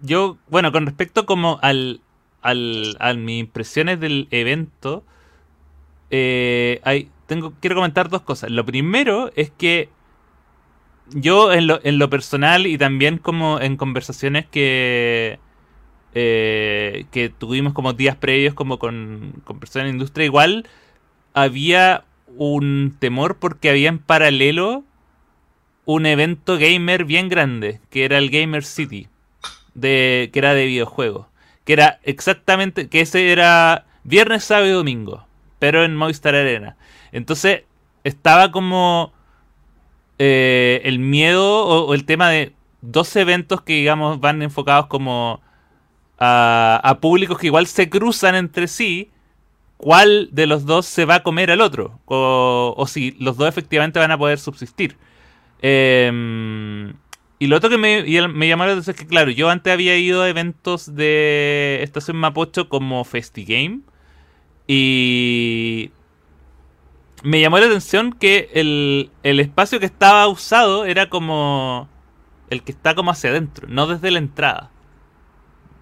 [0.00, 2.02] yo, bueno, con respecto como al,
[2.42, 5.04] al, a mis impresiones del evento,
[6.10, 8.50] eh, hay, tengo, quiero comentar dos cosas.
[8.50, 9.88] Lo primero es que
[11.10, 15.38] yo en lo, en lo personal y también como en conversaciones que,
[16.14, 20.68] eh, que tuvimos como días previos como con, personas en la industria, igual
[21.34, 22.04] había
[22.36, 24.84] un temor porque había en paralelo
[25.84, 29.08] un evento gamer bien grande, que era el Gamer City,
[29.74, 31.26] de, que era de videojuegos
[31.64, 35.26] que era exactamente, que ese era viernes, sábado y domingo,
[35.58, 36.76] pero en Movistar Arena.
[37.12, 37.62] Entonces
[38.02, 39.12] estaba como
[40.18, 45.40] eh, el miedo o, el tema de dos eventos que digamos van enfocados como
[46.20, 49.10] a, públicos que igual se cruzan entre sí,
[49.76, 53.98] cuál de los dos se va a comer al otro, o, si los dos efectivamente
[53.98, 54.96] van a poder subsistir.
[55.62, 56.92] Eh,
[57.42, 60.20] y lo otro que me, llamó la atención es que, claro, yo antes había ido
[60.22, 63.80] a eventos de Estación Mapocho como FestiGame.
[64.66, 65.90] Y
[67.22, 71.88] me llamó la atención que el, espacio que estaba usado era como
[72.50, 74.70] el que está como hacia adentro, no desde la entrada.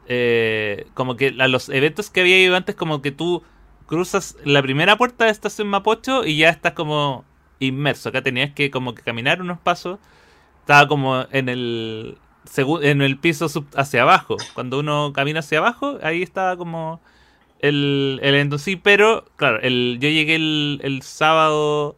[0.08, 3.42] Eh, como que a los eventos que había ido antes, como que tú
[3.86, 7.24] cruzas la primera puerta de Estación Mapocho y ya estás como
[7.60, 8.08] inmerso.
[8.08, 9.98] Acá tenías que como que caminar unos pasos
[10.68, 12.18] estaba como en el
[12.82, 14.36] en el piso hacia abajo.
[14.54, 17.00] Cuando uno camina hacia abajo, ahí estaba como
[17.60, 18.56] el, el evento.
[18.82, 21.96] Pero claro, el, yo llegué el, sábado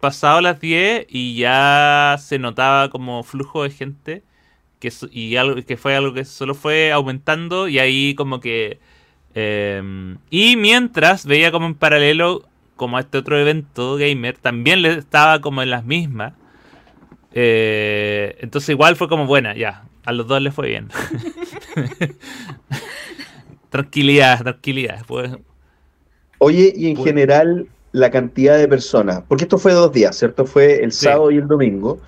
[0.00, 4.22] pasado las 10 y ya se notaba como flujo de gente.
[4.80, 8.78] Que, y algo que fue algo que solo fue aumentando y ahí como que
[9.34, 9.82] Eh,
[10.30, 12.44] y mientras veía como en paralelo,
[12.76, 16.32] como este otro evento gamer, también le estaba como en las mismas.
[17.32, 19.84] Eh, entonces igual fue como buena, ya.
[20.04, 20.88] A los dos les fue bien.
[23.70, 25.04] tranquilidad, tranquilidad.
[25.06, 25.30] Pues,
[26.38, 30.46] Oye, y en general, la cantidad de personas, porque esto fue dos días, ¿cierto?
[30.46, 30.92] Fue el Sí.
[30.92, 32.00] sábado y el domingo.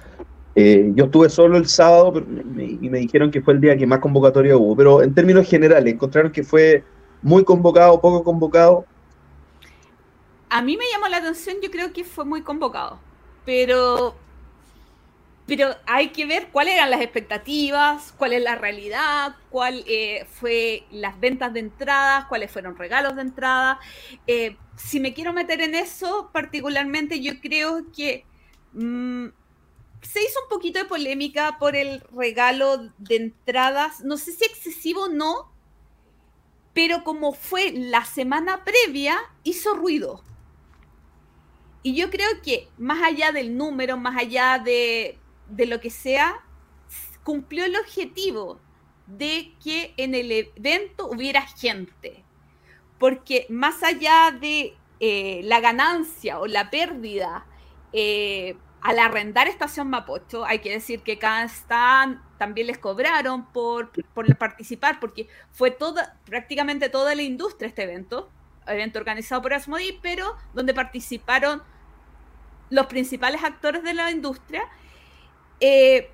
[0.63, 2.23] Eh, yo estuve solo el sábado
[2.59, 5.95] y me dijeron que fue el día que más convocatoria hubo, pero en términos generales,
[5.95, 6.85] encontraron que fue
[7.23, 8.85] muy convocado, poco convocado.
[10.51, 13.01] A mí me llamó la atención, yo creo que fue muy convocado.
[13.47, 14.15] Pero.
[15.47, 20.85] Pero hay que ver cuáles eran las expectativas, cuál es la realidad, cuál eh, fue
[20.91, 23.81] las ventas de entradas, cuáles fueron regalos de entrada.
[24.27, 28.27] Eh, si me quiero meter en eso, particularmente, yo creo que
[28.75, 29.29] mm,
[30.03, 34.01] se hizo un poquito de polémica por el regalo de entradas.
[34.01, 35.53] No sé si excesivo o no,
[36.73, 40.23] pero como fue la semana previa, hizo ruido.
[41.83, 45.19] Y yo creo que más allá del número, más allá de,
[45.49, 46.45] de lo que sea,
[47.25, 48.61] cumplió el objetivo
[49.07, 52.25] de que en el evento hubiera gente.
[52.99, 57.47] Porque más allá de eh, la ganancia o la pérdida
[57.93, 63.91] eh, al arrendar Estación Mapocho, hay que decir que cada stand también les cobraron por,
[64.15, 68.31] por participar, porque fue toda, prácticamente toda la industria este evento,
[68.67, 71.63] evento organizado por Asmodi, pero donde participaron
[72.71, 74.63] los principales actores de la industria.
[75.61, 76.11] Eh,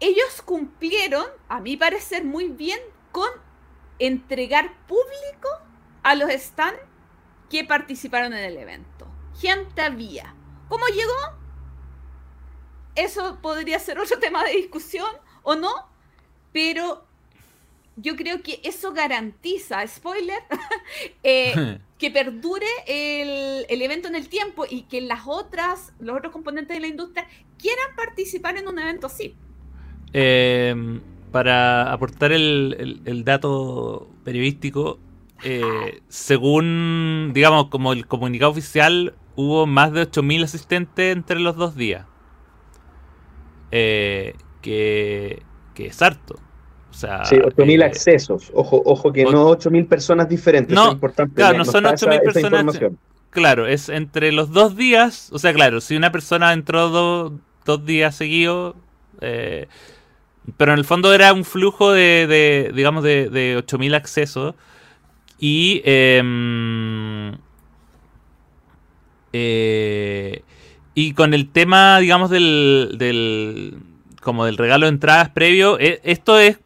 [0.00, 2.80] ellos cumplieron, a mi parecer, muy bien
[3.12, 3.28] con
[4.00, 5.48] entregar público
[6.02, 6.80] a los stands
[7.48, 9.06] que participaron en el evento.
[9.38, 10.34] Gente había.
[10.72, 11.36] ¿Cómo llegó?
[12.94, 15.10] Eso podría ser otro tema de discusión
[15.42, 15.68] o no,
[16.50, 17.04] pero
[17.96, 20.38] yo creo que eso garantiza, spoiler,
[21.22, 26.32] eh, que perdure el, el, evento en el tiempo y que las otras, los otros
[26.32, 27.26] componentes de la industria
[27.58, 29.36] quieran participar en un evento así.
[30.14, 30.74] Eh,
[31.32, 34.98] para aportar el, el, el dato periodístico,
[35.44, 41.74] eh, según, digamos, como el comunicado oficial, hubo más de 8.000 asistentes entre los dos
[41.76, 42.06] días.
[43.70, 45.42] Eh, que,
[45.74, 46.34] que es harto.
[46.90, 48.50] O sea, sí, 8.000 eh, accesos.
[48.54, 50.74] Ojo, ojo que no 8.000 personas diferentes.
[50.74, 51.34] No, es importante.
[51.34, 52.80] claro, no son está 8.000 esa- esa personas.
[53.30, 55.30] Claro, es entre los dos días.
[55.32, 58.76] O sea, claro, si una persona entró do- dos días seguidos.
[59.20, 59.68] eh,
[60.56, 64.54] pero en el fondo era un flujo de, de, digamos, de, de 8.000 accesos.
[65.38, 65.80] Y.
[65.84, 67.32] em,
[69.32, 70.42] eh,
[70.94, 73.78] y con el tema, digamos, del, del.
[74.20, 75.78] como del regalo de entradas previo.
[75.80, 76.60] eh, esto es.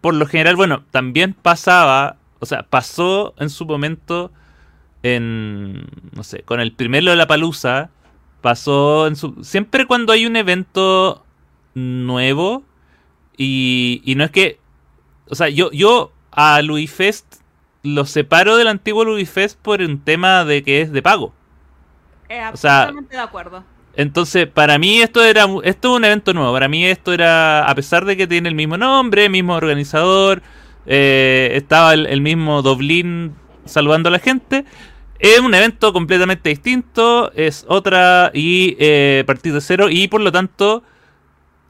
[0.00, 2.16] Por lo general, bueno, también pasaba.
[2.38, 4.30] O sea, pasó en su momento.
[5.02, 5.86] En.
[6.12, 7.90] No sé, con el primero de la palusa.
[8.42, 9.42] Pasó en su.
[9.42, 11.24] Siempre cuando hay un evento
[11.74, 12.64] nuevo.
[13.36, 14.58] Y, y no es que.
[15.28, 17.39] O sea, yo, yo a Louis Fest
[17.82, 21.32] lo separo del antiguo Louis Fest por un tema de que es de pago.
[22.28, 23.64] Eh, O sea, de acuerdo.
[23.94, 26.52] Entonces, para mí esto era esto es un evento nuevo.
[26.52, 30.42] Para mí esto era, a pesar de que tiene el mismo nombre, mismo organizador,
[30.86, 33.34] eh, estaba el, el mismo Doblín
[33.64, 34.64] saludando a la gente.
[35.18, 40.32] Es un evento completamente distinto, es otra y eh, partir de cero y por lo
[40.32, 40.82] tanto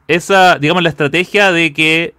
[0.07, 2.15] esa, digamos, la estrategia de que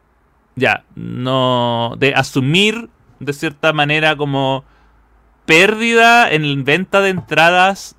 [0.56, 2.90] ya no, de asumir
[3.24, 4.65] de cierta manera como
[5.47, 7.97] pérdida en venta de entradas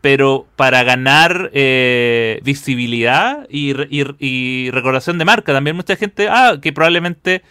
[0.00, 5.52] pero para ganar eh, visibilidad y, y- y recordación de marca.
[5.52, 7.42] También mucha gente, ah, que probablemente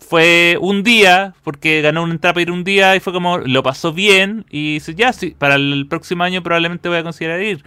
[0.00, 3.62] fue un día, porque ganó una entrada para ir un día y fue como, lo
[3.62, 7.64] pasó bien y dice, ya, sí, para el próximo año probablemente voy a considerar ir.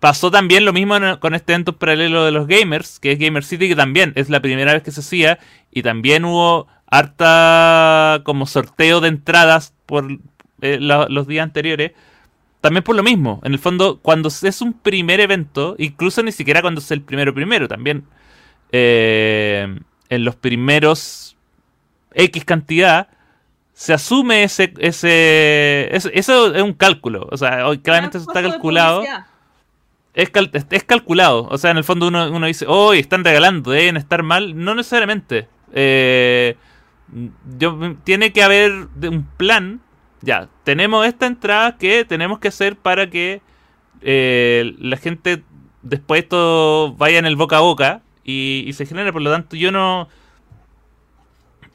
[0.00, 3.68] Pasó también lo mismo con este evento paralelo de los gamers, que es Gamer City,
[3.68, 5.38] que también es la primera vez que se hacía
[5.70, 10.06] y también hubo harta como sorteo de entradas por
[10.60, 11.92] eh, la- los días anteriores.
[12.60, 16.60] También por lo mismo, en el fondo, cuando es un primer evento, incluso ni siquiera
[16.62, 18.04] cuando es el primero primero, también
[18.70, 19.74] eh,
[20.08, 21.36] en los primeros
[22.14, 23.08] X cantidad,
[23.72, 28.40] se asume ese, ese, ese- eso es un cálculo, o sea, hoy claramente eso está
[28.52, 29.02] calculado,
[30.14, 33.24] es, cal- es- es calculado, o sea, en el fondo uno, uno dice, hoy están
[33.24, 36.54] regalando, deben estar mal, no necesariamente, Eh,
[37.58, 39.80] yo, tiene que haber de- un plan
[40.24, 43.42] ya, tenemos esta entrada que tenemos que hacer para que
[44.02, 45.42] eh, la gente
[45.82, 49.12] después esto vaya en el boca a boca y, y se genere.
[49.12, 50.08] Por lo tanto, yo no.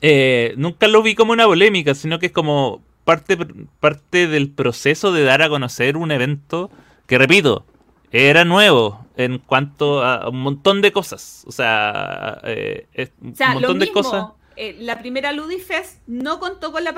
[0.01, 3.37] eh, nunca lo vi como una polémica, sino que es como parte,
[3.79, 6.69] parte del proceso de dar a conocer un evento
[7.07, 7.65] que, repito,
[8.11, 11.43] era nuevo en cuanto a un montón de cosas.
[11.47, 12.87] O sea, eh,
[13.21, 14.25] un montón de cosas.
[14.57, 16.93] Eh, la primera Ludifest no contó con la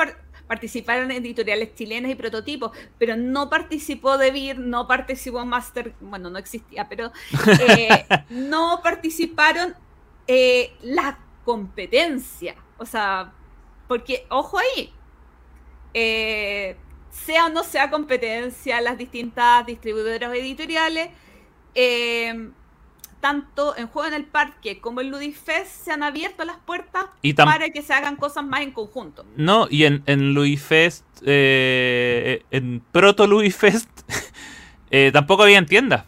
[0.49, 6.40] participaron editoriales chilenas y prototipos, pero no participó de Vir, no participó Master, bueno, no
[6.40, 7.11] existía, pero
[7.68, 9.76] eh, no participaron
[10.26, 12.56] eh, la competencia.
[12.80, 13.31] O sea,
[13.88, 14.91] porque, ojo ahí,
[15.94, 16.77] eh,
[17.11, 21.10] sea o no sea competencia, las distintas distribuidoras editoriales,
[23.20, 27.06] tanto en Juego en el Parque como en Ludifest se han abierto las puertas
[27.36, 29.26] para que se hagan cosas más en conjunto.
[29.36, 33.90] No, y en, en Ludifest, eh, en Proto Ludifest,
[34.91, 36.06] eh, tampoco habían tiendas.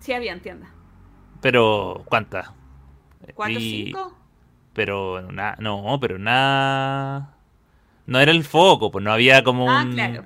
[0.00, 0.70] Sí, habían tiendas.
[1.40, 2.50] Pero, ¿cuántas?
[3.34, 4.16] ¿Cuatro, cinco?
[4.72, 7.32] Pero, no, pero nada...
[8.06, 10.24] No era el foco, pues no había como ah, Claro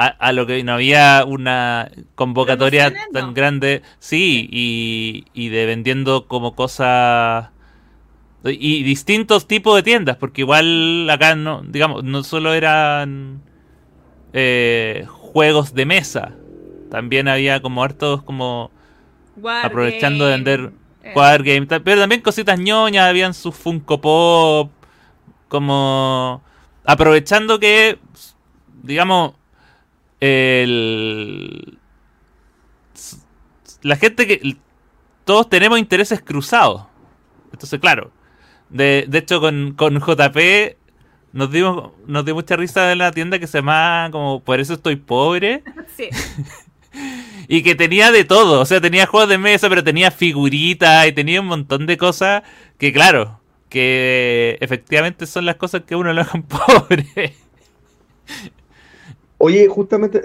[0.00, 7.48] a, lo que no había una convocatoria tan grande, sí, y, de vendiendo como cosas
[8.44, 13.42] y distintos tipos de tiendas, porque igual acá no, digamos, no solo eran
[14.32, 16.36] eh, juegos de mesa,
[16.92, 18.70] también había como hartos como
[19.64, 20.72] aprovechando de vender
[21.02, 21.12] eh.
[21.14, 24.70] Game, pero también cositas ñoñas, habían sus Funko Pop,
[25.48, 26.40] como
[26.84, 27.98] aprovechando que,
[28.84, 29.32] digamos,
[30.20, 31.78] el...
[33.82, 34.56] la gente que
[35.24, 36.86] todos tenemos intereses cruzados.
[37.52, 38.12] Entonces, claro,
[38.68, 40.76] de, de hecho con, con JP
[41.32, 44.74] nos dimos nos dio mucha risa en la tienda que se llama como Por eso
[44.74, 45.62] estoy pobre.
[45.96, 46.08] Sí.
[47.48, 51.12] y que tenía de todo, o sea, tenía juegos de mesa, pero tenía figuritas y
[51.12, 52.42] tenía un montón de cosas
[52.78, 57.34] que, claro, que efectivamente son las cosas que uno lo hagan pobre.
[59.40, 60.20] Oye, justamente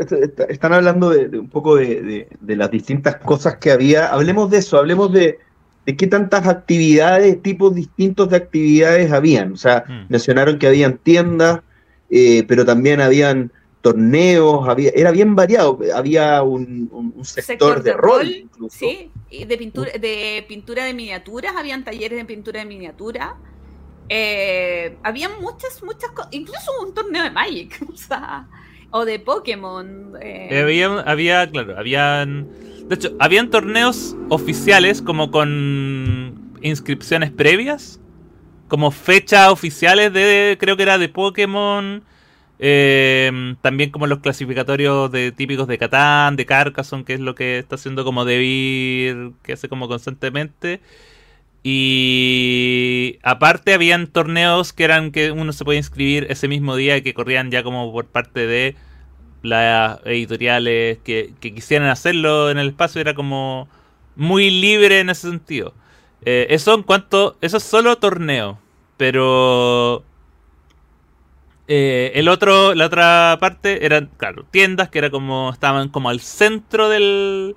[0.49, 4.07] están hablando de, un poco de, las distintas cosas que había.
[4.07, 5.37] Hablemos de eso, hablemos de,
[5.85, 9.53] qué tantas actividades, tipos distintos de actividades habían.
[9.53, 10.05] O sea, mm.
[10.09, 11.61] mencionaron que habían tiendas,
[12.09, 15.77] eh, pero también habían torneos, había, era bien variado.
[15.93, 18.75] Había un, sector, de, rol, incluso.
[18.79, 23.35] Sí, de pintura, de pintura de miniaturas, habían talleres de pintura de miniatura.
[24.09, 27.79] Eh, había muchas, muchas cosas, incluso un torneo de Magic.
[27.93, 28.47] O sea,
[28.93, 30.13] o de Pokémon.
[30.21, 30.61] Eh.
[30.61, 32.47] Había, había, claro, habían.
[32.87, 37.99] De hecho, habían torneos oficiales como con inscripciones previas.
[38.67, 40.57] Como fechas oficiales de.
[40.59, 42.03] Creo que era de Pokémon.
[42.59, 47.57] Em, también como los clasificatorios de típicos de Catán, de Carcassonne, que es lo que
[47.57, 50.81] está haciendo como Debir, que hace como constantemente.
[51.63, 57.13] Y aparte habían torneos que eran que uno se podía inscribir ese mismo día que
[57.13, 58.75] corrían ya como por parte de
[59.41, 62.99] las editoriales que, quisieran hacerlo en el espacio.
[62.99, 63.69] Era como
[64.17, 65.73] muy libre en ese sentido.
[66.25, 67.37] Eh, eso en cuanto.
[67.41, 68.59] Eso es solo torneo.
[68.97, 70.03] Pero.
[71.69, 75.51] Eh, el otro, la otra parte eran, claro, tiendas que era como.
[75.51, 77.55] estaban como al centro del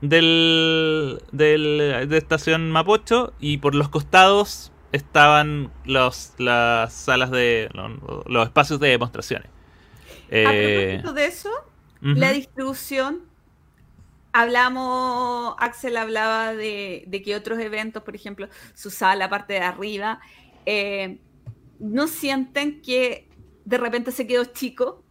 [0.00, 7.68] del, del, de estación Mapocho y por los costados estaban los, las salas de
[8.26, 9.48] los, espacios de demostraciones.
[9.48, 9.50] A
[10.30, 11.50] eh, propósito de eso,
[12.00, 13.22] la distribución,
[14.32, 20.20] hablamos, Axel hablaba de, que otros eventos, por ejemplo, su sala, parte de arriba,
[20.66, 21.18] eh,
[21.78, 23.28] no sienten que
[23.64, 25.04] de repente se quedó chico.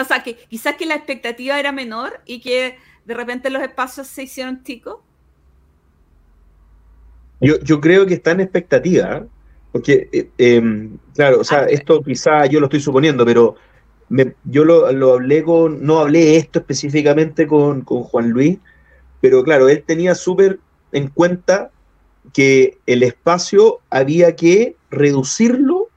[0.00, 4.06] O sea, que quizás que la expectativa era menor y que de repente los espacios
[4.06, 4.98] se hicieron chicos?
[7.40, 9.22] Yo, yo creo que está en expectativa, ¿eh?
[9.72, 13.56] porque, eh, em, claro, o sea, ah, esto quizá yo lo estoy suponiendo, pero
[14.44, 18.58] yo lo, hablé con, no hablé esto específicamente con, con Juan Luis,
[19.20, 20.60] pero claro, él tenía súper
[20.92, 21.70] en cuenta
[22.32, 25.88] que el espacio había que reducirlo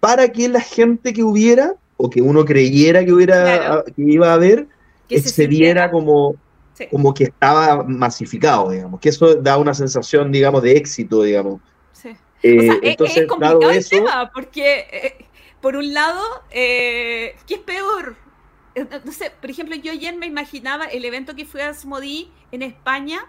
[0.00, 4.34] para que la gente que hubiera, o que uno creyera que hubiera, que iba a
[4.34, 4.66] haber,
[5.08, 6.36] que se viera como,
[6.90, 11.60] como que estaba masificado, digamos, que eso da una sensación, digamos, de éxito, digamos.
[11.92, 12.16] Sí.
[12.42, 15.26] Eh, entonces, es, complicado el tema, porque, eh,
[15.60, 18.16] por un lado, eh, ¿qué es peor?
[19.04, 22.62] No sé, por ejemplo, yo ayer me imaginaba el evento que fue a Asmodí en
[22.62, 23.24] España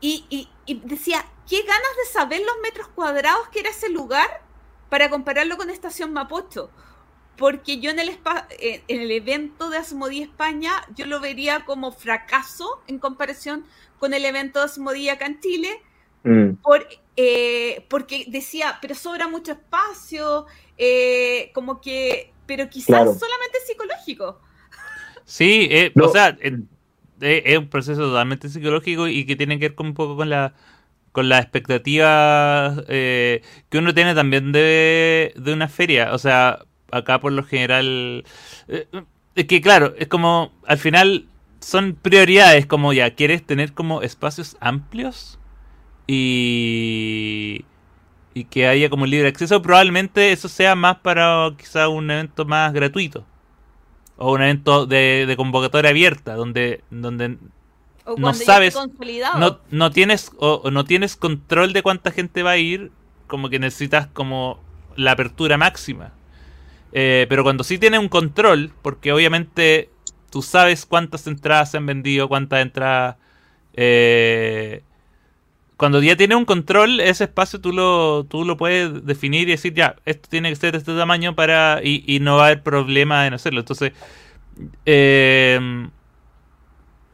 [0.00, 4.42] y, y, decía, qué ganas de saber los metros cuadrados que era ese lugar
[4.88, 6.70] para compararlo con Estación Mapocho
[7.40, 11.90] porque yo en el, eh, en el evento de Asmodí España, yo lo vería como
[11.90, 13.64] fracaso en comparación
[13.98, 15.70] con el evento de Asmodí acá en Chile,
[16.22, 16.56] mm.
[16.62, 16.86] por
[17.16, 20.44] eh, porque decía, pero sobra mucho espacio,
[20.76, 23.14] eh, como que, pero quizás Claro.
[23.14, 24.38] solamente psicológico.
[25.24, 26.06] Sí, eh, No.
[26.06, 26.60] o sea, eh,
[27.20, 30.52] es un proceso totalmente psicológico y que tiene que ver con un poco con la
[31.12, 36.12] con las expectativas eh, que uno tiene también de, de una feria.
[36.14, 38.24] O sea, acá por lo general...
[38.68, 38.86] eh,
[39.34, 41.26] es que claro, es como al final
[41.60, 45.38] son prioridades como ya, ¿quieres tener como espacios amplios?
[46.06, 47.64] Y...
[48.32, 52.72] Y que haya como libre acceso, probablemente eso sea más para quizá un evento más
[52.72, 53.24] gratuito.
[54.16, 57.38] O un evento de, de convocatoria abierta donde donde
[58.04, 58.76] O No sabes,
[59.36, 62.92] no, no tienes o no tienes control de cuánta gente va a ir
[63.26, 64.60] como que necesitas como
[64.96, 66.12] la apertura máxima
[66.92, 69.90] Eh, pero cuando sí tienes un control porque obviamente
[70.30, 73.16] tú sabes cuántas entradas se han vendido cuántas entradas
[73.74, 74.82] eh,
[75.76, 79.72] cuando ya tienes un control ese espacio tú lo tú lo puedes definir y decir
[79.72, 82.64] ya esto tiene que ser de este tamaño para y, y no va a haber
[82.64, 83.92] problema en hacerlo entonces
[84.84, 85.88] eh,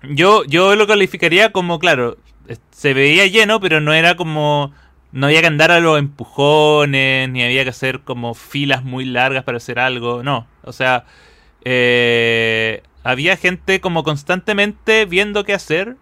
[0.03, 2.17] yo, yo lo calificaría como, claro,
[2.71, 4.73] se veía lleno, pero no era como.
[5.13, 9.45] No había que andar a los empujones, ni había que hacer como filas muy largas
[9.45, 10.23] para hacer algo.
[10.23, 10.47] No.
[10.63, 11.05] O sea,
[11.65, 15.97] eh, había gente como constantemente viendo qué hacer,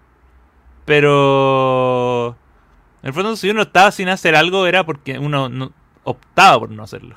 [0.85, 2.37] pero.
[3.03, 5.73] En el fondo, si uno estaba sin hacer algo, era porque uno no-
[6.05, 7.15] optaba por no hacerlo.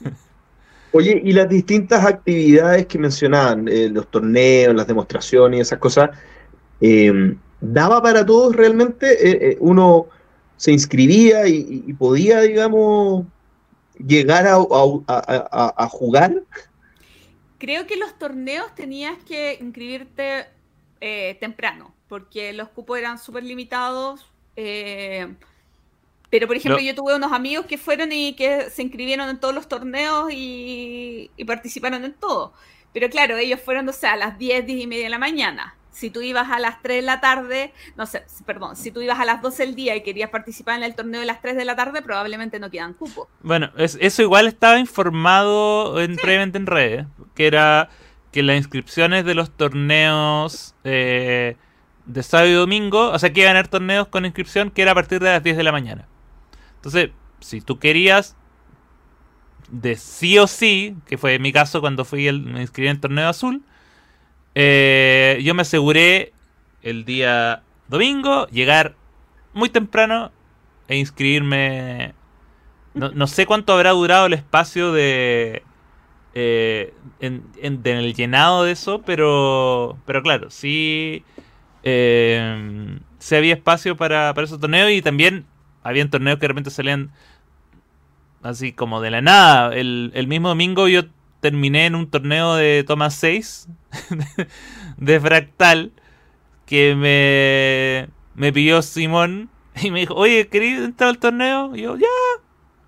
[0.92, 6.10] Oye, y las distintas actividades que mencionaban, eh, los torneos, las demostraciones y esas cosas,
[6.80, 9.56] eh, ¿daba para todos realmente?
[9.60, 10.06] ¿Uno
[10.60, 13.26] se inscribía y, podía, digamos,
[13.98, 16.42] llegar a, a- a- a- a jugar?
[17.58, 20.46] Creo que los torneos tenías que inscribirte
[21.00, 24.26] eh, temprano, porque los cupos eran súper limitados.
[24.56, 25.36] eh,
[26.30, 29.40] pero, por ejemplo, Lo- yo tuve unos amigos que fueron y que se inscribieron en
[29.40, 32.54] todos los torneos y, y participaron en todo.
[32.92, 35.79] Pero claro, ellos fueron, o sea, a las 10, 10 y media de la mañana.
[35.92, 39.18] Si tú ibas a las 3 de la tarde, no sé, perdón, si tú ibas
[39.18, 41.64] a las 12 del día y querías participar en el torneo de las 3 de
[41.64, 43.26] la tarde, probablemente no quedan cupos.
[43.42, 47.88] Bueno, es- eso igual estaba informado en, previamente en redes, que era
[48.32, 51.56] que las inscripciones de los torneos eh,
[52.06, 54.92] de sábado y domingo, o sea que iban a haber torneos con inscripción que era
[54.92, 56.06] a partir de las 10 de la mañana.
[56.76, 57.10] Entonces,
[57.40, 58.36] si tú querías
[59.70, 63.00] de sí o sí, que fue mi caso cuando fui el, me inscribí en el
[63.00, 63.62] torneo azul,
[64.62, 66.32] eh, yo me aseguré
[66.82, 68.96] el día domingo llegar
[69.54, 70.32] muy temprano
[70.88, 72.14] e inscribirme
[72.94, 75.62] no, no sé cuánto habrá durado el espacio de.
[76.34, 79.98] eh, en, en- el llenado de eso, pero.
[80.06, 81.24] Pero claro, sí.
[81.84, 82.98] Eh,
[83.36, 85.46] había espacio para, para esos torneos y también
[85.82, 87.12] habían torneos que de repente salían
[88.42, 89.74] así como de la nada.
[89.74, 91.02] El, el mismo domingo yo
[91.40, 93.68] terminé en un torneo de Toma 6
[94.96, 95.92] de Fractal
[96.66, 99.50] que me, me pidió Simón
[99.82, 101.74] y me dijo, oye, ¿querías entrar al torneo?
[101.74, 102.06] Y yo, ya,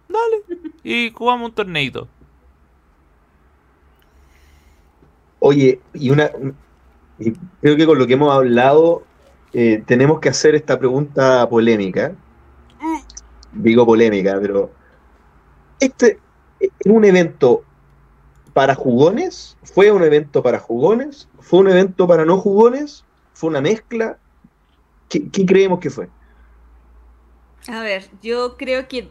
[0.08, 0.72] dale.
[0.84, 2.08] Y jugamos un torneito.
[5.40, 6.30] Oye, y una,
[7.18, 9.02] y creo que con lo que hemos hablado,
[9.52, 12.14] eh, tenemos que hacer esta pregunta polémica.
[13.52, 14.70] Digo polémica, pero
[15.78, 16.18] ¿este
[16.58, 17.64] es un evento
[18.52, 19.56] para jugones?
[19.62, 21.28] ¿Fue un evento para jugones?
[21.40, 23.04] ¿Fue un evento para no jugones?
[23.32, 24.18] ¿Fue una mezcla?
[25.08, 26.08] ¿Qué, creemos que fue?
[27.68, 29.10] A ver, yo creo que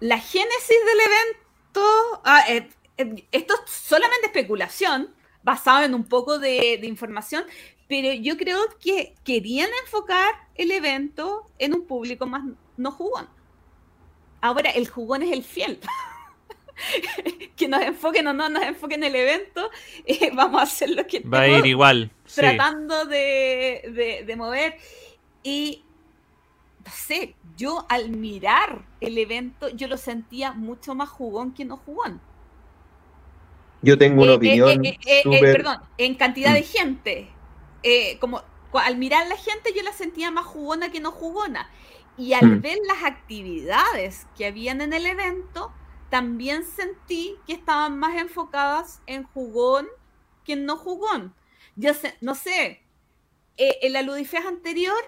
[0.00, 6.38] la génesis del evento, ah, eh, eh, esto es solamente especulación, basado en un poco
[6.38, 7.44] de, de información,
[7.88, 12.42] pero yo creo que querían enfocar el evento en un público más
[12.76, 13.28] no jugón.
[14.40, 15.80] Ahora, el jugón es el fiel.
[17.56, 19.70] que nos enfoquen o no nos enfoquen en el evento,
[20.06, 22.10] eh, vamos a hacer lo que Va a ir igual.
[22.24, 22.40] Sí.
[22.40, 24.76] tratando de, de- de mover.
[25.42, 25.82] Y
[26.84, 31.76] no sé, yo al mirar el evento, yo lo sentía mucho más jugón que no
[31.76, 32.20] jugón.
[33.82, 36.64] Yo tengo una Eh, eh, opinión eh, eh, eh, súper- perdón, en cantidad de Mm.
[36.64, 37.28] gente.
[37.82, 38.42] Eh, como
[38.72, 41.70] al mirar la gente, yo la sentía más jugona que no jugona.
[42.16, 42.60] Y al Mm.
[42.60, 45.72] ver las actividades que habían en el evento,
[46.10, 49.86] también sentí que estaban más enfocadas en jugón
[50.44, 51.34] que en no jugón.
[51.76, 52.82] Yo sé, no sé,
[53.56, 54.98] eh, en la Ludifest anterior,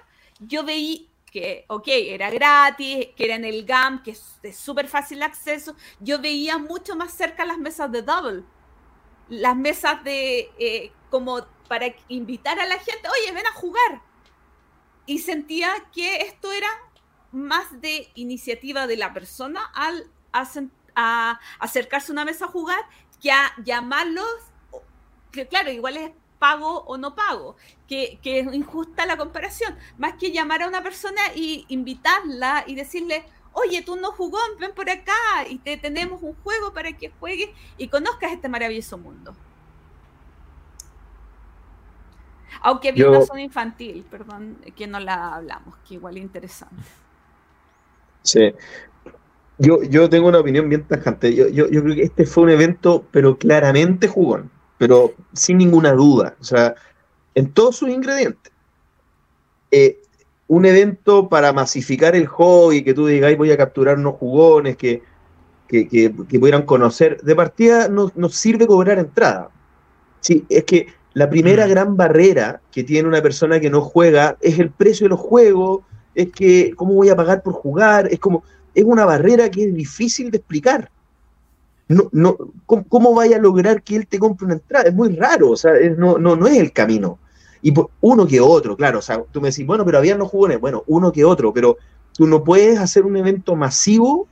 [0.41, 5.23] yo veí que, ok, era gratis, que era en el GAM, que es súper fácil
[5.23, 5.75] acceso.
[6.01, 8.45] Yo veía mucho más cerca las mesas de Double.
[9.29, 14.03] Las mesas de, eh, como para invitar a la gente, oye, ven a jugar.
[15.07, 16.69] Y sentía que esto era
[17.33, 20.47] más de iniciativa de la persona al a
[20.95, 22.81] acercarse a una mesa a jugar
[23.21, 24.27] que a llamarlos,
[25.31, 27.57] que claro, igual es pago o no pago,
[27.87, 32.75] que, que, es injusta la comparación, más que llamar a una persona y invitarla y
[32.75, 35.13] decirle, oye, tú no jugó, ven por acá
[35.49, 39.35] y te tenemos un juego para que juegues y conozcas este maravilloso mundo.
[42.63, 46.83] Aunque vi una zona infantil, perdón, que no la hablamos, que igual es interesante.
[48.23, 48.53] Sí.
[49.61, 51.35] Yo, yo tengo una opinión bien tajante.
[51.35, 55.93] Yo, yo, yo creo que este fue un evento, pero claramente jugón, pero sin ninguna
[55.93, 56.35] duda.
[56.41, 56.75] O sea,
[57.35, 58.53] en todos sus ingredientes.
[59.71, 59.99] Eh,
[60.49, 65.03] un evento para masificar el hobby, que tú digas, voy a capturar unos jugones que,
[65.69, 67.21] que, que, pudieran conocer.
[67.21, 69.51] De partida no, nos sirve cobrar entrada.
[70.21, 71.71] Sí, es que la primera mm.
[71.71, 75.83] gran barrera que tiene una persona que no juega es el precio de los juegos,
[76.15, 78.43] es que cómo voy a pagar por jugar, es como
[78.75, 80.91] es una barrera que es difícil de explicar.
[81.89, 82.37] No, no,
[82.67, 84.89] ¿cómo, vaya a lograr que él te compre una entrada?
[84.89, 87.19] Es muy raro, o sea, no, no, no es el camino.
[87.63, 90.61] Y uno que otro, claro, o sea, tú me decís, bueno, pero había no jugones,
[90.61, 91.79] bueno, uno que otro, pero
[92.15, 94.29] tú no puedes hacer un evento masivo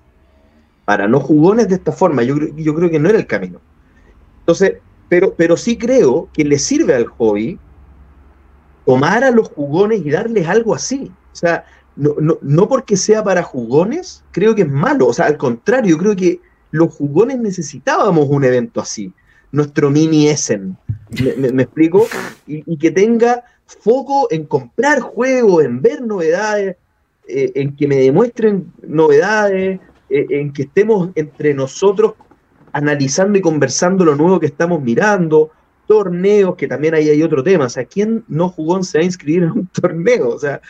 [0.84, 2.22] para no jugones de esta forma.
[2.22, 3.60] Yo, yo creo que no era el camino.
[4.40, 4.78] Entonces,
[5.08, 7.58] pero, pero sí creo que le sirve al hobby
[8.86, 11.12] tomar a los jugones y darles algo así.
[11.32, 11.64] O sea,
[11.98, 15.08] no, no, no, porque sea para jugones, creo que es malo.
[15.08, 19.12] O sea, al contrario, creo que los jugones necesitábamos un evento así.
[19.50, 20.76] Nuestro mini Essen.
[21.36, 22.06] ¿Me, explico?
[22.46, 26.76] Y, que tenga foco en comprar juegos, en ver novedades,
[27.26, 32.14] eh, en que me demuestren novedades, eh, en que estemos entre nosotros
[32.72, 35.50] analizando y conversando lo nuevo que estamos mirando,
[35.88, 37.64] torneos, que también ahí hay otro tema.
[37.64, 40.28] O sea, ¿quién no jugó se va a inscribir en un torneo?
[40.28, 40.60] O sea,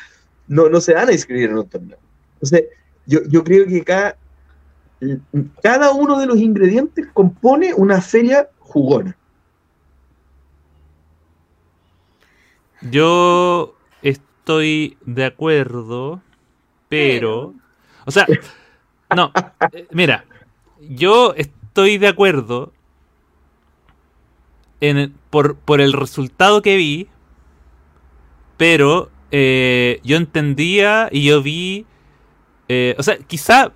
[0.48, 1.98] no, no se van a inscribir en un torneo.
[2.34, 2.64] Entonces,
[3.06, 4.16] yo, yo creo que cada,
[5.62, 9.16] cada uno de los ingredientes compone una feria jugona.
[12.82, 16.22] Yo estoy de acuerdo,
[16.88, 17.54] pero...
[18.06, 18.26] O sea,
[19.14, 19.32] no,
[19.72, 20.24] eh, mira,
[20.80, 22.72] yo estoy de acuerdo
[24.80, 27.08] en, por, por el resultado que vi,
[28.56, 31.86] pero eh, yo entendía y yo vi,
[32.68, 33.72] eh, o sea, quizá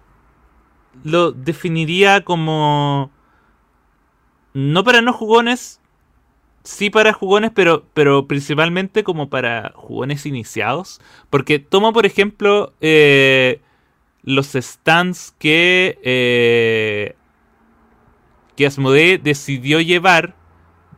[1.05, 3.11] lo definiría como
[4.55, 5.81] no para no jugones,
[6.63, 11.01] sí para jugones, pero, pero principalmente como para jugones iniciados.
[11.31, 13.61] Porque tomo, por ejemplo, eh,
[14.23, 17.17] los stands que, eh,
[18.57, 20.37] que Asmodee decidió llevar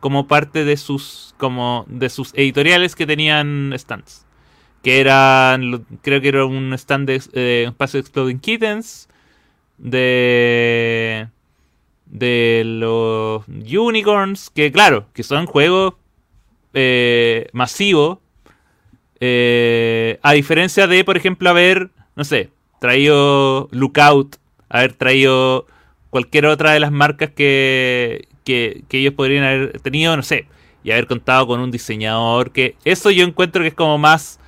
[0.00, 4.26] como parte de sus, como de sus editoriales que tenían stands
[4.84, 9.08] que eran, creo que era un stand de eh, Espacio Exploding Kittens,
[9.78, 11.26] de,
[12.04, 15.94] de los Unicorns, que claro, que son juegos
[16.74, 18.18] eh, masivos,
[19.20, 24.36] eh, a diferencia de, por ejemplo, haber, no sé, traído Lookout,
[24.68, 25.66] haber traído
[26.10, 30.46] cualquier otra de las marcas que, que, que ellos podrían haber tenido, no sé,
[30.82, 34.40] y haber contado con un diseñador, que eso yo encuentro que es como más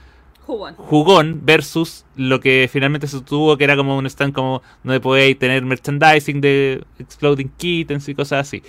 [0.47, 1.40] jugón.
[1.44, 5.64] versus lo que finalmente se tuvo, que era como un stand como donde podéis tener
[5.64, 8.62] merchandising de Exploding Kittens y cosas así.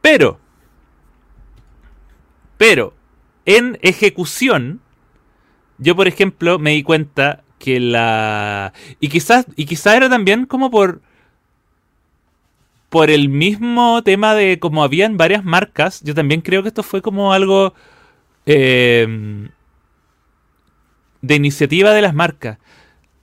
[0.00, 0.38] Pero,
[2.58, 2.94] pero,
[3.46, 4.80] en ejecución,
[5.78, 8.72] yo por ejemplo me di cuenta que la...
[9.00, 11.00] Y quizás, y quizás era también como por...
[12.90, 17.02] Por el mismo tema de como habían varias marcas, yo también creo que esto fue
[17.02, 17.74] como algo...
[18.46, 19.48] Eh,
[21.26, 22.58] de iniciativa de las marcas.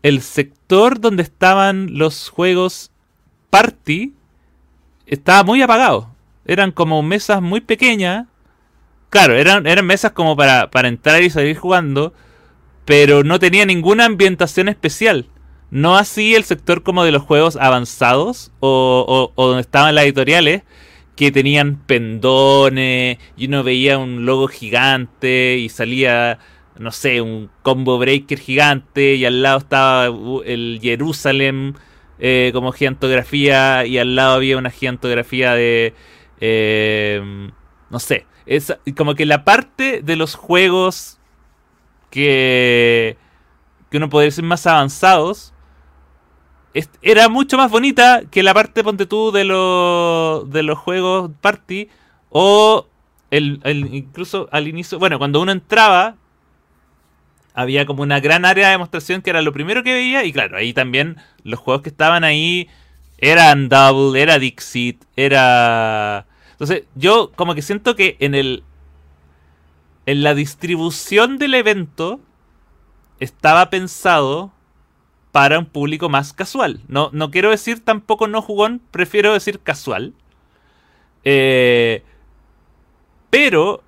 [0.01, 2.91] El sector donde estaban los juegos
[3.49, 4.13] party
[5.05, 6.09] estaba muy apagado.
[6.45, 8.25] Eran como mesas muy pequeñas.
[9.09, 12.13] Claro, eran, eran mesas como para, entrar y salir jugando,
[12.85, 15.27] pero no tenía ninguna ambientación especial.
[15.69, 20.63] No así el sector como de los juegos avanzados o, o, donde estaban las editoriales
[21.15, 26.39] que tenían pendones y uno veía un logo gigante y salía
[26.81, 31.73] no sé, un combo breaker gigante y al lado estaba uh, el Jerusalem
[32.19, 35.93] eh, como gigantografía y al lado había una gigantografía de...
[36.39, 37.49] Eh,
[37.89, 41.19] no sé, es como que la parte de los juegos
[42.09, 43.17] que,
[43.89, 45.53] que uno podría decir más avanzados
[47.01, 51.89] era mucho más bonita que la parte, ponte tú, de, los de los juegos party
[52.29, 52.87] o
[53.29, 53.59] el,
[53.91, 56.15] incluso al inicio, bueno, cuando uno entraba
[57.53, 60.23] había como una gran área de demostración que era lo primero que veía.
[60.23, 62.69] Y claro, ahí también los juegos que estaban ahí
[63.17, 66.25] eran Double, era Dixit, era.
[66.51, 68.63] Entonces, yo como que siento que en el.
[70.07, 72.19] En la distribución del evento
[73.19, 74.51] estaba pensado
[75.31, 76.81] para un público más casual.
[76.87, 80.13] No, no quiero decir tampoco no jugón, prefiero decir casual.
[81.23, 82.03] Eh,
[83.29, 83.83] pero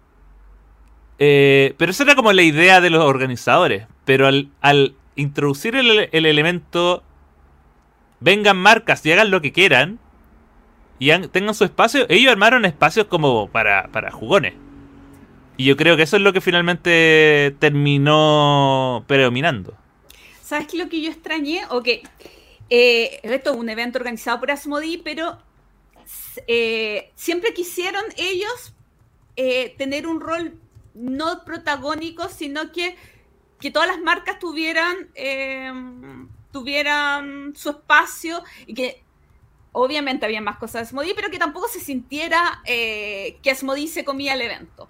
[1.19, 3.87] eh, pero esa era como la idea de los organizadores.
[4.05, 7.03] Pero al, introducir el, elemento,
[8.19, 9.99] vengan marcas y hagan lo que quieran,
[10.99, 14.53] y tengan su espacio, ellos armaron espacios como para, para jugones.
[15.57, 19.77] Y yo creo que eso es lo que finalmente terminó predominando.
[20.41, 21.61] ¿Sabes qué lo que yo extrañé?
[21.69, 21.87] Ok,
[22.69, 25.37] eh, esto es un evento organizado por Asmodi, pero
[26.47, 28.73] eh, siempre quisieron ellos
[29.35, 30.59] eh, tener un rol
[30.93, 32.95] no protagónicos, sino que,
[33.59, 39.03] que todas las marcas tuvieran, em, tuvieran su espacio y que
[39.71, 44.05] obviamente había más cosas de Asmodi, pero que tampoco se sintiera eh, que Asmodi se
[44.05, 44.87] comía el evento.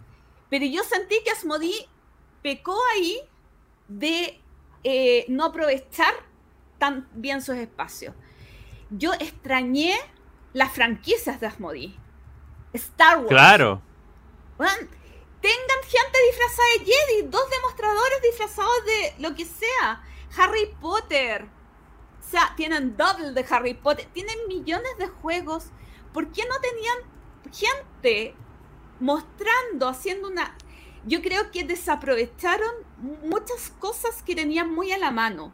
[0.50, 1.74] Pero yo sentí que Asmodi
[2.42, 3.20] pecó ahí
[3.88, 4.42] de
[4.84, 6.14] eh, no aprovechar
[6.78, 8.14] tan bien sus espacios.
[8.90, 9.96] Yo extrañé
[10.52, 11.98] las franquicias de Asmodi.
[12.74, 13.30] Star Wars.
[13.30, 13.82] Claro
[15.44, 20.02] tengan gente disfrazada de Jedi, dos demostradores disfrazados de lo que sea.
[20.38, 21.49] Harry Potter.
[22.22, 25.65] O sea, tienen double de Harry Potter, tienen millones de juegos.
[26.14, 26.98] ¿Por qué no tenían
[27.52, 28.36] gente
[29.02, 30.56] mostrando, haciendo una...
[31.06, 32.72] Yo creo que desaprovecharon
[33.24, 35.53] muchas cosas que tenían muy a la mano,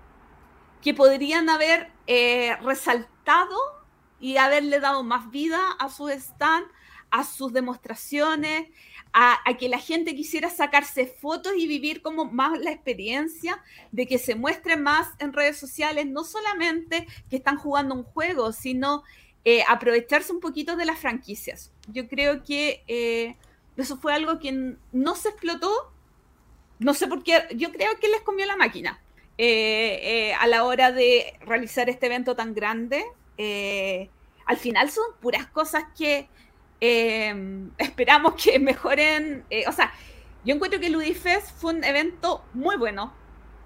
[0.84, 3.58] que podrían haber eh, resaltado
[4.20, 6.68] y haberle dado más vida a su stand,
[7.10, 8.70] a sus demostraciones,
[9.14, 13.62] a, que la gente quisiera sacarse fotos y vivir como más la experiencia
[13.92, 18.52] de que se muestre más en redes sociales, no solamente que están jugando un juego,
[18.52, 19.04] sino
[19.46, 21.72] eh, aprovecharse un poquito de las franquicias.
[21.88, 23.36] Yo creo que eh,
[23.78, 25.92] eso fue algo que no se explotó,
[26.78, 29.02] no sé por qué, yo creo que les comió la máquina
[29.38, 33.04] eh, a la hora de realizar este evento tan grande.
[34.46, 36.30] al final son puras cosas que
[36.82, 39.46] Em, esperamos que mejoren.
[39.50, 39.94] Eh, o sea,
[40.44, 43.14] yo encuentro que Ludifest fue un evento muy bueno.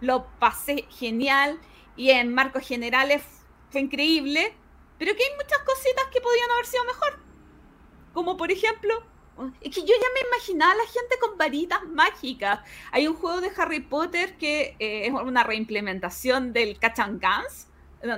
[0.02, 1.60] Lo pasé genial
[1.96, 3.24] y en marcos generales
[3.70, 4.54] fue increíble.
[4.98, 7.20] Pero que hay muchas cositas que podían haber sido mejor.
[8.14, 9.04] Como por ejemplo,
[9.62, 12.60] es que yo ya me imaginaba a la gente con varitas mágicas.
[12.92, 17.68] Hay un juego de Harry Potter que eh, es una reimplementación del Catch and Guns.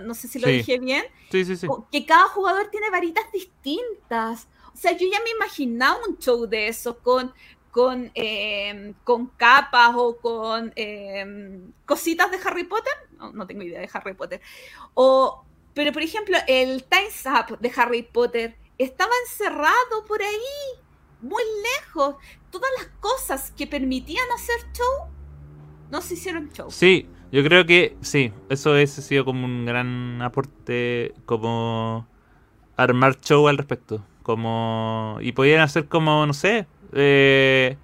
[0.03, 1.05] No, sé si lo dije bien.
[1.31, 1.67] Sí, sí, sí.
[1.91, 4.47] Que cada jugador tiene varitas distintas.
[4.75, 7.33] O sea, yo ya me imaginaba un show de eso con,
[7.71, 12.93] con, em, con capas o con em, cositas de Harry Potter.
[13.33, 14.41] No, tengo idea de Harry Potter.
[14.93, 20.81] O, pero, por ejemplo, el Time's Up de Harry Potter estaba encerrado por ahí,
[21.21, 21.43] muy
[21.79, 22.15] lejos.
[22.51, 25.09] Todas las cosas que permitían hacer show
[25.89, 26.69] no se hicieron show.
[26.69, 32.05] Sí, yo creo que sí, eso ha sido como un gran aporte, como
[32.75, 34.03] armar show al respecto.
[34.25, 35.19] Como.
[35.21, 36.65] Y podían hacer como, no sé.
[36.93, 37.77] Eh,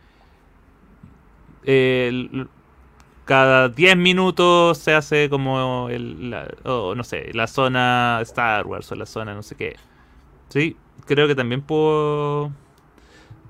[3.26, 8.95] cada 10 minutos se hace como el, la, no sé, la zona Star Wars o
[8.95, 9.76] la zona no sé qué.
[10.49, 12.51] Sí, creo que también puedo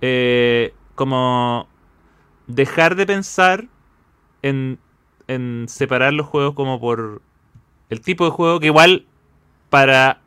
[0.02, 1.70] eh, como
[2.48, 3.70] dejar de pensar
[4.42, 4.80] en,
[5.28, 7.22] en separar los juegos como por
[7.90, 9.06] el tipo de juego que igual
[9.70, 10.20] para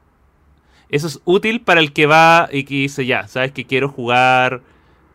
[0.88, 4.62] eso es útil para el que va y que dice, ya, sabes que quiero jugar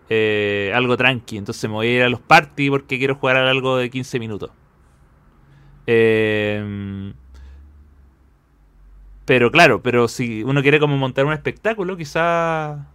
[0.09, 3.77] eh, algo tranqui, entonces me voy a ir a los party porque quiero jugar algo
[3.77, 4.51] de 15 minutos.
[5.85, 7.13] Em,
[9.25, 12.87] pero claro, pero si uno quiere como montar un espectáculo, quizá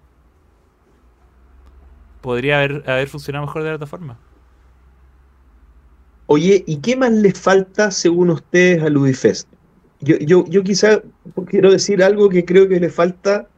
[2.21, 4.19] podría haber, haber funcionado mejor de otra forma.
[6.27, 9.54] Oye, ¿y qué más le falta según ustedes a Ludifest?
[10.01, 11.03] Yo, yo, yo quizá
[11.47, 13.49] quiero decir algo que creo que le falta.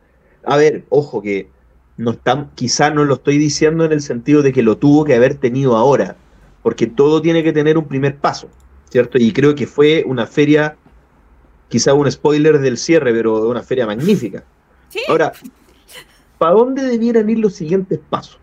[0.44, 1.48] A ver, ojo, que
[1.96, 5.14] no está, quizá no lo estoy diciendo en el sentido de que lo tuvo que
[5.14, 6.16] haber tenido ahora,
[6.62, 8.48] porque todo tiene que tener un primer paso,
[8.90, 9.18] ¿cierto?
[9.18, 10.76] Y creo que fue una feria,
[11.68, 14.44] quizá un spoiler del cierre, pero una feria magnífica.
[15.08, 15.32] Ahora,
[16.38, 18.38] ¿para dónde debieran ir los siguientes pasos?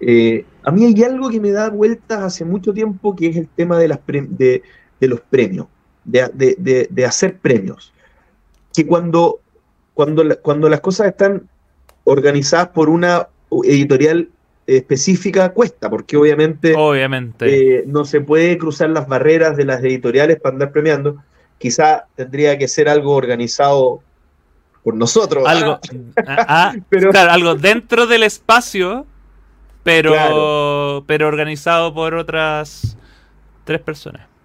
[0.00, 3.48] Eh, a mí hay algo que me da vueltas hace mucho tiempo, que es el
[3.48, 4.62] tema de, las de,
[5.00, 5.68] de los premios
[6.06, 7.92] de, hacer premios.
[8.74, 9.40] Que cuando,
[9.94, 11.48] cuando, cuando las cosas están
[12.04, 13.28] organizadas por una
[13.64, 14.28] editorial
[14.66, 17.78] específica cuesta, porque obviamente, obviamente.
[17.78, 21.22] Eh, no se puede cruzar las barreras de las editoriales para andar premiando.
[21.58, 24.02] Quizá tendría que ser algo organizado
[24.82, 25.44] por nosotros.
[25.46, 25.78] Algo,
[26.26, 29.06] ah, ah, algo dentro del espacio,
[29.82, 32.96] pero, pero organizado por otras
[33.64, 34.35] tres personas.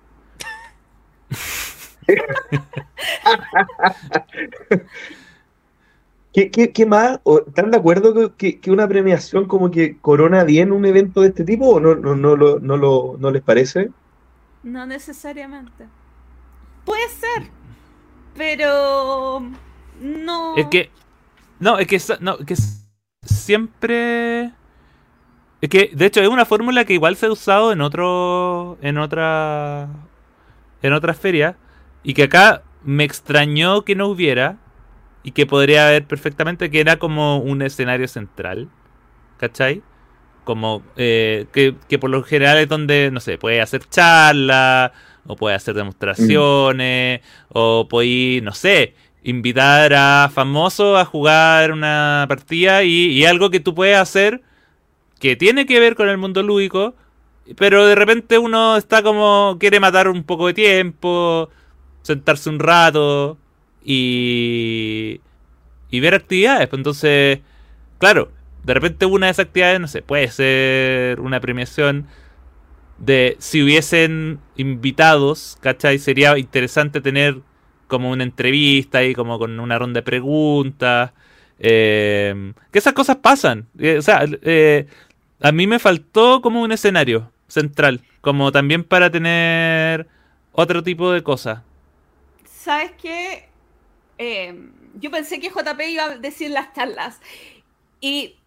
[6.34, 7.20] ¿Qué, más?
[7.48, 11.68] ¿Están de acuerdo que, una premiación como que corona bien un evento de este tipo
[11.68, 13.92] o no, no, no, lo, no, lo, no les parece?
[14.64, 15.88] No necesariamente.
[16.86, 17.50] Puede ser,
[18.36, 19.42] pero
[20.00, 20.56] no.
[20.56, 20.90] Es que.
[21.60, 22.56] No, es que, no, que
[23.24, 24.54] siempre.
[25.60, 28.78] Es que, de hecho, es una fórmula que igual se ha usado en otro.
[28.82, 29.90] En otra.
[30.82, 31.56] En otras ferias.
[32.04, 34.58] Y que acá me extrañó que no hubiera
[35.24, 38.70] y que podría haber perfectamente que era como un escenario central,
[39.38, 39.82] ¿cachai?
[40.44, 44.92] Como eh, que, por lo general es donde, no sé, puede hacer charlas,
[45.28, 52.84] o puede hacer demostraciones, o puede, no sé, invitar a famosos a jugar una partida
[52.84, 54.42] y, algo que tú puedes hacer
[55.20, 56.96] que tiene que ver con el mundo lúdico,
[57.56, 61.50] pero de repente uno está como, quiere matar un poco de tiempo,
[62.02, 63.38] sentarse un rato,
[63.84, 65.22] y,
[65.90, 66.68] y ver actividades.
[66.68, 67.40] Pues entonces,
[68.00, 68.32] claro,
[68.64, 72.08] de repente una de esas actividades, no sé, puede ser una premiación
[72.98, 75.98] de si hubiesen invitados, ¿cachai?
[76.00, 77.40] Sería interesante tener
[77.88, 81.12] como una entrevista y como con una ronda de preguntas.
[81.60, 83.68] Eh, que esas cosas pasan.
[83.78, 84.88] Eh, o sea, eh,
[85.42, 90.08] a mí me faltó como un escenario central, como también para tener
[90.54, 91.62] otro tipo de cosas.
[92.64, 93.50] ¿Sabes qué?
[94.20, 97.20] Em, yo pensé que JP iba a decir las charlas.
[98.00, 98.38] Y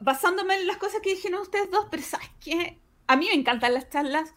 [0.00, 2.78] basándome en las cosas que dijeron ustedes dos, pero ¿sabes qué?
[3.06, 4.34] A mí me encantan las charlas,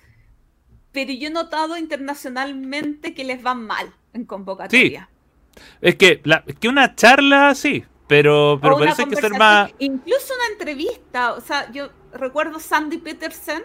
[0.91, 5.09] pero yo he notado internacionalmente que les van mal en convocatoria.
[5.55, 5.61] Sí.
[5.81, 6.21] Es que,
[6.59, 9.71] que una charla, sí, pero, pero parece que ser más...
[9.79, 13.63] Incluso una entrevista, o sea, yo recuerdo Sandy Peterson,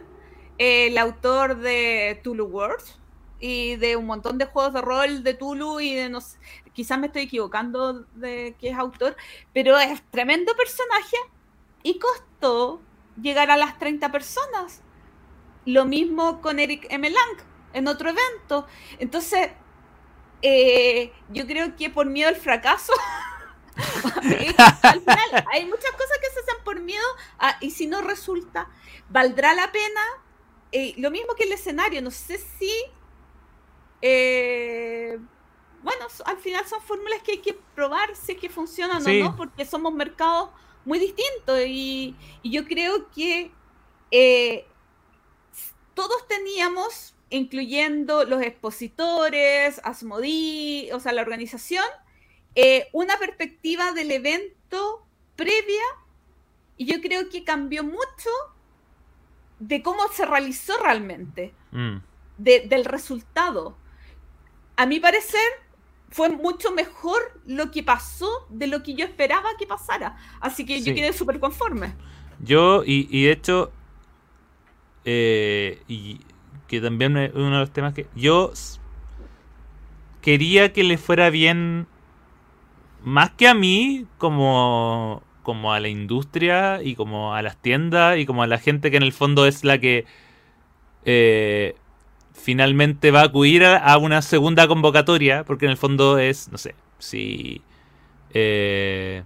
[0.56, 2.97] el autor de Tulu Words,
[3.40, 6.38] y de un montón de juegos de rol de Tulu y de no sé,
[6.72, 9.16] quizás me estoy equivocando de que es autor,
[9.52, 11.16] pero es tremendo personaje
[11.82, 12.80] y costó
[13.20, 14.82] llegar a las 30 personas.
[15.64, 17.08] Lo mismo con Eric M.
[17.10, 17.38] Lang
[17.72, 18.66] en otro evento.
[18.98, 19.50] Entonces,
[20.42, 22.92] eh, yo creo que por miedo al fracaso,
[23.76, 27.06] al final hay muchas cosas que se hacen por miedo
[27.60, 28.68] y si no resulta,
[29.08, 30.00] valdrá la pena.
[30.70, 32.70] Eh, lo mismo que el escenario, no sé si
[34.02, 35.18] eh,
[35.82, 39.36] bueno, al final son fórmulas que hay que probar si es que funcionan o no,
[39.36, 40.50] porque somos mercados
[40.84, 43.50] muy distintos y, yo creo que
[44.10, 44.66] eh,
[45.94, 51.84] todos teníamos, incluyendo los expositores, Asmodi, o sea, la organización,
[52.54, 55.06] eh, una perspectiva del evento
[55.36, 55.82] previa
[56.76, 58.30] y yo creo que cambió mucho
[59.58, 61.96] de cómo se realizó realmente, mm.
[62.38, 63.76] del resultado.
[64.78, 65.40] A mi parecer,
[66.08, 70.16] fue mucho mejor lo que pasó de lo que yo esperaba que pasara.
[70.40, 71.94] Así que yo quedé súper conforme.
[72.38, 73.72] Yo, y, de hecho,
[75.04, 76.20] eh, y
[76.68, 78.52] que también es uno de los temas que yo
[80.20, 81.88] quería que le fuera bien
[83.02, 88.26] más que a mí, como, como a la industria y como a las tiendas y
[88.26, 90.04] como a la gente que en el fondo es la que
[91.04, 91.74] eh,
[92.38, 96.74] finalmente va a acudir a, una segunda convocatoria, porque en el fondo es, no sé,
[96.98, 97.62] si...
[98.34, 99.22] Eh,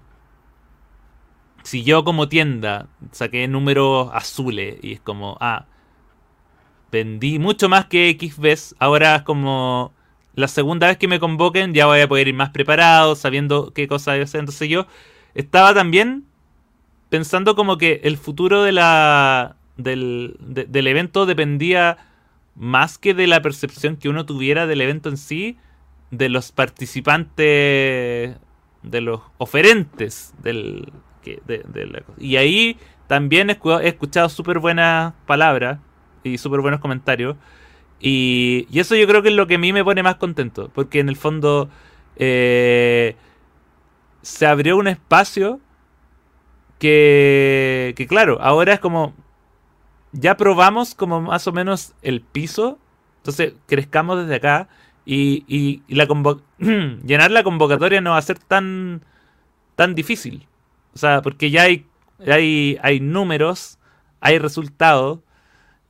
[1.65, 5.67] si yo como tienda saqué números azules y es como, ah,
[6.91, 9.93] vendí mucho más que X veces, ahora es como
[10.35, 13.87] la segunda vez que me convoquen ya voy a poder ir más preparado, sabiendo qué
[13.87, 14.41] cosa hacer.
[14.41, 14.87] Entonces yo
[15.35, 16.25] estaba también
[17.11, 21.99] pensando como que el futuro de la, del, del evento dependía
[22.55, 25.57] más que de la percepción que uno tuviera del evento en sí,
[26.11, 28.37] de los participantes,
[28.83, 30.93] de los oferentes del...
[32.19, 32.77] y ahí
[33.07, 35.79] también he, escuchado súper buenas palabras
[36.25, 37.37] y súper buenos comentarios.
[38.01, 40.99] Y, eso yo creo que es lo que a mí me pone más contento, porque
[40.99, 41.69] en el fondo
[42.17, 43.17] eh,
[44.23, 45.61] se abrió un espacio
[46.79, 49.15] que, que, claro, ahora es como,
[50.13, 52.79] ya probamos como más o menos el piso.
[53.19, 54.69] Entonces, crezcamos desde acá.
[55.05, 55.83] Y, y,
[57.07, 59.03] llenar la convocatoria no va a ser tan,
[59.77, 60.47] tan difícil.
[60.95, 61.87] O sea, porque ya hay,
[62.27, 63.79] hay, hay números,
[64.21, 65.21] hay resultados.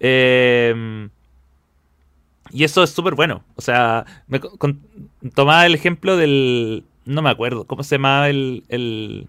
[0.00, 1.08] Eh,
[2.52, 3.44] y eso es súper bueno.
[3.56, 4.04] O sea,
[5.34, 6.84] tomaba el ejemplo del.
[7.04, 7.64] No me acuerdo.
[7.64, 8.64] ¿Cómo se llamaba el.
[8.68, 9.28] el,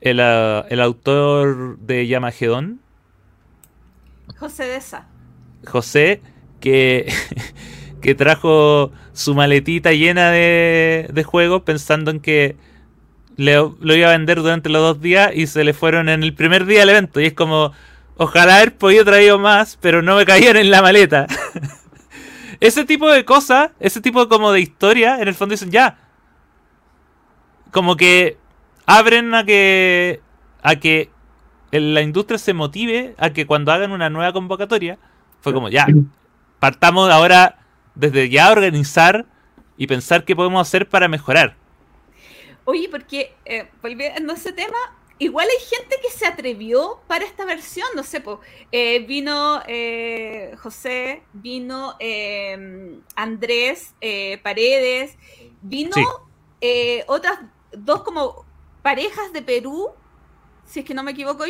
[0.00, 2.80] el, el autor de Yamagedón?
[4.38, 5.06] José Deza.
[5.66, 6.22] José,
[6.60, 7.12] que,
[8.00, 12.56] que trajo su maletita llena de, de juegos pensando en que
[13.36, 16.64] lo iba a vender durante los dos días y se le fueron en el primer
[16.64, 17.20] día del evento.
[17.20, 17.72] Y es como,
[18.16, 21.26] ojalá haber podido traer más, pero no me caían en la maleta.
[22.60, 25.98] ese tipo de cosas, ese tipo como de historia, en el fondo dicen ya.
[27.70, 28.38] Como que
[28.86, 30.20] abren a que
[30.62, 31.10] a que
[31.70, 34.98] la industria se motive a que cuando hagan una nueva convocatoria,
[35.40, 35.86] fue como ya,
[36.58, 37.58] partamos ahora
[37.94, 39.26] desde ya a organizar
[39.76, 41.56] y pensar qué podemos hacer para mejorar.
[42.64, 44.76] Oye, porque eh, volviendo a ese tema,
[45.18, 48.22] igual hay gente que se atrevió para esta versión, no sé,
[48.72, 53.94] eh, vino eh, José, vino em, Andrés
[54.42, 55.16] Paredes,
[55.62, 55.96] vino
[57.06, 57.38] otras
[57.72, 58.44] dos como
[58.82, 59.90] parejas de Perú,
[60.66, 61.44] si es que no me equivoco,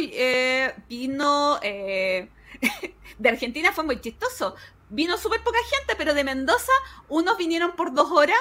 [0.89, 2.29] vino de
[3.25, 4.55] Argentina, fue muy chistoso.
[4.89, 6.73] Vino súper poca gente, pero de Mendoza,
[7.09, 8.39] unos vinieron por dos horas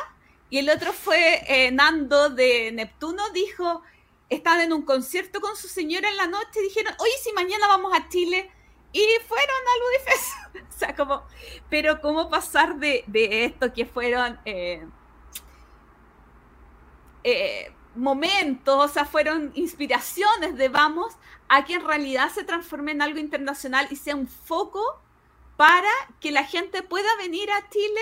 [0.49, 3.81] y el otro fue Nando de Neptuno, dijo,
[4.29, 7.93] estaban en un concierto con su señora en la noche dijeron, oye, si mañana vamos
[7.93, 8.51] a Chile.
[8.91, 10.69] Y fueron a Ludifest.
[10.75, 11.23] o sea, como,
[11.69, 13.03] pero cómo pasar de,
[13.45, 14.87] esto que fueron eh,
[17.23, 21.13] eh, momentos, o sea, fueron inspiraciones de Vamos,
[21.47, 24.81] a que en realidad se transforme en algo internacional y sea un foco
[25.57, 28.01] para que la gente pueda venir a Chile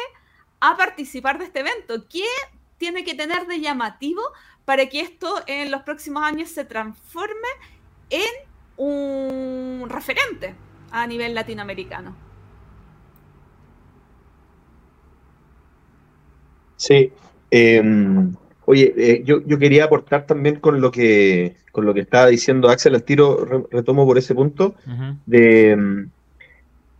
[0.59, 2.07] a participar de este evento.
[2.07, 2.25] ¿Qué
[2.77, 4.21] tiene que tener de llamativo
[4.65, 7.47] para que esto en los próximos años se transforme
[8.09, 8.21] en
[8.77, 10.55] un referente
[10.91, 12.15] a nivel latinoamericano.
[16.75, 17.11] Sí.
[17.49, 22.69] Em, oye, eh, yo, quería aportar también con lo que con lo que estaba diciendo
[22.69, 24.75] Axel, al tiro retomo por ese punto,
[25.25, 26.09] de, em,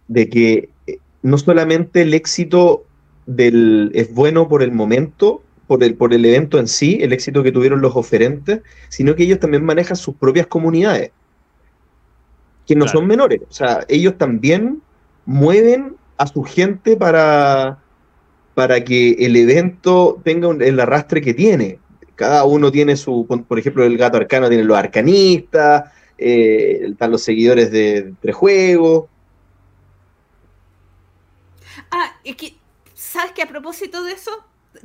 [0.07, 2.83] de que eh, no solamente el éxito
[3.27, 7.43] del, es bueno por el momento, por el, por el evento en sí, el éxito
[7.43, 11.11] que tuvieron los oferentes, sino que ellos también manejan sus propias comunidades,
[12.65, 13.41] que no son menores.
[13.47, 14.81] O sea, ellos también
[15.25, 17.82] mueven a su gente para,
[18.53, 21.79] para que el evento tenga el arrastre que tiene.
[22.15, 27.23] Cada uno tiene su, por ejemplo, el gato arcano tiene los arcanistas, eh, están los
[27.23, 29.05] seguidores de Tres Juegos.
[31.91, 32.55] Ah, es que,
[32.93, 34.31] ¿sabes que a propósito de eso?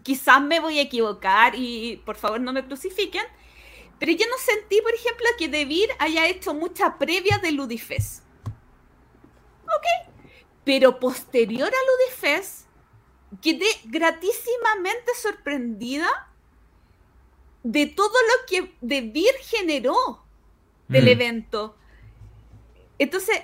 [0.03, 3.25] quizás me voy a equivocar y por favor no me crucifiquen,
[3.99, 8.23] pero yo no sentí, por ejemplo, que Debir haya hecho mucha previa de Ludifest.
[9.65, 10.13] Ok.
[10.65, 12.67] Pero posterior a Ludifest,
[13.43, 16.09] quedé gratísimamente sorprendida
[17.63, 20.23] de todo lo que Debir generó
[20.89, 21.09] del mm.
[21.09, 21.77] evento.
[22.99, 23.43] Entonces,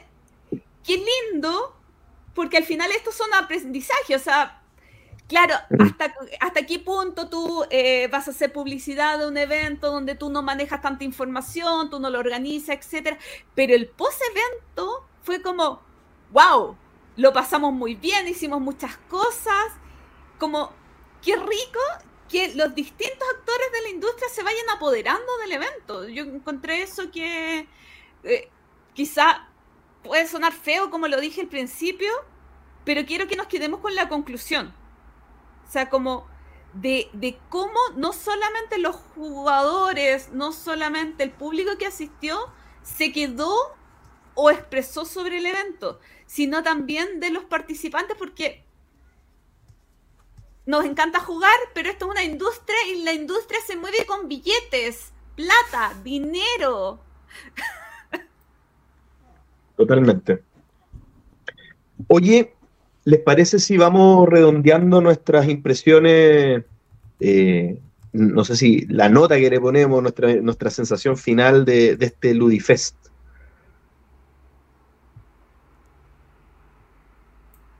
[0.82, 1.76] qué lindo,
[2.34, 4.60] porque al final estos son aprendizajes, o sea,
[5.26, 10.14] Claro, hasta, hasta qué punto tú eh, vas a hacer publicidad de un evento donde
[10.14, 13.16] tú no manejas tanta información, tú no lo organizas, etcétera.
[13.54, 15.80] Pero el post-evento fue como,
[16.30, 16.76] wow,
[17.16, 19.66] lo pasamos muy bien, hicimos muchas cosas,
[20.38, 20.72] como,
[21.22, 21.80] qué rico
[22.28, 26.08] que los distintos actores de la industria se vayan apoderando del evento.
[26.08, 27.68] Yo encontré eso que
[28.24, 28.48] eh,
[28.94, 29.48] quizá
[30.02, 32.12] puede sonar feo, como lo dije al principio,
[32.84, 34.74] pero quiero que nos quedemos con la conclusión
[35.66, 36.26] o sea, como
[36.74, 42.38] de, cómo no solamente los jugadores, no solamente el público que asistió,
[42.82, 43.54] se quedó
[44.34, 48.64] o expresó sobre el evento, sino también de los participantes, porque
[50.66, 55.12] nos encanta jugar, pero esto es una industria y la industria se mueve con billetes,
[55.36, 57.00] plata, dinero.
[59.76, 60.42] Totalmente.
[62.08, 62.54] Oye,
[63.04, 66.64] ¿Les parece si vamos redondeando nuestras impresiones?
[67.20, 67.78] Eh,
[68.12, 72.96] no sé si la nota que le ponemos, nuestra, nuestra sensación final de, este Ludifest.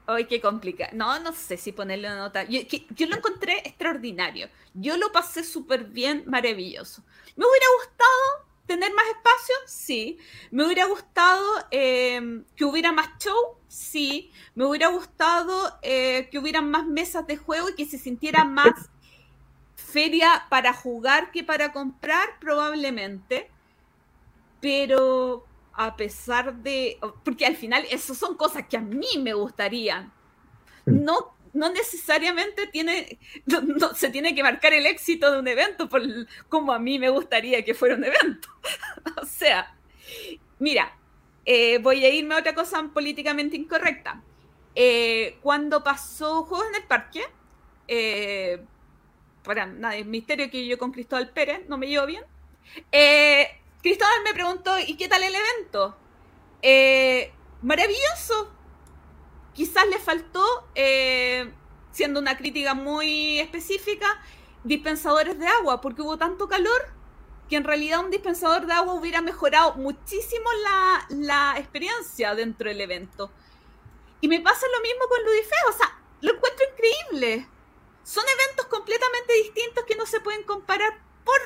[0.07, 0.91] Ay, qué complicado.
[0.95, 2.45] No, no sé si ponerle una nota.
[2.45, 2.61] Yo,
[3.07, 4.51] lo encontré extraordinario.
[4.75, 7.03] Yo lo pasé súper bien, maravilloso.
[7.37, 10.19] Me hubiera gustado tener más espacio, sí.
[10.51, 14.31] Me hubiera gustado eh, que hubiera más show, sí.
[14.55, 18.91] Me hubiera gustado eh, que hubieran más mesas de juego y que se sintiera más
[19.75, 23.51] feria para jugar que para comprar, probablemente.
[24.61, 30.13] Pero a pesar de, porque al final eso son cosas que a mí me gustarían.
[30.87, 36.03] No, no necesariamente tiene, no, se tiene que marcar el éxito de un evento por,
[36.49, 38.49] como a mí me gustaría que fuera un evento.
[39.23, 39.75] o sea,
[40.59, 40.97] mira,
[41.45, 44.23] eh, voy a irme a otra cosa políticamente incorrecta.
[44.75, 47.23] Eh, cuando pasó Juegos en el Parque,
[47.87, 48.61] eh,
[49.45, 52.25] para nada, es misterio que yo con Cristóbal Pérez no me llevo bien.
[52.91, 53.47] Eh,
[53.85, 55.95] Cristóbal me preguntó, ¿y qué tal el evento?
[56.63, 57.31] Eh,
[57.61, 58.51] maravilloso.
[59.53, 60.43] Quizás le faltó,
[60.75, 61.53] eh,
[61.93, 64.07] siendo una crítica muy específica,
[64.63, 66.81] dispensadores de agua, porque hubo tanto calor
[67.51, 72.81] que en realidad un dispensador de agua hubiera mejorado muchísimo la, la experiencia dentro del
[72.81, 73.31] evento.
[74.23, 77.47] Y me pasa lo mismo con Ludife, o sea, lo encuentro increíble.
[78.03, 81.39] Son eventos completamente distintos que no se pueden comparar por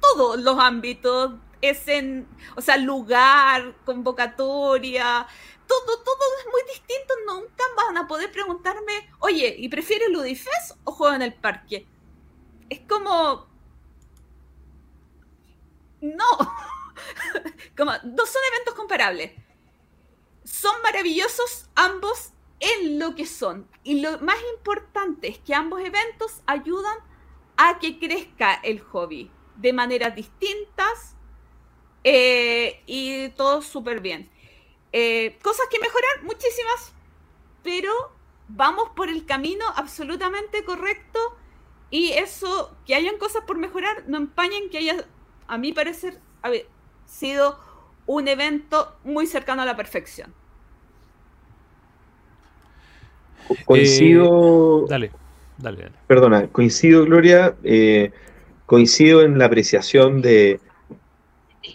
[0.00, 5.26] todos los ámbitos, es en, o sea, lugar, convocatoria,
[5.66, 7.14] todo, todo es muy distinto.
[7.26, 11.86] Nunca van a poder preguntarme, oye, ¿y prefieres Ludifest o juego en el parque?
[12.68, 13.46] Es como.
[16.00, 16.24] No.
[17.76, 19.32] como, no son eventos comparables.
[20.44, 23.68] Son maravillosos ambos en lo que son.
[23.84, 26.96] Y lo más importante es que ambos eventos ayudan
[27.56, 29.30] a que crezca el hobby
[29.60, 31.16] de maneras distintas
[32.04, 34.30] eh, y todo súper bien.
[34.92, 36.92] Eh, cosas que mejorar, muchísimas,
[37.62, 37.92] pero
[38.48, 41.18] vamos por el camino absolutamente correcto
[41.90, 45.04] y eso, que hayan cosas por mejorar, no empañen que haya,
[45.46, 46.66] a mi parecer, haber
[47.04, 47.58] sido
[48.06, 50.32] un evento muy cercano a la perfección.
[53.64, 54.84] Coincido.
[54.84, 55.10] Eh, dale,
[55.58, 55.94] dale, dale.
[56.06, 57.56] Perdona, coincido, Gloria.
[57.64, 58.12] Eh,
[58.70, 60.60] coincido en la apreciación de.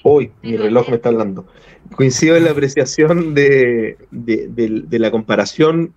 [0.01, 1.45] Hoy, mi reloj me está hablando.
[1.93, 5.93] Coincido en la apreciación de, de, la comparación,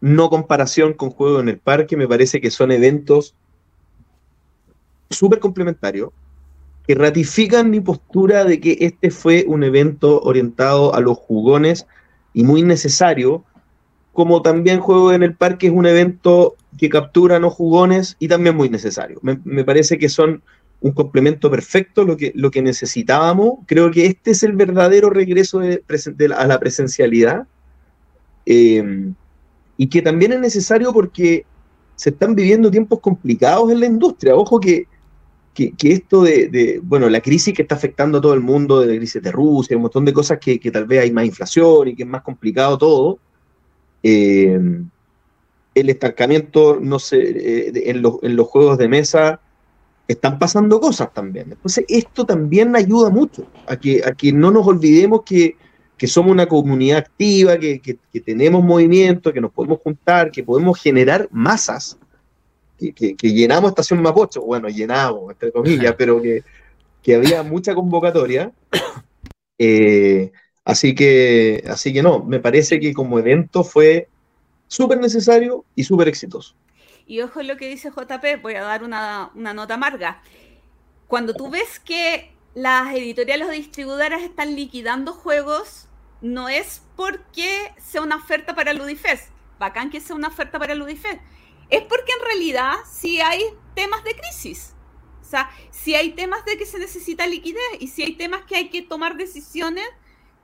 [0.00, 1.98] no comparación con Juego en el Parque.
[1.98, 3.34] Me parece que son eventos
[5.10, 6.12] súper complementarios
[6.86, 11.86] que ratifican mi postura de que este fue un evento orientado a los jugones
[12.32, 13.44] y muy necesario,
[14.18, 18.56] como también Juego en el Parque es un evento que captura no jugones y también
[18.56, 19.20] muy necesario.
[19.22, 20.42] Me, parece que son
[20.80, 23.60] un complemento perfecto, lo que, lo que necesitábamos.
[23.66, 25.84] Creo que este es el verdadero regreso de,
[26.36, 27.46] a la presencialidad
[28.44, 29.12] eh,
[29.76, 31.46] y que también es necesario porque
[31.94, 34.34] se están viviendo tiempos complicados en la industria.
[34.34, 34.88] Ojo que,
[35.54, 38.96] que, esto de, bueno, la crisis que está afectando a todo el mundo, de la
[38.96, 41.94] crisis de Rusia, un montón de cosas que, que tal vez hay más inflación y
[41.94, 43.20] que es más complicado todo.
[44.02, 44.58] Eh,
[45.74, 49.40] el estancamiento, no sé, eh, en, los juegos de mesa
[50.08, 51.52] están pasando cosas también.
[51.52, 55.56] Entonces, esto también ayuda mucho a que, a que no nos olvidemos que,
[56.06, 61.98] somos una comunidad activa, que, tenemos movimiento, que nos podemos juntar, que podemos generar masas,
[62.78, 68.52] que, llenamos Estación Mapocho, bueno, llenamos, entre comillas, pero que, había mucha convocatoria.
[69.60, 70.30] Eh,
[70.68, 74.08] así, que, así que no, me parece que como evento fue
[74.66, 76.54] súper necesario y súper exitoso.
[77.06, 80.22] Y ojo lo que dice JP, voy a dar una, nota amarga.
[81.06, 85.88] Cuando tú ves que las editoriales o distribuidoras están liquidando juegos,
[86.20, 91.22] no es porque sea una oferta para Ludifest, bacán que sea una oferta para Ludifest,
[91.70, 93.42] es porque en realidad sí hay
[93.74, 94.74] temas de crisis.
[95.22, 98.56] O sea, si hay temas de que se necesita liquidez y si hay temas que
[98.56, 99.86] hay que tomar decisiones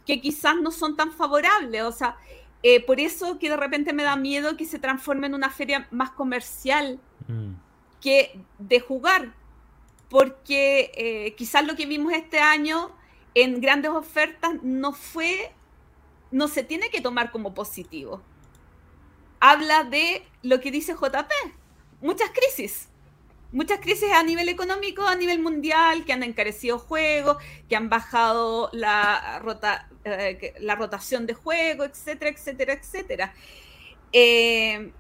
[0.06, 1.82] que quizás no son tan favorables.
[1.82, 2.16] O sea,
[2.62, 5.89] eh, por eso que de repente me da miedo que se transforme en una feria
[5.90, 7.52] más comercial mm.
[8.01, 9.35] que de jugar.
[10.09, 12.93] Porque eh, quizás lo que vimos este año
[13.35, 15.52] en grandes ofertas no fue,
[16.31, 18.22] no se tiene que tomar como positivo.
[19.40, 21.32] Habla de lo que dice JP,
[22.01, 22.89] muchas crisis
[23.55, 27.36] muchas crisis a nivel económico, a nivel mundial, que han encarecido juegos,
[27.68, 33.35] que han bajado la, rota, eh, la rotación de juego, etcétera, etcétera, etcétera.
[34.12, 34.93] Eh,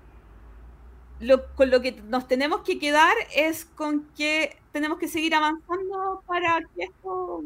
[1.54, 6.60] con lo que nos tenemos que quedar es con que tenemos que seguir avanzando para
[6.74, 7.44] que esto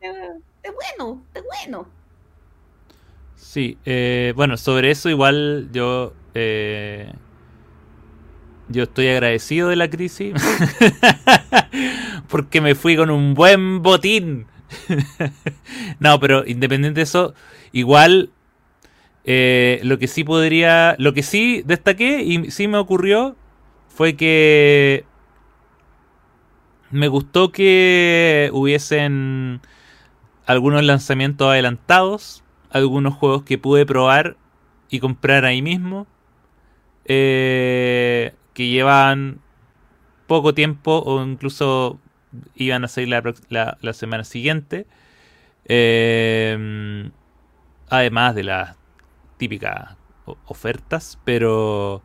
[0.00, 1.86] esté bueno, esté bueno.
[3.34, 6.12] Sí, eh, bueno, sobre eso igual yo
[8.68, 10.34] yo estoy agradecido de la crisis
[12.28, 14.46] porque me fui con un buen botín.
[16.00, 17.34] no, pero independiente de eso,
[17.72, 18.30] igual
[19.24, 23.36] eh, lo que sí podría, lo que sí destaqué y sí me ocurrió
[23.88, 25.04] fue que
[26.90, 29.60] me gustó que hubiesen
[30.46, 34.36] algunos lanzamientos adelantados, algunos juegos que pude probar
[34.88, 36.06] y comprar ahí mismo,
[37.04, 39.40] eh, que llevan
[40.26, 41.98] poco tiempo o incluso
[42.54, 43.08] iban a salir
[43.48, 44.86] la, la, semana siguiente.
[45.66, 47.10] Eh,
[47.88, 48.76] además de las
[49.36, 49.96] típicas
[50.46, 52.02] ofertas, pero...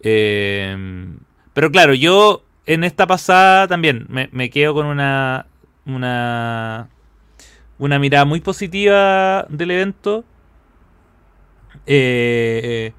[0.00, 0.76] Eh,
[1.54, 5.46] pero claro, yo en esta pasada también me, quedo con una,
[5.84, 6.88] una,
[7.78, 10.24] una mirada muy positiva del evento.
[11.86, 12.92] Eh,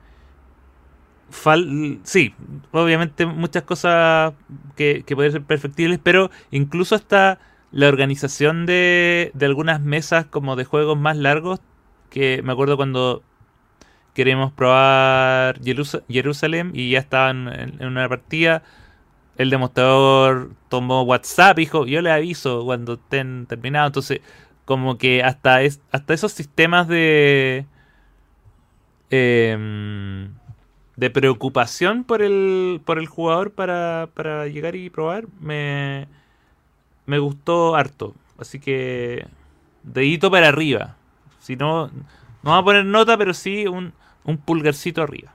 [2.03, 2.33] sí,
[2.71, 4.33] obviamente muchas cosas
[4.75, 7.39] que, que pueden ser perfectibles, pero incluso hasta
[7.71, 11.59] la organización de, de algunas mesas como de juegos más largos,
[12.09, 13.23] que me acuerdo cuando
[14.13, 15.59] queremos probar
[16.07, 18.63] Jerusalén y ya estaban en, una partida.
[19.37, 23.89] El demostrador tomó WhatsApp dijo, yo le aviso cuando estén terminados.
[23.89, 24.21] Entonces,
[24.65, 27.65] como que hasta, es, hasta esos sistemas de...
[29.09, 30.33] Em,
[30.95, 36.07] de preocupación por el, por el jugador para, para llegar y probar, me,
[37.05, 38.13] me gustó harto.
[38.37, 39.27] Así que,
[39.83, 40.95] dedito para arriba.
[41.39, 42.03] Si no, no
[42.43, 43.93] vamos a poner nota, pero sí un,
[44.23, 45.33] un pulgarcito arriba.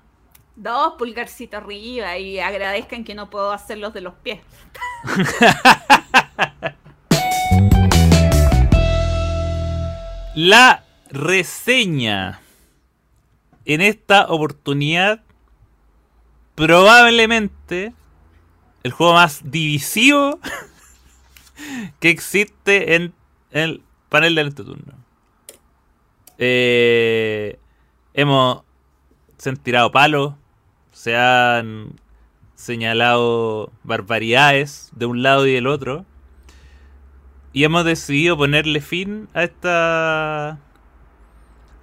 [0.56, 4.40] Dos pulgarcitos arriba y agradezcan que no puedo hacer los de los pies.
[10.34, 12.40] La reseña.
[13.64, 15.20] En esta oportunidad,
[16.58, 17.94] probablemente
[18.82, 20.40] el juego más divisivo
[22.00, 23.14] que existe en
[23.52, 24.94] el panel de este turno.
[26.36, 27.60] Eh,
[28.12, 28.64] hemos
[29.36, 30.34] se han tirado palos,
[30.90, 31.92] se han
[32.56, 36.04] señalado barbaridades de un lado y del otro.
[37.52, 40.58] Y hemos decidido ponerle fin a esta.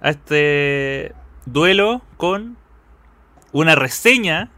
[0.02, 1.14] a este
[1.46, 2.58] duelo con
[3.60, 4.50] una reseña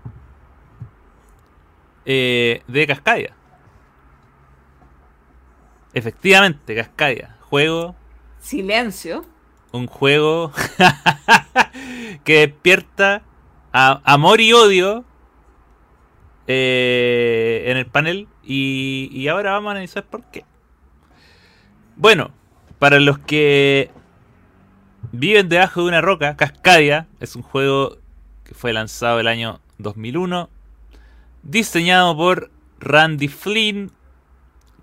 [2.04, 3.32] eh, de Cascadia.
[5.94, 7.36] Efectivamente, Cascadia.
[7.42, 7.94] Juego.
[8.40, 9.24] Silencio.
[9.70, 10.52] Un juego
[12.24, 13.22] que despierta
[13.72, 15.04] amor y odio
[16.48, 18.26] eh, en el panel.
[18.42, 20.44] Y, ahora vamos a analizar por qué.
[21.94, 22.32] Bueno,
[22.80, 23.92] para los que
[25.12, 27.98] viven debajo de una roca, Cascadia es un juego
[28.48, 30.48] que fue lanzado el año 2001,
[31.42, 32.50] diseñado por
[32.80, 33.92] Randy Flynn,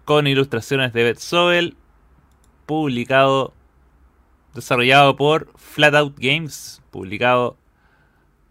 [0.06, 1.76] con ilustraciones de Beth Sobel,
[2.68, 3.54] publicado,
[4.54, 7.58] desarrollado por Flatout Games, publicado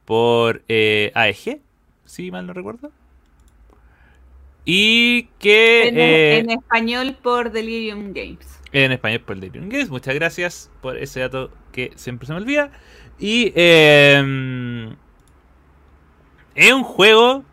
[0.04, 1.60] por eh, AEG,
[2.04, 2.90] si mal no recuerdo.
[4.64, 5.90] Y que...
[5.90, 8.60] Eh, en, español por Delirium Games.
[8.72, 9.90] En español por Delirium Games.
[9.90, 12.72] Muchas gracias por ese dato que siempre se me olvida.
[13.20, 13.52] Y...
[13.54, 14.96] Em,
[16.54, 17.44] es un juego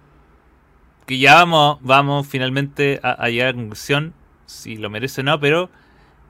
[1.05, 4.13] que ya vamos, vamos finalmente a, llegar a la conclusión,
[4.45, 5.69] si lo merece o no, pero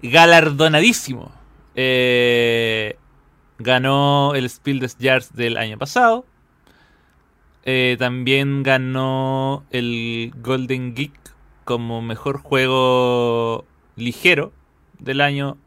[0.02, 1.31] galardonadísimo.
[1.76, 2.98] Eh,
[3.64, 6.26] Ganó el Spiel des Jahres del año pasado.
[7.64, 11.14] Eh, también ganó el Golden Geek
[11.64, 13.65] como mejor juego
[13.95, 14.52] ligero
[14.98, 15.57] del año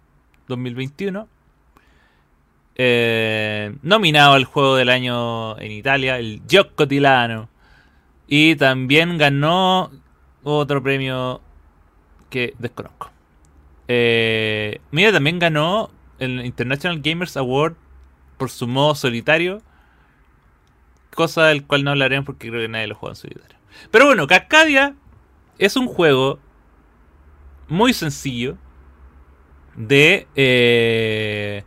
[0.49, 1.29] 2021.
[2.77, 7.49] Eh, nominado al juego del año en Italia, el Gioco Tilano.
[8.27, 9.91] Y también ganó
[10.43, 11.41] otro premio
[12.31, 13.11] que desconozco.
[13.87, 17.75] Eh, mira, también ganó el International Gamers Award
[18.39, 19.63] por su modo solitario.
[21.15, 23.57] Cosa del cual no hablaremos porque creo que nadie lo juega en solitario.
[23.91, 24.95] Pero bueno, Cascadia
[25.59, 26.39] es un juego
[27.69, 28.57] muy sencillo.
[29.77, 30.27] De.
[30.35, 31.65] Eh,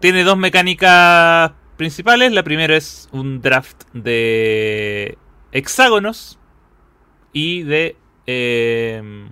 [0.00, 2.32] tiene dos mecánicas principales.
[2.32, 5.18] La primera es un draft de
[5.52, 6.38] hexágonos
[7.32, 7.96] y de.
[8.26, 9.28] Eh,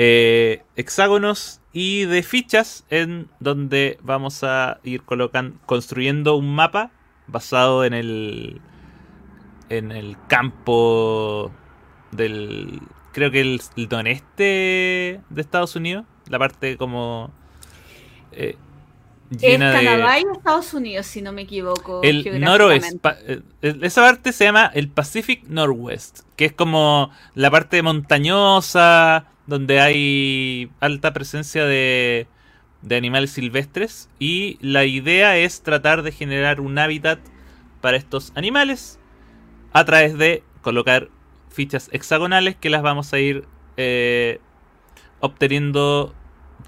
[0.00, 6.92] eh, hexágonos y de fichas en donde vamos a ir colocando, construyendo un mapa
[7.26, 8.60] basado en el
[9.68, 11.50] en el campo
[12.12, 12.80] del
[13.12, 17.32] creo que el, el noreste de Estados Unidos la parte como
[18.32, 18.56] eh,
[19.30, 23.42] es Canadá y Estados Unidos si no me equivoco el noroeste eh,
[23.82, 30.70] esa parte se llama el Pacific Northwest que es como la parte montañosa donde hay
[30.80, 32.26] alta presencia de,
[32.82, 37.18] de animales silvestres y la idea es tratar de generar un hábitat
[37.80, 38.98] para estos animales
[39.72, 41.08] a través de colocar
[41.50, 43.46] fichas hexagonales que las vamos a ir
[43.76, 44.40] eh,
[45.20, 46.14] obteniendo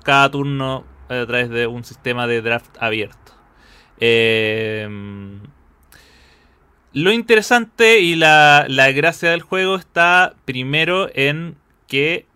[0.03, 3.33] cada turno a través de un sistema de draft abierto.
[3.99, 5.41] Em,
[6.93, 11.57] lo interesante y la, la gracia del juego está primero en
[11.87, 12.27] que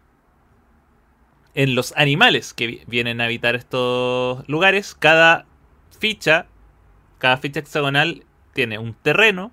[1.55, 5.47] en los animales que vienen a habitar estos lugares, cada
[5.99, 6.47] ficha,
[7.19, 9.53] cada ficha hexagonal tiene un terreno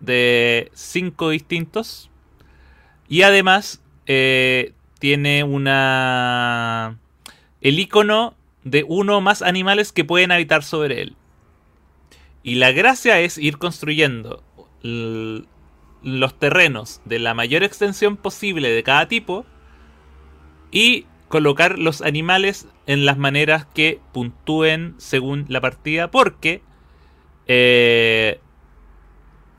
[0.00, 2.10] de cinco distintos
[3.08, 6.98] y además eh, tiene una
[7.60, 11.16] el icono de uno o más animales que pueden habitar sobre él.
[12.42, 14.42] Y la gracia es ir construyendo
[14.82, 19.44] los terrenos de la mayor extensión posible de cada tipo
[20.70, 26.62] y colocar los animales en las maneras que puntúen según la partida porque
[27.46, 28.40] eh,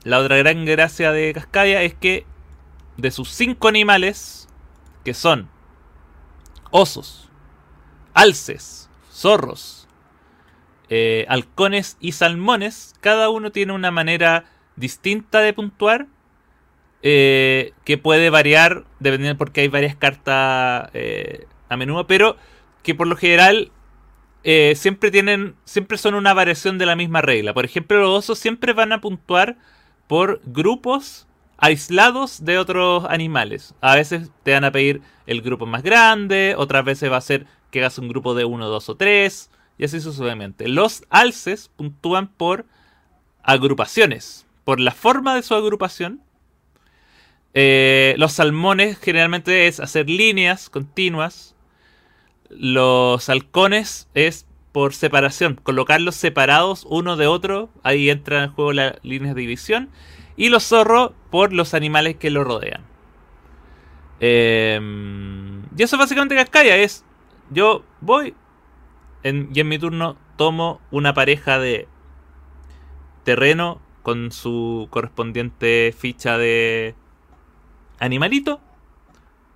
[0.03, 2.25] la otra gran gracia de Cascadia es que
[2.97, 4.47] de sus cinco animales,
[5.03, 5.49] que son
[6.71, 7.28] osos,
[8.13, 9.87] alces, zorros,
[10.89, 14.45] eh, halcones y salmones, cada uno tiene una manera
[14.75, 16.07] distinta de puntuar
[17.01, 22.37] eh, que puede variar dependiendo porque hay varias cartas eh, a menudo, pero
[22.83, 23.71] que por lo general
[24.73, 27.53] siempre tienen, siempre son una variación de la misma regla.
[27.53, 29.57] Por ejemplo, los osos siempre van a puntuar
[30.07, 31.27] por grupos
[31.59, 33.75] aislados de otros animales.
[33.81, 37.45] A veces te van a pedir el grupo más grande, otras veces va a ser
[37.71, 40.67] que hagas un grupo de uno, dos o tres, y así sucesivamente.
[40.67, 42.65] Los alces puntúan por
[43.43, 46.21] agrupaciones, por la forma de su agrupación.
[47.53, 51.55] Eh, los salmones generalmente es hacer líneas continuas.
[52.49, 57.69] Los halcones es por separación, colocarlos separados uno de otro.
[57.83, 59.89] Ahí entra en juego las líneas de división.
[60.35, 62.85] Y los zorros por los animales que lo rodean.
[64.19, 67.03] Em, y eso básicamente Cascaya es.
[67.49, 68.35] Yo voy
[69.23, 71.87] y en mi turno tomo una pareja de
[73.23, 76.95] terreno con su correspondiente ficha de
[77.99, 78.61] animalito.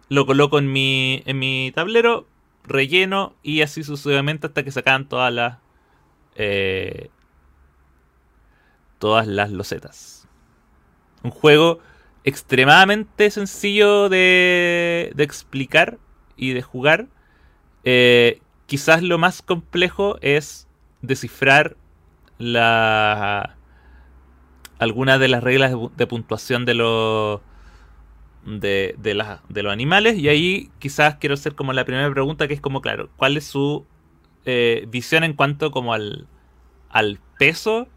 [0.10, 2.28] Lo coloco en mi, en mi tablero,
[2.64, 5.58] relleno y así sucesivamente hasta que sacan todas las
[6.36, 7.10] eh,
[9.00, 10.28] todas las losetas.
[11.24, 11.80] Un juego
[12.24, 16.00] extremadamente sencillo de, de explicar
[16.36, 17.08] y de jugar.
[17.84, 20.68] Eh, quizás lo más complejo es
[21.02, 21.76] descifrar
[22.38, 23.56] la
[24.80, 27.42] algunas de las reglas de, puntuación de los
[28.46, 32.62] de, de, los animales y ahí quizás quiero hacer como la primera pregunta que es
[32.62, 33.86] como claro cuál es su
[34.46, 36.28] eh, visión en cuanto como al
[36.90, 37.88] al peso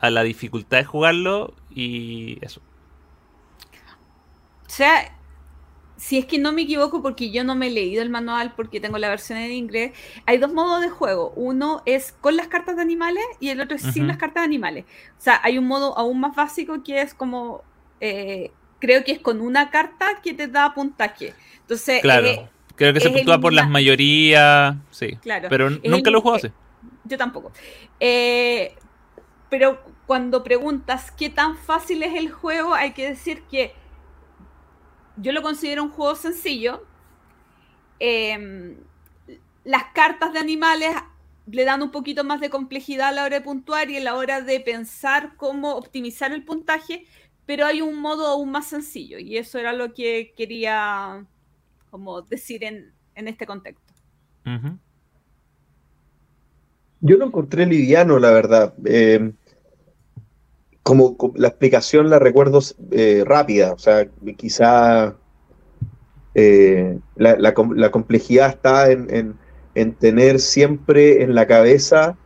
[0.00, 2.60] a la dificultad de jugarlo y eso.
[4.66, 5.16] O sea,
[5.96, 8.80] si es que no me equivoco porque yo no me he leído el manual porque
[8.80, 9.92] tengo la versión en inglés,
[10.26, 11.32] hay dos modos de juego.
[11.36, 14.46] Uno es con las cartas de animales y el otro es sin las cartas de
[14.46, 14.84] animales.
[15.18, 17.62] O sea, hay un modo aún más básico que es como,
[18.00, 18.50] eh,
[18.80, 21.34] creo que es con una carta que te da puntaje.
[21.60, 22.26] Entonces, claro.
[22.26, 25.16] Eh, creo que se puntúa por las mayorías, sí.
[25.22, 25.48] Claro.
[25.48, 26.48] Pero nunca lo juego así.
[27.04, 27.52] Yo tampoco.
[28.00, 28.74] Eh,
[29.48, 33.74] pero cuando preguntas qué tan fácil es el juego, hay que decir que
[35.16, 36.84] yo lo considero un juego sencillo.
[37.98, 38.76] Em,
[39.64, 40.94] las cartas de animales
[41.46, 44.14] le dan un poquito más de complejidad a la hora de puntuar y a la
[44.14, 47.04] hora de pensar cómo optimizar el puntaje,
[47.46, 51.26] pero hay un modo aún más sencillo y eso era lo que quería
[51.90, 53.92] como decir en, este contexto.
[57.00, 58.74] Yo lo encontré liviano, la verdad.
[58.84, 59.32] Eh,
[60.84, 62.60] como, la explicación la recuerdo
[62.92, 64.06] eh, rápida, o sea,
[64.36, 65.16] quizá
[66.34, 67.54] eh, la,
[67.90, 69.34] complejidad está en,
[69.98, 72.16] tener siempre en la cabeza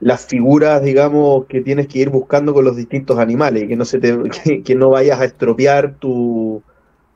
[0.00, 3.84] las figuras, digamos, que tienes que ir buscando con los distintos animales y que no,
[3.84, 6.62] se te, que, no vayas a estropear tu,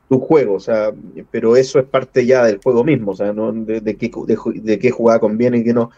[0.07, 0.91] juego, o sea,
[1.29, 3.51] pero eso es parte ya del juego mismo, o sea, ¿no?
[3.51, 4.11] de, qué,
[4.55, 5.91] de, qué jugada conviene y qué no.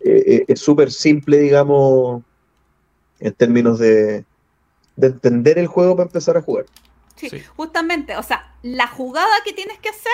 [0.00, 2.22] Eh, es súper simple, digamos,
[3.20, 4.24] en términos de,
[4.96, 6.66] entender el juego para empezar a jugar.
[7.16, 10.10] Sí, justamente, o sea, la jugada que tienes que hacer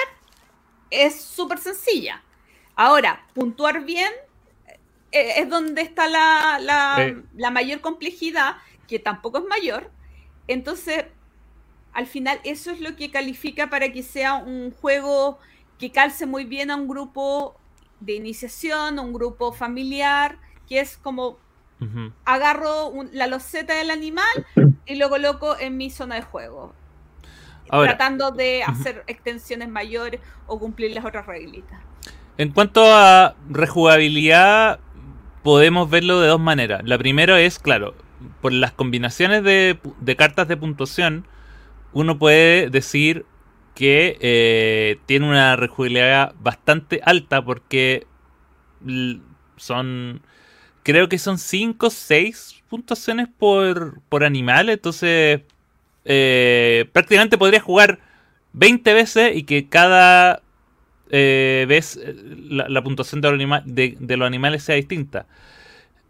[0.91, 2.23] es súper sencilla.
[2.75, 4.13] Ahora, puntuar bien
[5.13, 6.59] eh, es donde está la,
[7.35, 8.57] la, mayor complejidad,
[8.87, 9.91] que tampoco es mayor.
[10.49, 11.07] Entonces,
[11.93, 15.39] al final, eso es lo que califica para que sea un juego
[15.79, 17.57] que calce muy bien a un grupo
[18.01, 20.39] de iniciación, un grupo familiar,
[20.69, 21.39] que es como
[22.25, 24.47] Agarro la loseta del animal
[24.87, 26.75] y lo coloco en mi zona de juego.
[27.69, 31.79] tratando de hacer extensiones mayores o cumplir las otras reglitas.
[32.39, 34.79] En cuanto a rejugabilidad,
[35.43, 36.83] podemos verlo de dos maneras.
[36.85, 37.95] La primera es, claro,
[38.41, 39.79] por las combinaciones de,
[40.17, 41.27] cartas de puntuación,
[41.93, 43.25] uno puede decir
[43.75, 48.07] que eh, tiene una rejugabilidad bastante alta porque
[49.57, 50.21] son,
[50.87, 55.41] creo que son 5 o 6 puntuaciones por, por animal, entonces
[56.05, 57.99] eh, prácticamente podría jugar
[58.53, 60.43] 20 veces y que cada
[61.11, 62.15] eh, vez eh,
[62.49, 65.27] la, puntuación de, los animales sea distinta.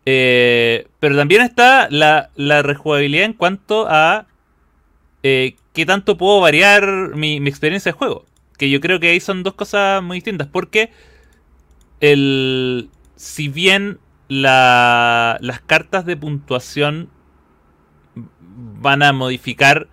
[0.05, 4.27] pero también está la, la, rejugabilidad en cuanto a
[5.23, 8.27] qué tanto puedo variar mi, mi, experiencia de juego.
[8.59, 10.49] Que yo creo que ahí son dos cosas muy distintas.
[10.49, 10.91] Porque
[12.01, 13.99] el, si bien
[14.29, 17.09] la, las cartas de puntuación
[18.81, 19.89] van a modificar,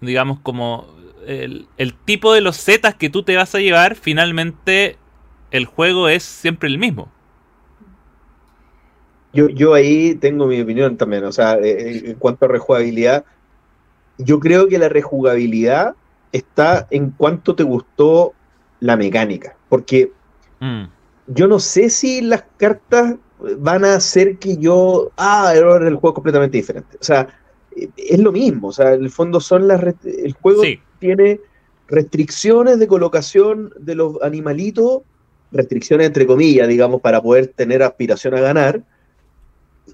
[0.00, 0.96] digamos, como
[1.26, 4.96] el, tipo de los zetas que tú te vas a llevar, finalmente
[5.50, 7.10] el juego es siempre el mismo.
[9.32, 13.24] Yo, yo ahí tengo mi opinión también, o sea, eh, eh, en cuanto a rejugabilidad,
[14.18, 15.94] yo creo que la rejugabilidad
[16.32, 18.32] está en cuanto te gustó
[18.80, 20.12] la mecánica, porque
[20.60, 20.84] mm.
[21.26, 23.16] yo no sé si las cartas
[23.58, 26.96] van a hacer que yo, ah, el juego es completamente diferente.
[27.00, 27.28] O sea,
[27.96, 30.62] es lo mismo, o sea, en el fondo son las el juego
[30.98, 31.40] tiene
[31.88, 35.02] restricciones de colocación de los animalitos,
[35.52, 38.82] restricciones entre comillas, digamos, para poder tener aspiración a ganar,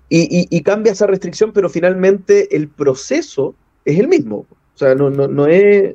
[0.08, 3.54] y, cambia esa restricción, pero finalmente el proceso
[3.84, 4.46] es el mismo.
[4.74, 5.94] O sea, no, no, no es...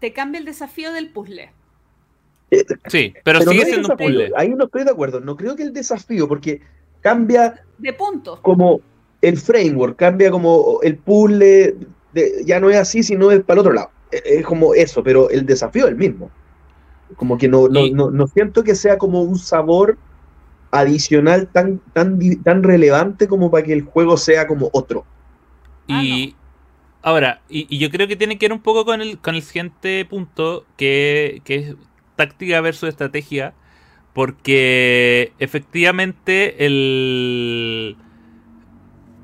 [0.00, 1.50] Te cambia el desafío del puzzle.
[2.86, 4.32] Sí, pero, sigue siendo un puzzle.
[4.36, 5.20] Ahí no estoy de acuerdo.
[5.20, 6.60] No creo que el desafío, porque
[7.00, 7.62] cambia...
[7.78, 8.40] De puntos.
[8.40, 8.80] Como
[9.24, 11.76] el framework, cambia como el puzzle,
[12.44, 13.90] ya no es así, sino es para el otro lado.
[14.12, 16.30] E, es como eso, pero el desafío es el mismo.
[17.16, 19.96] Como que no, no, siento que sea como un sabor
[20.70, 25.04] adicional tan, tan, tan relevante como para que el juego sea como otro.
[25.86, 26.34] Y
[27.02, 29.42] ah, ahora, y, yo creo que tiene que ver un poco con el, con el
[29.42, 31.76] siguiente punto, que, que es
[32.16, 33.54] táctica versus estrategia,
[34.12, 37.96] porque efectivamente el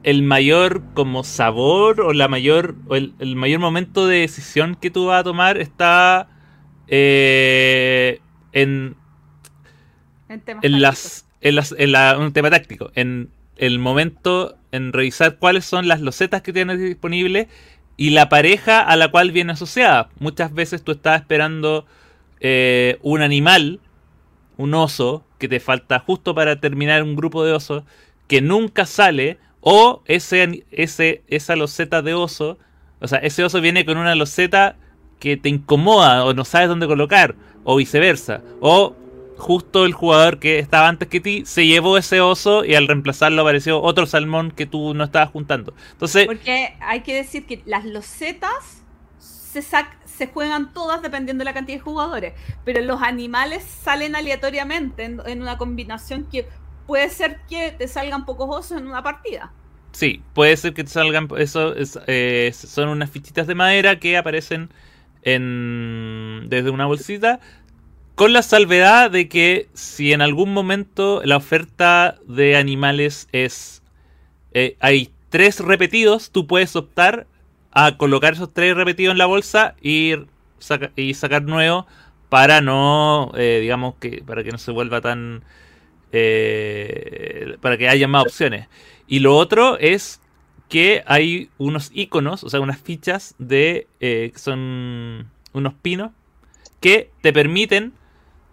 [0.03, 5.07] el mayor como sabor o la mayor o el, mayor momento de decisión que tú
[5.07, 6.29] vas a tomar está
[6.89, 8.21] eh,
[8.53, 8.97] en
[10.29, 15.67] en, las en las en la, un tema táctico en el momento en revisar cuáles
[15.67, 17.49] son las losetas que tienes disponibles
[17.97, 20.09] y la pareja a la cual viene asociada.
[20.19, 21.85] Muchas veces tú estás esperando
[22.41, 23.81] eh, un animal
[24.61, 27.85] un oso que te falta justo para terminar un grupo de osos
[28.29, 32.59] que nunca sale o ese, ese, esa loseta de oso,
[33.01, 34.77] o sea, ese oso viene con una loseta
[35.19, 38.43] que te incomoda o no sabes dónde colocar, o viceversa.
[38.61, 38.95] O
[39.39, 43.41] justo el jugador que estaba antes que ti se llevó ese oso y al reemplazarlo
[43.41, 45.73] apareció otro salmón que tú no estabas juntando.
[45.93, 48.83] Entonces, porque hay que decir que las losetas
[49.19, 49.63] se,
[50.21, 52.35] se juegan todas dependiendo de la cantidad de jugadores,
[52.67, 56.47] pero los animales salen aleatoriamente en una combinación que
[56.87, 59.51] puede ser que te salgan pocos osos en una partida.
[59.93, 61.29] Sí, puede ser que te salgan.
[61.39, 61.73] Eso
[62.07, 64.71] eh, son unas fichitas de madera que aparecen
[65.23, 67.41] en, desde una bolsita.
[68.15, 73.83] Con la salvedad de que si en algún momento la oferta de animales es.
[74.53, 77.27] Eh, hay tres repetidos, tú puedes optar
[77.73, 80.15] a colocar esos tres repetidos en la bolsa y,
[80.97, 81.87] y sacar nuevo
[82.29, 83.33] para no.
[83.37, 84.23] Eh, digamos que.
[84.27, 85.43] para que no se vuelva tan
[86.13, 88.69] eh, para que haya más opciones.
[89.07, 90.21] Y lo otro es
[90.69, 96.13] que hay unos iconos, o sea, unas fichas de eh, son unos pinos
[96.81, 97.93] que te permiten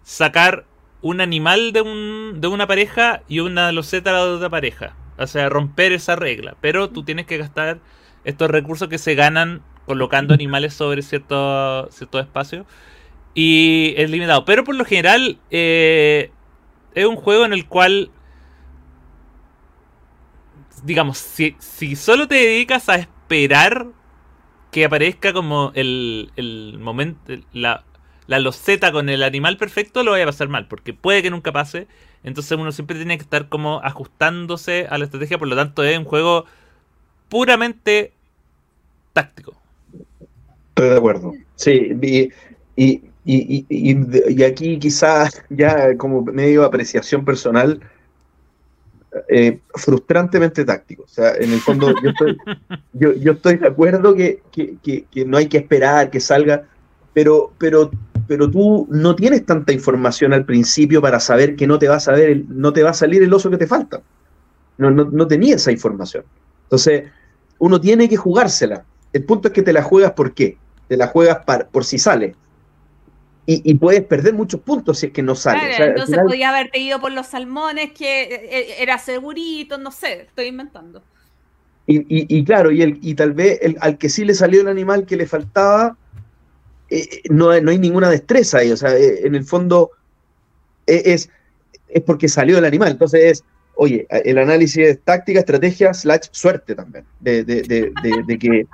[0.02, 0.64] sacar
[1.00, 4.96] un animal de, un, de una pareja y una loseta de otra pareja.
[5.16, 6.56] O sea, romper esa regla.
[6.60, 7.78] Pero tú tienes que gastar
[8.28, 12.66] estos recursos que se ganan colocando animales sobre cierto, cierto espacio.
[13.34, 14.44] Y es limitado.
[14.44, 16.30] Pero por lo general, eh,
[16.94, 18.10] es un juego en el cual,
[20.82, 23.86] digamos, si, si solo te dedicas a esperar
[24.70, 27.84] que aparezca como el, el momento, la,
[28.26, 31.50] la loseta con el animal perfecto, lo voy a pasar mal, porque puede que nunca
[31.50, 31.88] pase.
[32.24, 35.96] Entonces uno siempre tiene que estar como ajustándose a la estrategia, por lo tanto es
[35.96, 36.44] un juego
[37.28, 38.12] puramente
[39.22, 39.52] táctico.
[40.68, 41.32] Estoy de acuerdo.
[41.56, 41.92] Sí,
[42.76, 47.78] y y, y, aquí quizás ya como medio apreciación personal,
[49.28, 51.02] eh, frustrantemente táctico.
[51.02, 52.38] O sea, en el fondo yo estoy,
[52.94, 54.40] yo, estoy de acuerdo que,
[55.26, 56.64] no hay que esperar que salga,
[57.12, 57.90] pero, pero,
[58.26, 62.00] pero tú no tienes tanta información al principio para saber que no te va a,
[62.00, 64.00] saber no te va a salir el oso que te falta.
[64.78, 66.24] No, no, no tenía esa información.
[66.62, 67.10] Entonces,
[67.58, 68.84] uno tiene que jugársela.
[69.18, 70.56] El punto es que te la juegas por qué.
[70.88, 71.38] Te la juegas
[71.70, 72.34] por si sale
[73.50, 75.74] y, puedes perder muchos puntos si es que no sale.
[75.82, 80.48] entonces podía haberte ido por los salmones, que eh, eh, era segurito, no sé, estoy
[80.48, 81.02] inventando.
[81.86, 85.06] Y, claro, y, el, y tal vez el, al que sí le salió el animal
[85.06, 85.96] que le faltaba,
[86.90, 88.70] eh, no, no, hay ninguna destreza ahí.
[88.70, 89.92] O sea, en el fondo
[90.86, 91.30] es,
[91.88, 92.90] es porque salió el animal.
[92.90, 93.44] Entonces es,
[93.76, 97.06] oye, el análisis es táctica, estrategia, slash suerte también.
[97.20, 97.92] de, de, de,
[98.26, 98.66] de que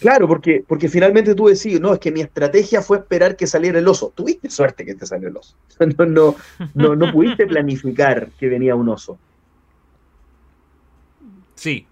[0.00, 3.78] Claro, porque, porque finalmente tú decís, no, es que mi estrategia fue esperar que saliera
[3.78, 4.12] el oso.
[4.14, 5.54] Tuviste suerte que te salió el oso.
[5.96, 6.36] No, no,
[6.74, 9.18] no, no pudiste planificar que venía un oso.
[11.54, 11.86] Sí,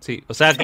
[0.00, 0.22] sí.
[0.26, 0.54] O sea,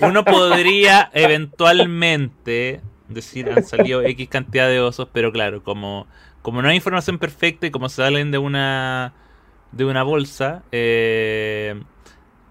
[0.00, 6.06] uno podría eventualmente decir han salido X cantidad de osos, pero claro, como,
[6.42, 9.14] como no hay información perfecta y como salen de una
[9.72, 11.80] de una bolsa, eh,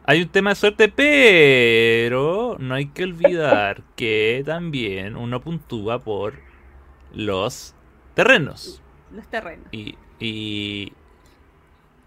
[0.08, 6.36] hay un tema de suerte, pero no hay que olvidar que también uno puntúa por
[7.14, 7.76] los
[8.14, 8.82] terrenos.
[9.14, 9.68] Los terrenos.
[9.74, 10.94] Y, y,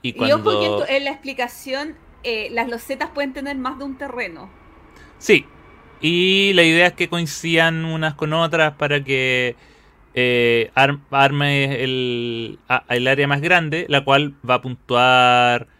[0.01, 4.51] y ojo que en la explicación eh, las losetas pueden tener más de un terreno.
[5.19, 5.45] Sí,
[6.01, 9.57] y la idea es que coincidan unas con otras para que
[10.15, 15.80] eh, arme el, el área más grande, la cual va a puntuar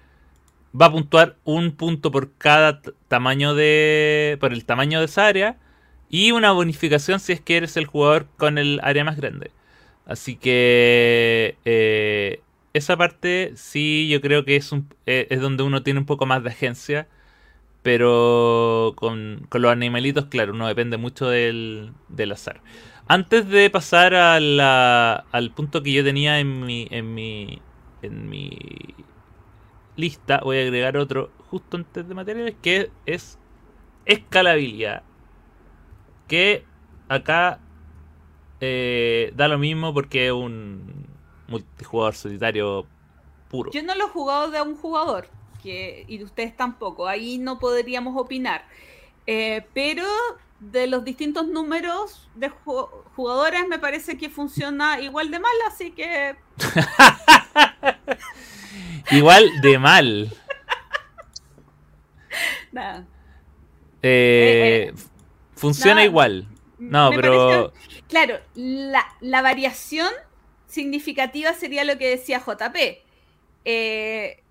[0.79, 4.37] va a puntuar un punto por cada tamaño de.
[4.41, 5.57] por el tamaño de esa área.
[6.09, 9.51] Y una bonificación si es que eres el jugador con el área más grande.
[10.07, 11.57] Así que.
[11.65, 12.41] Eh,
[12.73, 16.27] esa parte sí yo creo que es, un, eh, es donde uno tiene un poco
[16.27, 17.09] más de agencia.
[17.83, 22.61] Pero con, con los animalitos, claro, uno depende mucho del, del azar.
[23.09, 24.37] Antes de pasar a
[25.33, 27.61] al punto que yo tenía en mi, en mi,
[28.03, 28.95] en mi
[30.01, 33.39] lista voy a agregar otro justo antes de materiales que es
[34.07, 35.03] escalabilidad.
[36.27, 36.65] Que
[37.09, 37.61] acá
[38.61, 41.07] eh, da lo mismo porque es un
[41.49, 42.87] multijugador solitario
[43.49, 43.71] puro.
[43.73, 45.29] Yo no lo he jugado de un jugador
[45.63, 47.07] que, y ustedes tampoco.
[47.07, 48.65] Ahí no podríamos opinar.
[49.27, 50.05] Eh, pero
[50.61, 56.37] de los distintos números de jugadores me parece que funciona igual de mal, así que...
[59.11, 60.33] Igual de mal.
[64.03, 64.93] Eh,
[65.55, 66.47] funciona igual.
[66.79, 67.73] No, pero.
[68.09, 70.11] claro, la, variación
[70.67, 72.77] significativa sería lo que decía JP.
[73.65, 74.43] Eh,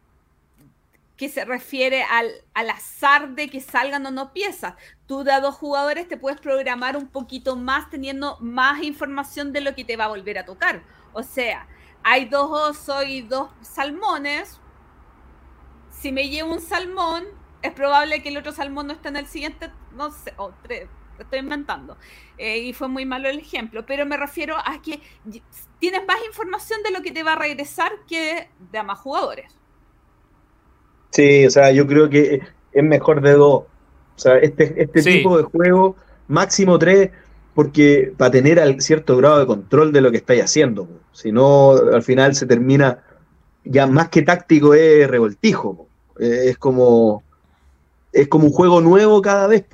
[1.17, 4.75] que se refiere al, al, azar de que salgan o no piezas.
[5.06, 9.59] Tú de a dos jugadores te puedes programar un poquito más teniendo más información de
[9.59, 10.81] lo que te va a volver a tocar.
[11.11, 11.67] O sea,
[12.03, 14.59] hay dos osos y dos salmones.
[15.91, 17.25] Si me llevo un salmón,
[17.61, 20.87] es probable que el otro salmón no esté en el siguiente, no sé, o tres,
[21.19, 21.97] estoy inventando.
[22.37, 25.01] Eh, y fue muy malo el ejemplo, pero me refiero a que
[25.79, 29.55] tienes más información de lo que te va a regresar que de a más jugadores.
[31.11, 33.63] Sí, o sea, yo creo que es mejor de dos.
[33.63, 35.95] O sea, este, este tipo de juego,
[36.27, 37.11] máximo tres,
[37.59, 40.88] porque para tener cierto grado de control de lo que estáis haciendo.
[41.11, 43.03] Si no, al final se termina,
[43.65, 45.85] ya más que táctico, es revoltijo.
[46.17, 47.21] Es como,
[48.13, 49.65] es como un juego nuevo cada vez.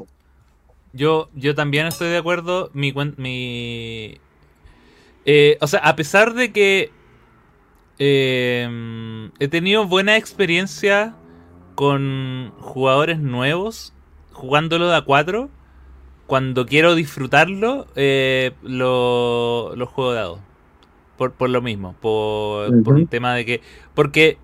[0.93, 2.72] Yo, yo también estoy de acuerdo.
[2.73, 4.17] Mi, mi
[5.25, 6.89] eh, o sea, a pesar de que
[7.99, 11.14] eh, he tenido buena experiencia
[11.75, 13.93] con jugadores nuevos
[14.31, 15.51] jugándolo de a 4
[16.27, 20.39] cuando quiero disfrutarlo, eh, lo, lo, juego dado.
[21.17, 23.61] Por, por lo mismo, por, un tema de que...
[23.93, 24.37] Porque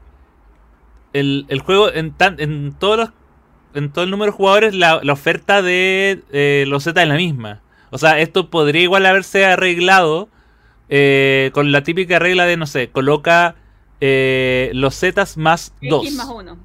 [1.14, 3.10] el, el juego en, tan, en todos los
[3.74, 7.16] en todo el número de jugadores la, la oferta de eh, los Z es la
[7.16, 7.62] misma.
[7.90, 10.30] O sea, esto podría igual haberse arreglado
[10.90, 13.56] eh, con la típica regla de, no sé, coloca
[14.00, 16.06] eh, los Z más 2.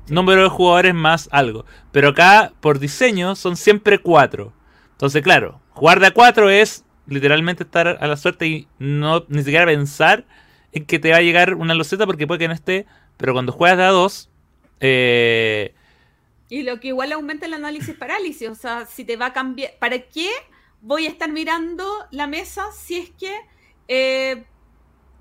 [0.08, 1.64] Número de jugadores más algo.
[1.92, 4.52] Pero acá, por diseño, son siempre 4.
[4.96, 9.44] Entonces, claro, jugar de a 4 es literalmente estar a la suerte y no ni
[9.44, 10.24] siquiera pensar
[10.72, 12.86] en que te va a llegar una loseta porque puede que no esté.
[13.16, 14.30] Pero cuando juegas de a 2,
[14.80, 15.74] eh,
[16.48, 19.72] y lo que igual aumenta el análisis parálisis, o sea, si te va a cambiar,
[19.78, 20.30] ¿para qué
[20.80, 23.34] voy a estar mirando la mesa si es que
[23.88, 24.44] eh,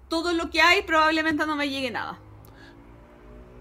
[0.07, 2.19] todo lo que hay probablemente no me llegue nada?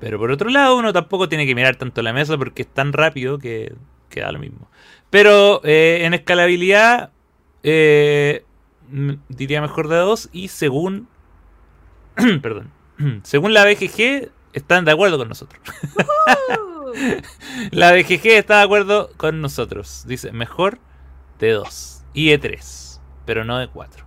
[0.00, 2.92] Pero por otro lado, uno tampoco tiene que mirar tanto la mesa porque es tan
[2.92, 3.74] rápido que,
[4.10, 4.68] que da lo mismo.
[5.14, 7.12] Pero eh, en escalabilidad,
[7.62, 8.44] eh,
[8.92, 10.28] m- diría mejor de dos.
[10.32, 11.06] Y según.
[12.42, 12.72] perdón.
[13.22, 15.62] según la BGG, están de acuerdo con nosotros.
[17.72, 20.04] La BGG está de acuerdo con nosotros.
[20.06, 20.78] Dice mejor
[21.38, 24.04] de 2 y de 3, pero no de 4.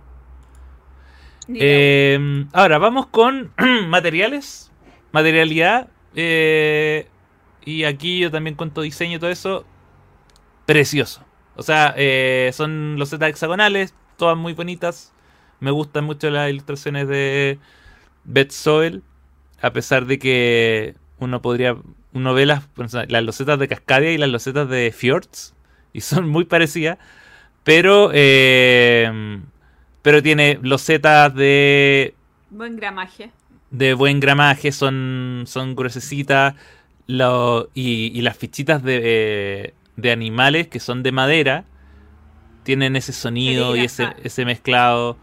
[1.48, 3.52] ni Eh, ahora vamos con
[3.88, 4.70] materiales,
[5.12, 5.88] materialidad.
[6.14, 7.08] eh,
[7.64, 9.64] y aquí yo también cuento diseño y todo eso.
[10.68, 11.24] Precioso.
[11.56, 15.14] O sea, eh, son los Z hexagonales, todas muy bonitas.
[15.60, 17.58] Me gustan mucho las ilustraciones de
[18.24, 19.02] Beth Soel.
[19.62, 21.74] A pesar de que uno podría.
[22.12, 22.64] Uno ve las,
[23.08, 25.54] las losetas de Cascadia y las losetas de Fjords.
[25.94, 26.98] Y son muy parecidas.
[27.64, 28.10] Pero.
[28.12, 29.40] eh,
[30.02, 32.14] pero tiene losetas de.
[32.50, 33.30] Buen gramaje.
[33.70, 34.70] de buen gramaje.
[34.70, 35.44] Son.
[35.46, 36.56] Son gruesecitas.
[37.06, 41.64] Lo- y, y las fichitas de, eh, de animales que son de madera.
[42.62, 45.16] Tienen ese sonido y ese, ese mezclado.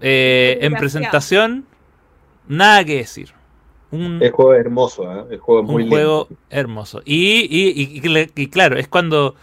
[0.00, 1.66] Eh, en presentación.
[2.48, 3.32] Nada que decir.
[3.90, 5.24] Un, El juego es hermoso, ¿eh?
[5.30, 5.96] El juego es muy un lindo.
[5.96, 7.02] juego hermoso.
[7.04, 9.34] Y, y- y- y claro, es cuando.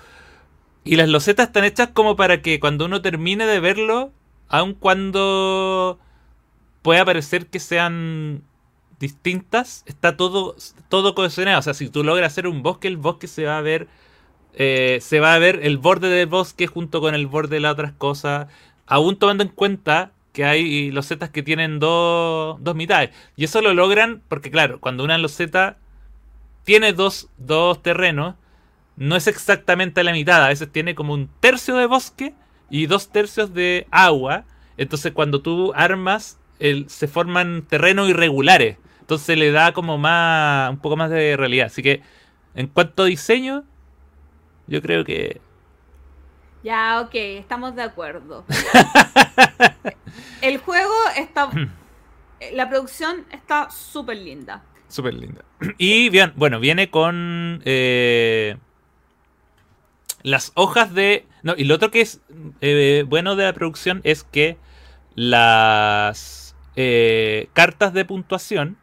[0.83, 4.11] Y las losetas están hechas como para que cuando uno termine de verlo,
[4.49, 5.99] aun cuando
[6.83, 8.43] pueda parecer que sean
[8.99, 10.55] distintas, está todo,
[10.89, 11.59] todo cohesionado.
[11.59, 13.87] O sea, si tú logras hacer un bosque, el bosque se va a ver.
[14.55, 17.73] Eh, se va a ver el borde del bosque junto con el borde de las
[17.73, 18.47] otras cosas.
[18.87, 23.11] Aún tomando en cuenta que hay losetas que tienen dos, dos mitades.
[23.35, 25.77] Y eso lo logran porque, claro, cuando una loseta
[26.63, 28.35] tiene dos, dos terrenos,
[28.97, 30.43] no es exactamente la mitad.
[30.43, 32.33] A veces tiene como un tercio de bosque
[32.69, 34.45] y dos tercios de agua.
[34.77, 38.77] Entonces, cuando tú armas, el- se forman terrenos irregulares.
[39.01, 41.67] Entonces le da como más, un poco más de realidad.
[41.67, 42.01] Así que,
[42.55, 43.63] en cuanto a diseño,
[44.67, 45.41] yo creo que
[46.63, 48.45] Ya, ok, estamos de acuerdo.
[50.41, 51.49] El juego está.
[52.53, 54.63] La producción está súper linda.
[54.87, 55.43] Súper linda.
[55.77, 58.57] Y bien, bueno, viene con eh,
[60.21, 61.25] las hojas de...
[61.43, 62.21] No, y lo otro que es
[62.61, 64.57] eh, bueno de la producción es que
[65.15, 68.77] las eh, cartas de puntuación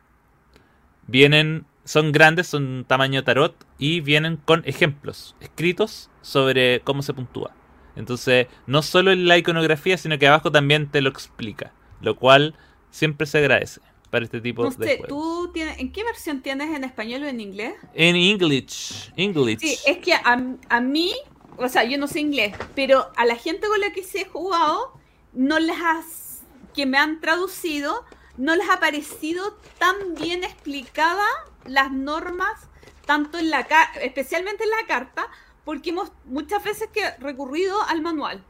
[1.06, 7.54] vienen, son grandes, son tamaño tarot y vienen con ejemplos escritos sobre cómo se puntúa.
[7.96, 12.54] Entonces, no solo en la iconografía, sino que abajo también te lo explica, lo cual
[12.90, 13.80] siempre se agradece
[14.10, 15.08] para este tipo No de juegos.
[15.08, 17.74] ¿tú tienes, ¿en qué versión tienes en español o en inglés?
[17.94, 19.12] En English.
[19.16, 19.58] English.
[19.60, 21.14] Sí, es que a, a mí,
[21.56, 24.92] o sea, yo no sé inglés, pero a la gente con la que he jugado,
[25.32, 26.42] no les has,
[26.74, 28.04] que me han traducido,
[28.36, 31.26] no les ha parecido tan bien explicada
[31.64, 32.68] las normas,
[33.06, 33.66] tanto en la
[34.00, 35.28] especialmente en la carta,
[35.64, 38.44] porque hemos muchas veces que recurrido al manual.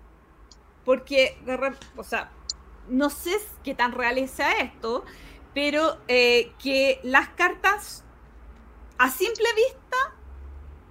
[0.85, 1.39] Porque,
[1.97, 2.31] o sea,
[2.89, 5.05] no sé qué tan real sea esto,
[5.55, 8.05] pero eh, que las cartas
[8.99, 10.15] a simple vista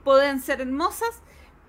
[0.03, 1.21] pueden ser hermosas,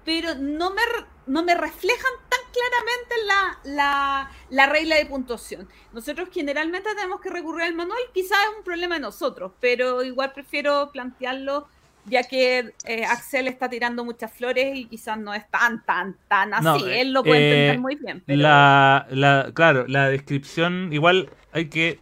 [0.04, 0.82] pero no me,
[1.26, 2.12] no me reflejan
[2.52, 5.68] claramente la, la, la regla de puntuación.
[5.92, 10.32] Nosotros generalmente tenemos que recurrir al manual, quizás es un problema de nosotros, pero igual
[10.32, 11.66] prefiero plantearlo
[12.04, 16.52] ya que eh, Axel está tirando muchas flores y quizás no es tan, tan, tan
[16.52, 16.64] así.
[16.64, 18.22] No, Él lo puede eh, entender muy bien.
[18.26, 18.42] Pero...
[18.42, 22.00] La, la, claro, la descripción, igual hay que,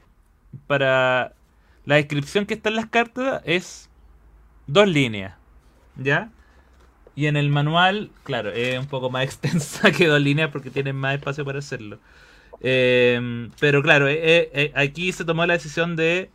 [0.67, 1.35] para,
[1.85, 3.91] la descripción que está en las cartas es
[4.67, 5.35] dos líneas,
[5.97, 6.31] ¿ya?
[7.17, 10.97] Y en el manual, claro, es un poco más extensa que dos líneas porque tienen
[10.97, 11.99] más espacio para hacerlo.
[12.63, 16.31] Eh, pero claro, eh, eh, eh, aquí se tomó la decisión de,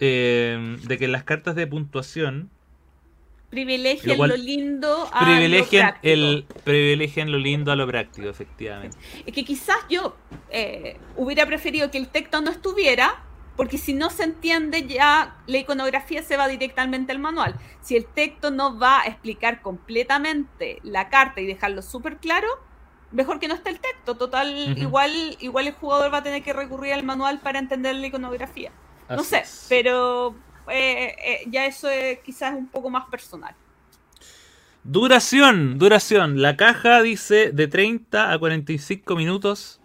[0.00, 2.50] eh, de que las cartas de puntuación
[3.50, 6.12] privilegien Lo cual- lo lindo a privilegien lo práctico.
[6.14, 8.96] el privilegien lo lindo a lo práctico, efectivamente.
[9.24, 10.16] Es que quizás yo
[10.50, 13.22] eh, hubiera preferido que el texto no estuviera,
[13.56, 17.54] porque si no se entiende ya la iconografía se va directamente al manual.
[17.80, 22.48] Si el texto no va a explicar completamente la carta y dejarlo súper claro,
[23.12, 24.16] mejor que no esté el texto.
[24.16, 28.06] Total, igual, igual el jugador va a tener que recurrir al manual para entender la
[28.06, 28.72] iconografía.
[29.08, 29.66] No sé, es.
[29.68, 30.34] pero
[30.68, 33.54] eh, eh, ya eso es quizás un poco más personal.
[34.82, 36.42] Duración, duración.
[36.42, 39.80] La caja dice de 30 a 45 minutos,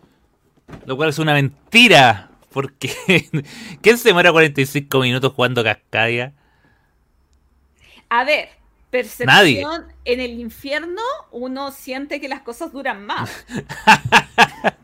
[0.85, 2.28] lo cual es una mentira.
[2.51, 2.89] Porque
[3.81, 6.33] ¿quién se muere 45 minutos jugando Cascadia?
[8.09, 8.49] A ver,
[8.89, 9.63] percepción Nadie.
[10.05, 13.45] en el infierno, uno siente que las cosas duran más.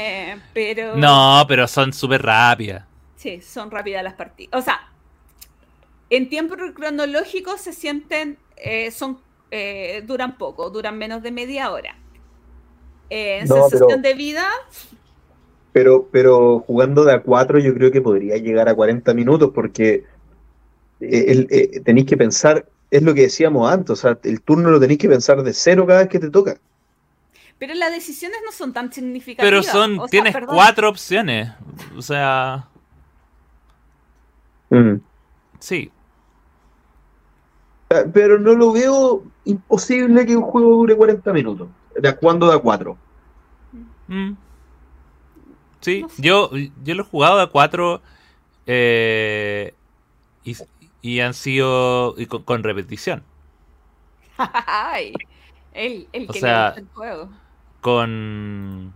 [0.00, 2.84] Eh, pero No, pero son súper rápidas.
[3.16, 4.56] Sí, son rápidas las partidas.
[4.60, 4.80] O sea,
[6.08, 9.20] en tiempo cronológico se sienten, eh, son,
[9.50, 11.96] eh, duran poco, duran menos de media hora.
[13.10, 14.46] Eh, en No, sensación pero- de vida,
[15.78, 20.02] Pero, pero jugando de a 4 yo creo que podría llegar a 40 minutos porque
[21.00, 24.72] eh, el- eh, tenéis que pensar, es lo que decíamos antes, o sea, el turno
[24.72, 26.56] lo tenéis que pensar de cero cada vez que te toca.
[27.60, 29.48] pero las decisiones no son tan significativas.
[29.50, 31.50] Pero son, O sea, tienes perdón, cuatro opciones.
[31.96, 32.66] O sea,
[34.70, 34.94] Mm.
[35.60, 35.90] sí.
[37.90, 42.48] Ah, Pero no lo veo imposible que un juego dure 40 minutos, de a jugando
[42.48, 42.96] de a 4.
[44.08, 44.32] Mm.
[45.80, 46.22] Sí, No sé.
[46.22, 46.50] yo,
[46.84, 48.02] yo lo he jugado a cuatro
[48.66, 49.74] eh,
[50.44, 50.56] y,
[51.02, 53.22] y han sido y con, con repetición.
[54.38, 55.12] Ay,
[55.72, 57.28] el, el O que sea, le gusta el juego.
[57.80, 58.92] Con.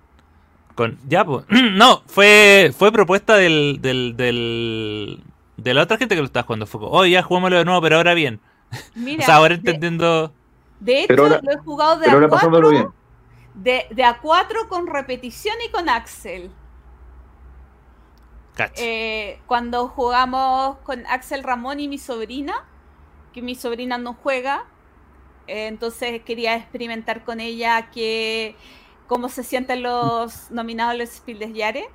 [0.74, 0.98] Con.
[1.08, 1.44] Ya, pues.
[1.74, 2.72] No, fue.
[2.76, 3.78] Fue propuesta del.
[3.80, 5.22] del, del
[5.56, 6.66] de la otra gente que lo estaba jugando.
[6.66, 8.40] Fue como, oh, ya jugámoslo de nuevo, pero ahora bien.
[8.94, 10.32] Mira, o sea, ahora de- entendiendo.
[10.80, 12.92] De, hecho, Pero ahora- lo he jugado de Pero ahora a pasándolo 4 bien.
[13.88, 16.50] de, de a 4 con repetición y con Axel.
[18.54, 18.74] Cacha.
[18.82, 22.54] Eh, cuando jugamos con Axel Ramón y mi sobrina,
[23.32, 24.66] que mi sobrina no juega,
[25.46, 28.56] eh, entonces quería experimentar con ella que
[29.06, 31.86] cómo se sienten los nominados a los Spiel Jahres.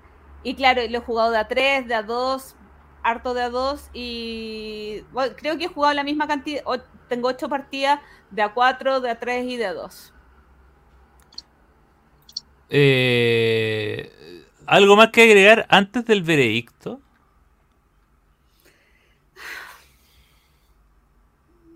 [0.44, 2.56] Y claro, lo he jugado de a 3, de a 2,
[3.04, 7.30] harto de a 2 y bueno, creo que he jugado la misma cantidad, o- tengo
[7.30, 10.14] 8 partidas de a 4, de a 3 y de a 2.
[12.70, 14.37] Eh,
[14.68, 17.00] ¿Algo más que agregar antes del veredicto?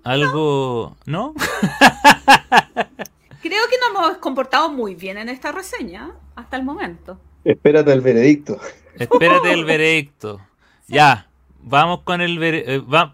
[0.03, 0.97] ¿Algo.
[1.05, 1.33] ¿No?
[3.41, 7.17] Creo que nos hemos comportado muy bien en esta reseña hasta el momento.
[7.45, 8.59] Espérate al veredicto.
[8.99, 10.41] Espérate el veredicto.
[10.87, 11.29] Ya,
[11.61, 13.13] vamos con el veredicto.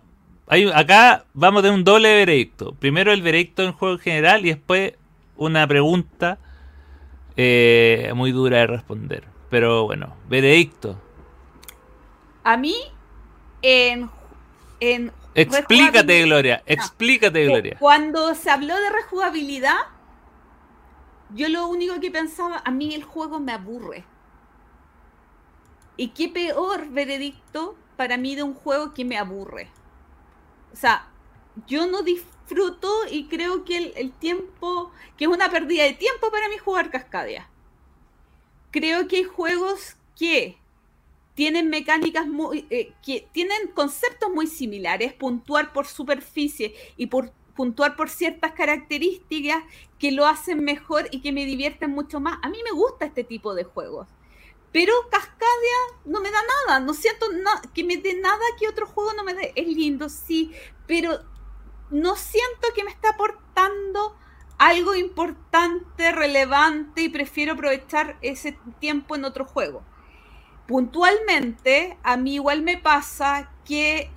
[0.74, 2.74] acá vamos de un doble veredicto.
[2.74, 4.94] Primero el veredicto en juego en general y después
[5.36, 6.40] una pregunta
[7.36, 9.37] eh, muy dura de responder.
[9.50, 10.98] Pero bueno, veredicto.
[12.44, 12.76] A mí,
[13.62, 14.10] en,
[14.80, 16.24] en Explícate.
[16.24, 16.64] Gloria.
[16.66, 17.78] Explícate, Eh, Gloria.
[17.80, 19.78] Cuando se habló de rejugabilidad,
[21.34, 24.04] yo lo único que pensaba, a mí el juego me aburre.
[25.96, 29.70] Y qué peor veredicto para mí de un juego que me aburre.
[30.74, 31.08] O sea,
[31.66, 36.30] yo no disfruto y creo que el, el tiempo, que es una pérdida de tiempo
[36.32, 37.50] para mí jugar Cascadia.
[38.78, 40.56] Creo que hay juegos que
[41.34, 47.96] tienen mecánicas muy, eh, que tienen conceptos muy similares, puntuar por superficie y por puntuar
[47.96, 49.64] por ciertas características
[49.98, 52.38] que lo hacen mejor y que me divierten mucho más.
[52.44, 54.10] A mí me gusta este tipo de juegos.
[54.72, 58.86] Pero Cascadia no me da nada, no siento na- que me dé nada que otro
[58.86, 59.54] juego no me dé.
[59.56, 60.52] Es lindo, sí,
[60.86, 61.20] pero
[61.90, 64.16] no siento que me está aportando
[64.58, 69.84] algo importante, relevante y prefiero aprovechar ese tiempo en otro juego.
[70.68, 74.12] Puntualmente, a mí igual me pasa que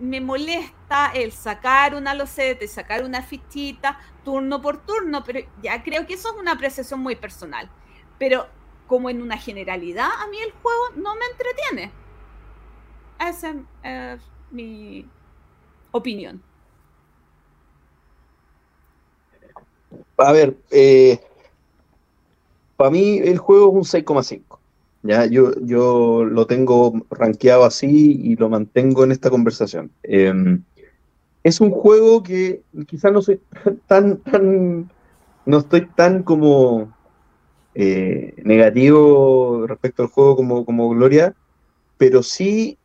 [0.00, 6.06] me molesta el sacar una loseta sacar una fichita turno por turno, pero ya creo
[6.06, 7.70] que eso es una apreciación muy personal.
[8.18, 8.46] Pero
[8.86, 11.92] como en una generalidad, a mí el juego no me entretiene.
[13.18, 15.08] Esa es mi
[15.92, 16.42] opinión.
[20.16, 21.20] A ver, eh,
[22.76, 24.58] para mí el juego es un 6,5.
[25.02, 29.90] Ya, yo, yo lo tengo rankeado así y lo mantengo en esta conversación.
[30.02, 30.32] Eh,
[31.44, 33.40] es un juego que quizás no soy
[33.86, 34.90] tan, tan,
[35.46, 36.92] no estoy tan como
[37.74, 41.34] eh, negativo respecto al juego como, como Gloria,
[41.96, 42.76] pero sí,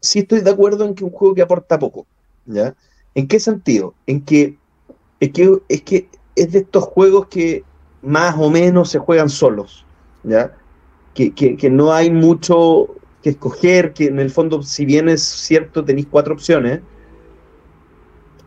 [0.00, 2.06] sí estoy de acuerdo en que es un juego que aporta poco.
[2.44, 2.74] ¿ya?
[3.14, 3.94] ¿En qué sentido?
[4.06, 4.58] En que
[5.20, 7.64] es que es que es de estos juegos que
[8.02, 9.84] más o menos se juegan solos,
[10.22, 10.52] ¿ya?
[11.14, 15.82] Que, que, no hay mucho que escoger, que en el fondo, si bien es cierto,
[15.82, 16.82] tenéis cuatro opciones,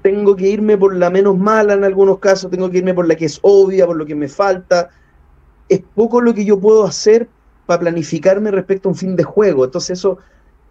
[0.03, 3.15] tengo que irme por la menos mala en algunos casos, tengo que irme por la
[3.15, 4.91] que es obvia, por lo que me falta.
[5.67, 7.27] Es poco lo que yo puedo hacer
[7.65, 9.65] para planificarme respecto a un fin de juego.
[9.65, 10.19] Entonces, eso,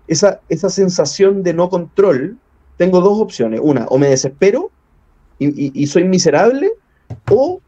[0.07, 2.39] esa, esa sensación de no control,
[2.77, 3.61] tengo dos opciones.
[3.63, 4.71] Una, o me desespero
[5.39, 6.73] y, soy miserable,
[7.31, 7.61] o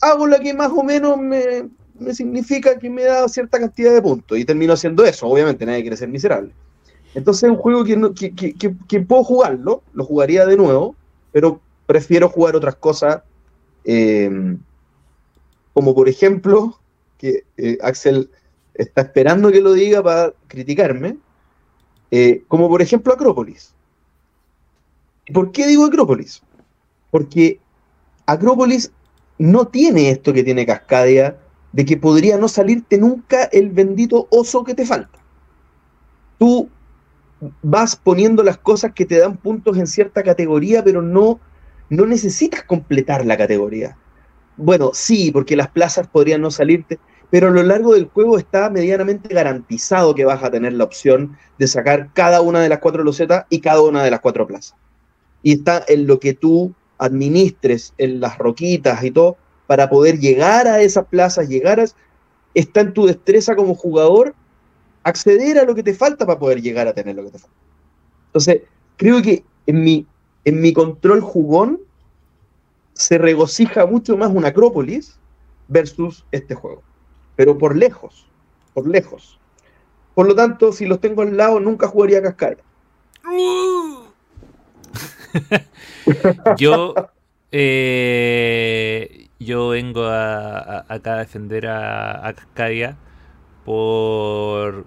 [0.00, 4.00] hago la que más o menos me, me significa que me da cierta cantidad de
[4.02, 5.26] puntos y termino haciendo eso.
[5.26, 6.52] Obviamente nadie quiere ser miserable.
[7.14, 8.54] Entonces es un juego que, no- que- que-
[8.88, 10.94] que puedo jugarlo, lo jugaría de nuevo,
[11.32, 13.22] pero prefiero jugar otras cosas,
[13.84, 14.56] eh,
[15.74, 16.78] como por ejemplo,
[17.18, 18.30] que eh, Axel
[18.74, 21.16] está esperando que lo diga para criticarme,
[22.10, 23.72] eh, como por ejemplo Acrópolis.
[25.32, 26.42] ¿Por qué digo Acrópolis?
[27.10, 27.58] Porque
[28.26, 28.92] Acrópolis
[29.38, 31.36] no tiene esto que tiene Cascadia,
[31.72, 35.18] de que podría no salirte nunca el bendito oso que te falta.
[36.38, 36.68] Tú
[37.62, 41.40] vas poniendo las cosas que te dan puntos en cierta categoría, pero no,
[41.88, 43.96] no necesitas completar la categoría.
[44.56, 46.98] Bueno, sí, porque las plazas podrían no salirte,
[47.30, 51.38] pero a lo largo del juego está medianamente garantizado que vas a tener la opción
[51.58, 54.74] de sacar cada una de las cuatro losetas y cada una de las cuatro plazas.
[55.42, 60.68] Y está en lo que tú administres, en las roquitas y todo, para poder llegar
[60.68, 61.84] a esas plazas, llegar a...
[62.54, 64.34] Está en tu destreza como jugador
[65.02, 67.56] acceder a lo que te falta para poder llegar a tener lo que te falta.
[68.26, 68.62] Entonces,
[68.96, 70.06] creo que en mi,
[70.44, 71.80] en mi control jugón
[72.92, 75.18] se regocija mucho más una Acrópolis
[75.68, 76.82] versus este juego.
[77.36, 78.26] Pero por lejos,
[78.74, 79.38] por lejos.
[80.14, 82.56] Por lo tanto, si los tengo al lado, nunca jugaría Cascada.
[86.58, 86.94] yo,
[87.52, 92.96] eh, yo vengo a, acá a defender a, a Cascadia
[93.64, 94.86] por...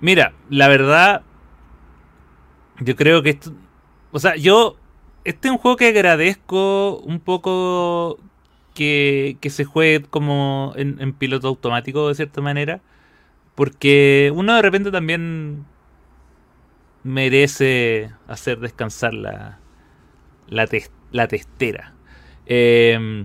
[0.00, 1.22] Mira, la verdad,
[2.80, 3.52] yo creo que esto...
[4.12, 4.76] O sea, yo...
[5.24, 8.18] Este es un juego que agradezco un poco
[8.74, 12.80] que, que se juegue como en, piloto automático de cierta manera.
[13.54, 15.66] Porque uno de repente también
[17.02, 19.58] merece hacer descansar la,
[20.48, 20.68] la,
[21.12, 21.94] la testera.
[22.46, 23.24] Eh,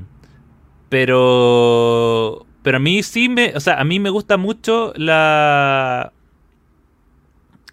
[0.89, 6.13] pero pero a mí sí me, o sea, a mí me gusta mucho la,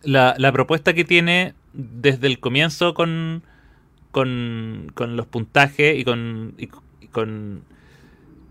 [0.02, 3.44] la, propuesta que tiene desde el comienzo con,
[4.10, 6.66] con, con los puntajes y con, y,
[7.06, 7.62] con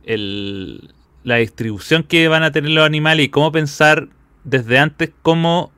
[0.06, 0.94] el,
[1.26, 4.08] la distribución que van a tener los animales y cómo pensar
[4.46, 5.74] desde antes cómo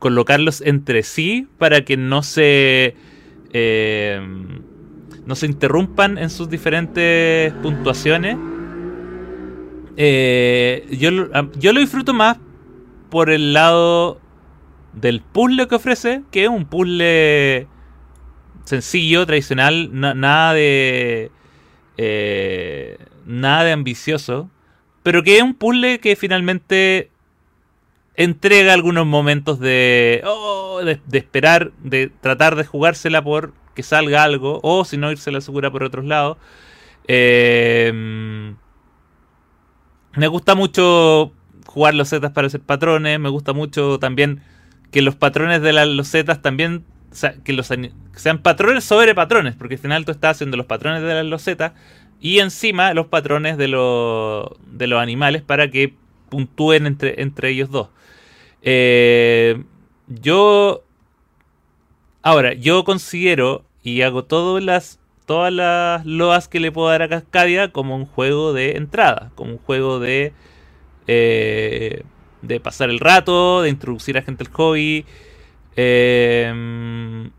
[0.00, 2.96] colocarlos entre sí para que no se
[3.52, 4.20] eh,
[5.26, 8.36] no se interrumpan en sus diferentes puntuaciones
[9.96, 11.10] eh, yo,
[11.58, 12.38] yo lo disfruto más
[13.10, 14.20] por el lado
[14.94, 17.66] del puzzle que ofrece, que es un puzzle
[18.64, 21.30] sencillo, tradicional, nada de.
[21.98, 24.50] Eh, nada de ambicioso.
[25.02, 27.10] Pero que es un puzzle que finalmente
[28.14, 34.60] entrega algunos momentos de, oh, de, esperar, de tratar de jugársela por que salga algo,
[34.62, 36.36] o si no, irse la segura por otros lados.
[37.08, 38.52] Eh,
[40.14, 41.32] me gusta mucho
[41.66, 43.18] jugar los zetas para hacer patrones.
[43.18, 44.42] Me gusta mucho también
[44.90, 46.84] que los patrones de las losetas también.
[47.44, 47.70] Que los
[48.14, 49.54] sean patrones sobre patrones.
[49.56, 51.72] Porque al final tú estás haciendo los patrones de las losetas.
[52.20, 55.94] Y encima los patrones de, de los animales para que
[56.28, 57.88] puntúen entre, entre ellos dos.
[58.62, 59.62] Eh,
[60.08, 60.82] yo.
[62.22, 67.08] Ahora, yo considero y hago todas las todas las loas que le puedo dar a
[67.08, 70.32] Cascadia como un juego de entrada, como un juego de
[71.06, 72.02] eh,
[72.42, 75.04] de pasar el rato, de introducir a gente al hobby.
[75.76, 77.30] Em,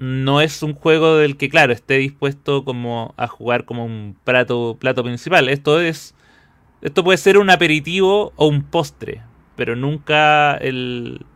[0.00, 4.76] no es un juego del que, claro, esté dispuesto como a jugar como un plato,
[4.80, 5.48] plato principal.
[5.48, 6.14] Esto es.
[6.80, 9.22] Esto puede ser un aperitivo o un postre.
[9.58, 11.26] Pero nunca el.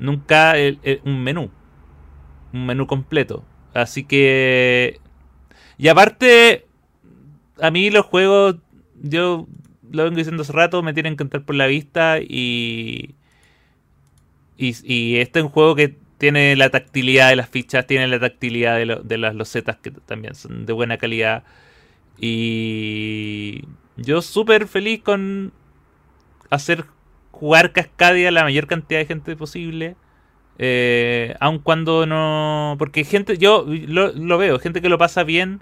[0.00, 0.54] Nunca
[1.04, 1.52] un menú.
[2.52, 3.44] Un menú completo.
[3.72, 5.00] Así que
[5.82, 6.66] y aparte,
[7.60, 8.56] a mí los juegos,
[9.02, 9.48] yo
[9.90, 13.16] lo vengo diciendo hace rato, me tienen que entrar por la vista y,
[14.56, 18.76] y, este es un juego que tiene la tactilidad de las fichas, tiene la tactilidad
[18.76, 21.42] de, de las losetas que también son de buena calidad.
[22.16, 23.62] Y
[23.96, 25.52] yo súper feliz con
[26.48, 26.84] hacer
[27.42, 29.96] jugar Cascadia a la mayor cantidad de gente posible.
[30.58, 32.76] Eh, aun cuando no.
[32.78, 35.60] Porque gente, yo lo, lo, veo, gente que lo pasa bien,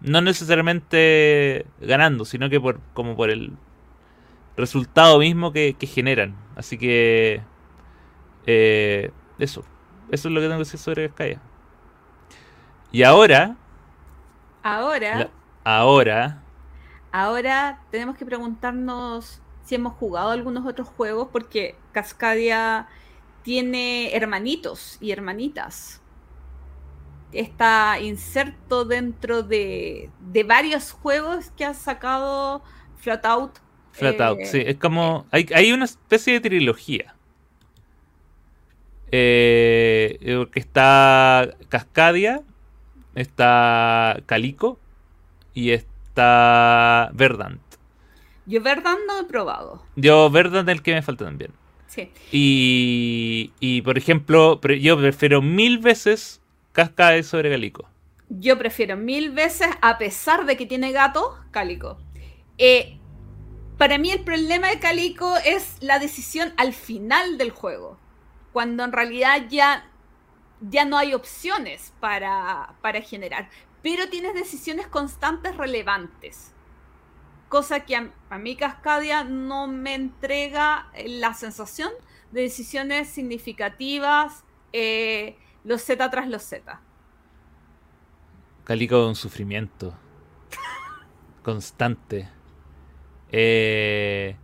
[0.00, 3.54] no necesariamente ganando, sino que por como por el
[4.56, 6.36] resultado mismo que, generan.
[6.54, 7.42] Así que.
[8.46, 9.64] Eh, eso.
[10.12, 11.40] Eso es lo que tengo que decir sobre Vizcaya.
[12.92, 13.56] Y ahora.
[14.62, 15.28] Ahora.
[15.64, 16.42] ahora.
[17.10, 22.86] Ahora tenemos que preguntarnos si hemos jugado algunos otros juegos, porque Cascadia
[23.42, 26.00] tiene hermanitos y hermanitas.
[27.32, 32.62] Está inserto dentro de, de varios juegos que ha sacado
[32.98, 33.58] Flatout.
[33.90, 35.26] Flatout, eh, sí, es como.
[35.32, 37.16] Hay, hay, una especie de trilogía.
[39.10, 42.42] Eh, que está Cascadia,
[43.14, 44.78] está Calico
[45.54, 47.65] y está Verdant.
[48.46, 49.82] Yo Verdan no he probado.
[49.96, 51.52] Yo Verdan es el que me falta también.
[51.88, 52.10] Sí.
[52.30, 56.40] Y, y por ejemplo, yo prefiero mil veces
[56.72, 57.88] Cascade sobre Calico.
[58.28, 61.98] Yo prefiero mil veces, a pesar de que tiene gato, Cálico.
[62.58, 62.98] Eh,
[63.78, 67.98] para mí el problema de Cálico es la decisión al final del juego,
[68.52, 69.88] cuando en realidad ya,
[70.60, 73.48] ya no hay opciones para, para generar,
[73.82, 76.52] pero tienes decisiones constantes relevantes.
[77.48, 81.90] Cosa que a, a mí Cascadia no me entrega eh, la sensación
[82.30, 86.82] de decisiones significativas, eh, los Z tras los Z.
[88.64, 89.94] Calico es un sufrimiento
[91.42, 92.28] constante.
[93.28, 94.36] Eh,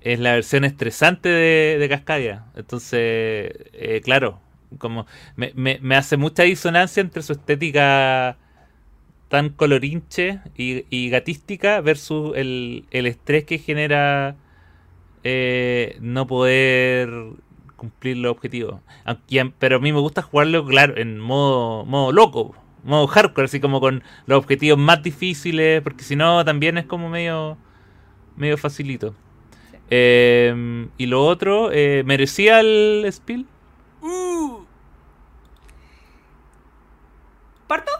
[0.00, 2.46] es la versión estresante de, de Cascadia.
[2.56, 4.40] Entonces, eh, claro,
[4.78, 8.38] como me, me- me hace mucha disonancia entre su estética
[9.32, 14.36] tan colorinche y, y gatística versus el, el estrés que genera
[15.24, 17.08] eh, no poder
[17.76, 18.82] cumplir los objetivos.
[19.06, 22.54] Aunque- pero a mí me gusta jugarlo, claro, en modo, modo loco,
[22.84, 27.08] modo hardcore, así como con los objetivos más difíciles, porque si no también es como
[27.08, 27.56] medio,
[28.36, 29.14] medio facilito.
[29.70, 29.78] Sí.
[29.88, 33.46] Eh, y lo otro, eh, ¿merecía el spill?
[37.66, 37.92] ¿Parto?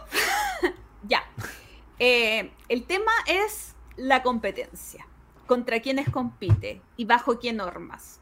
[2.05, 5.07] Eh, el tema es la competencia.
[5.47, 6.81] ¿Contra quiénes compite?
[6.97, 8.19] ¿Y bajo qué normas?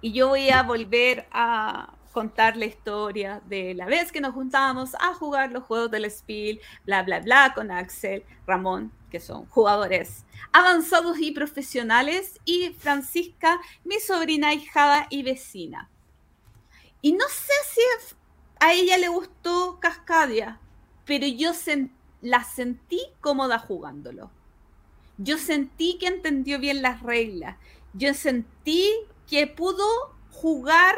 [0.00, 4.94] Y yo voy a volver a contar la historia de la vez que nos juntábamos
[4.94, 10.24] a jugar los juegos del Spiel, bla, bla, bla, con Axel, Ramón, que son jugadores
[10.52, 15.90] avanzados y profesionales, y Francisca, mi sobrina, hijada y vecina.
[17.02, 17.82] Y no sé si
[18.60, 20.58] a ella le gustó Cascadia,
[21.04, 24.30] pero yo sen- la sentí cómoda jugándolo.
[25.18, 27.56] Yo sentí que entendió bien las reglas.
[27.92, 28.92] Yo sentí
[29.26, 29.84] que pudo
[30.30, 30.96] jugar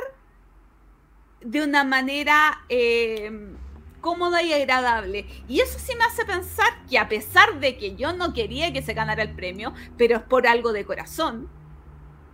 [1.41, 3.55] de una manera eh,
[4.01, 5.27] cómoda y agradable.
[5.49, 8.83] Y eso sí me hace pensar que a pesar de que yo no quería que
[8.83, 11.49] se ganara el premio, pero es por algo de corazón,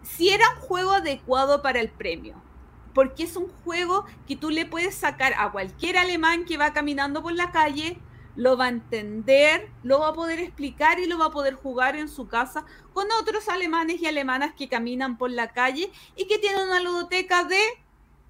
[0.02, 2.42] sí era un juego adecuado para el premio
[2.96, 7.22] porque es un juego que tú le puedes sacar a cualquier alemán que va caminando
[7.22, 7.98] por la calle,
[8.36, 11.96] lo va a entender, lo va a poder explicar y lo va a poder jugar
[11.96, 16.38] en su casa con otros alemanes y alemanas que caminan por la calle y que
[16.38, 17.60] tienen una ludoteca de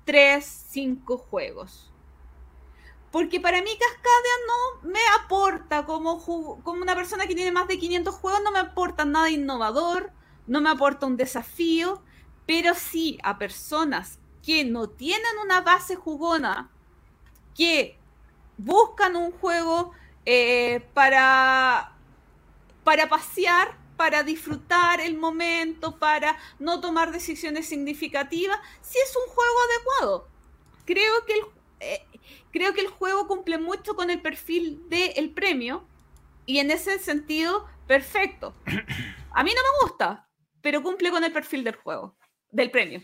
[0.04, 1.92] 3, 5 juegos.
[3.10, 6.22] Porque para mí Cascadia no me aporta como,
[6.64, 10.12] una persona que tiene más de 500 juegos, no me aporta nada innovador,
[10.46, 12.02] no me aporta un desafío,
[12.46, 16.70] pero sí a personas que no tienen una base jugona,
[17.54, 17.98] que
[18.56, 19.92] buscan un juego
[20.24, 21.92] eh, para,
[22.84, 29.56] para pasear, para disfrutar el momento, para no tomar decisiones significativas, sí es un juego
[29.70, 30.28] adecuado.
[30.84, 31.40] Creo que el,
[31.80, 32.06] eh,
[32.52, 35.86] creo que el juego cumple mucho con el perfil del premio
[36.44, 38.54] y en ese sentido, perfecto.
[39.32, 40.28] A mí no me gusta,
[40.62, 42.16] pero cumple con el perfil del juego,
[42.50, 43.02] del premio.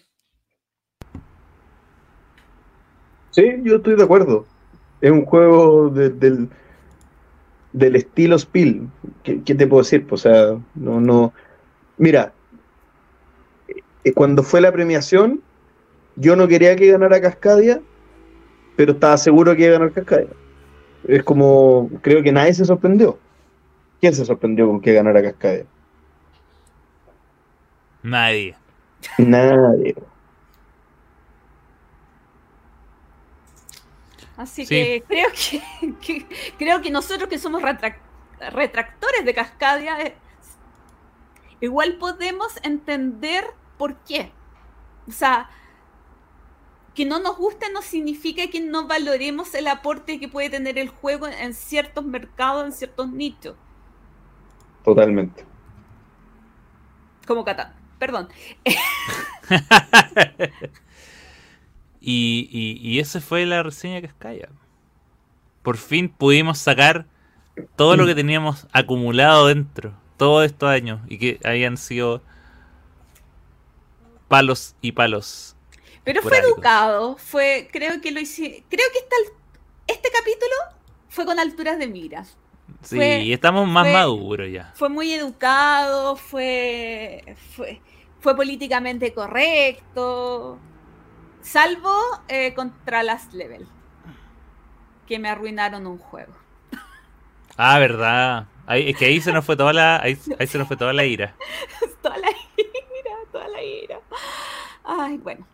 [3.30, 4.46] Sí, yo estoy de acuerdo.
[5.02, 6.48] Es un juego de- del,
[7.74, 8.88] del estilo Spiel.
[9.22, 10.06] ¿Qué, qué te puedo decir?
[10.06, 11.34] Pues, o sea, no, no.
[11.98, 12.32] Mira,
[14.04, 15.42] eh, cuando fue la premiación,
[16.16, 17.80] yo no quería que ganara Cascadia,
[18.76, 20.28] pero estaba seguro que iba a ganar Cascadia.
[21.08, 23.18] Es como, creo que nadie se sorprendió.
[24.00, 25.66] ¿Quién se sorprendió con que ganara Cascadia?
[28.02, 28.56] Nadie.
[29.18, 29.94] Nadie.
[34.42, 34.74] Así Sí.
[34.74, 35.62] que creo que,
[36.00, 36.26] que-
[36.58, 38.00] creo que nosotros que somos retrac-
[38.50, 40.16] retractores de Cascadia, eh,
[41.60, 43.44] igual podemos entender
[43.78, 44.32] por qué.
[45.06, 45.48] O sea,
[46.94, 50.88] que no nos guste no significa que no valoremos el aporte que puede tener el
[50.88, 53.56] juego en ciertos mercados, en ciertos nichos,
[54.84, 55.44] Totalmente.
[57.26, 57.74] como Catán.
[57.98, 58.28] Perdón.
[62.04, 64.48] Y, y, y esa fue la reseña de Cascaya.
[65.62, 67.06] Por fin pudimos sacar
[67.76, 72.20] todo lo que teníamos acumulado dentro, todos estos años, y que habían sido
[74.28, 75.54] palos y palos.
[76.04, 79.16] Pero fue educado, fue, creo que lo hice, creo que esta
[79.86, 80.54] este capítulo
[81.08, 82.36] fue con alturas de miras.
[82.82, 84.72] Sí, Fue- estamos más fue- maduros ya.
[84.74, 87.80] fue muy educado, fue, fue,
[88.18, 90.58] fue políticamente correcto,
[91.42, 91.92] salvo
[92.28, 93.66] eh, contra Last Level,
[95.06, 96.32] que me arruinaron un juego.
[97.56, 98.46] Ah, verdad.
[98.66, 100.92] Ahí, es que ahí se nos fue toda la, ahí, ahí se nos fue toda
[100.92, 101.34] la ira.
[102.02, 104.00] toda la ira, toda la ira.
[104.84, 105.46] Ay, bueno.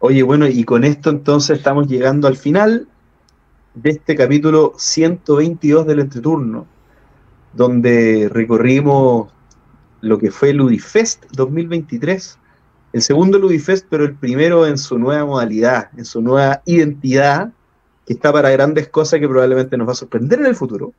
[0.00, 2.86] Oye, bueno, y con esto entonces estamos llegando al final
[3.74, 6.66] de este capítulo 122 del entreturno,
[7.52, 9.32] donde recorrimos
[10.00, 12.38] lo que fue Ludifest 2023,
[12.92, 17.50] el segundo Ludifest, pero el primero en su nueva modalidad, en su nueva identidad,
[18.06, 20.92] que está para grandes cosas que probablemente nos va a sorprender en el futuro.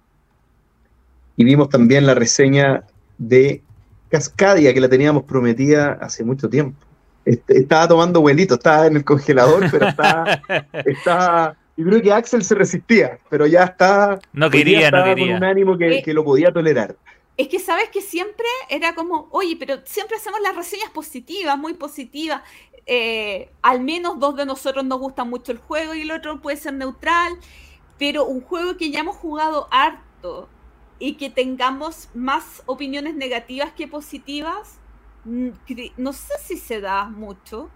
[1.35, 2.83] Y vimos también la reseña
[3.17, 3.63] de
[4.09, 6.77] Cascadia, que la teníamos prometida hace mucho tiempo.
[7.25, 10.41] Estaba tomando vuelito, estaba en el congelador, pero estaba,
[10.85, 14.19] estaba y creo que Axel se resistía, pero ya está.
[14.33, 15.27] No quería, no quería.
[15.27, 16.97] Con un ánimo que, que, lo podía tolerar.
[17.39, 21.73] Es que sabes que siempre era como, oye, pero siempre hacemos las reseñas positivas, muy
[21.73, 22.41] positivas.
[22.85, 26.57] Eh, al menos dos de nosotros nos gusta mucho el juego y el otro puede
[26.57, 27.39] ser neutral,
[27.97, 30.49] pero un juego que ya hemos jugado harto
[30.99, 34.81] y que tengamos más opiniones negativas que positivas,
[35.23, 35.51] mm,
[35.95, 37.71] no sé si se da mucho.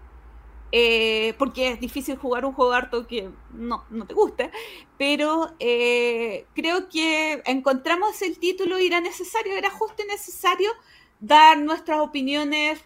[0.76, 4.50] Eh, porque es difícil jugar un juego harto que no, no te guste,
[4.98, 10.72] pero eh, creo que encontramos el título y era necesario, era justo y necesario
[11.20, 12.80] dar nuestras opiniones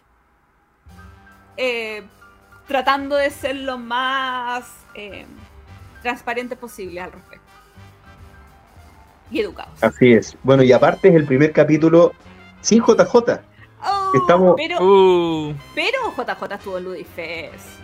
[1.57, 2.03] eh,
[2.67, 4.71] tratando de ser lo más
[6.03, 7.51] transparente posible al respecto.
[9.31, 9.81] Y educados.
[9.81, 10.37] Así es.
[10.43, 12.13] Bueno, y aparte es el primer capítulo
[12.61, 13.15] sin JJ.
[13.83, 14.53] Oh, Estamos...
[14.57, 15.55] Pero, uh.
[15.73, 17.78] pero JJ estuvo en Ludifest.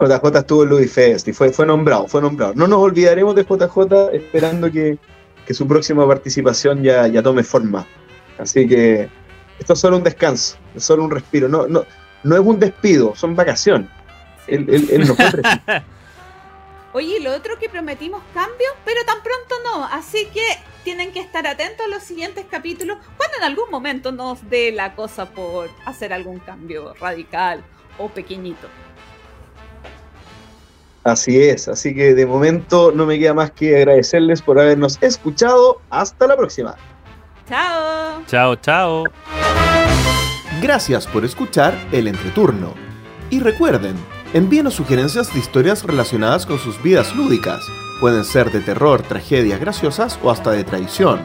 [0.00, 2.54] JJ estuvo en Ludifest y fue, fue nombrado, fue nombrado.
[2.54, 4.98] No nos olvidaremos de JJ esperando que,
[5.50, 7.86] su próxima participación ya, ya tome forma.
[8.38, 9.08] Así que
[9.58, 11.48] esto es solo un descanso, es solo un respiro.
[11.48, 11.84] No, no,
[12.22, 13.88] no es un despido, son vacaciones.
[14.46, 15.12] Él, él,
[16.92, 19.84] Oye, lo otro que prometimos cambios, pero tan pronto no.
[19.84, 20.42] Así que
[20.84, 24.94] tienen que estar atentos a los siguientes capítulos cuando en algún momento nos dé la
[24.94, 27.62] cosa por hacer algún cambio radical
[27.98, 28.68] o pequeñito.
[31.04, 35.80] Así es, así que de momento no me queda más que agradecerles por habernos escuchado.
[35.90, 36.76] Hasta la próxima.
[37.48, 38.22] Chao.
[38.26, 39.04] Chao, chao.
[40.60, 42.74] Gracias por escuchar el entreturno.
[43.30, 43.94] Y recuerden,
[44.32, 47.60] envíenos sugerencias de historias relacionadas con sus vidas lúdicas.
[48.00, 51.20] Pueden ser de terror, tragedias graciosas o hasta de traición.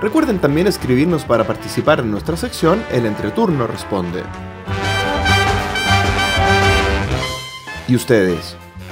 [0.00, 4.22] Recuerden también escribirnos para participar en nuestra sección El Entreturno Responde.
[7.86, 8.56] ¿Y ustedes?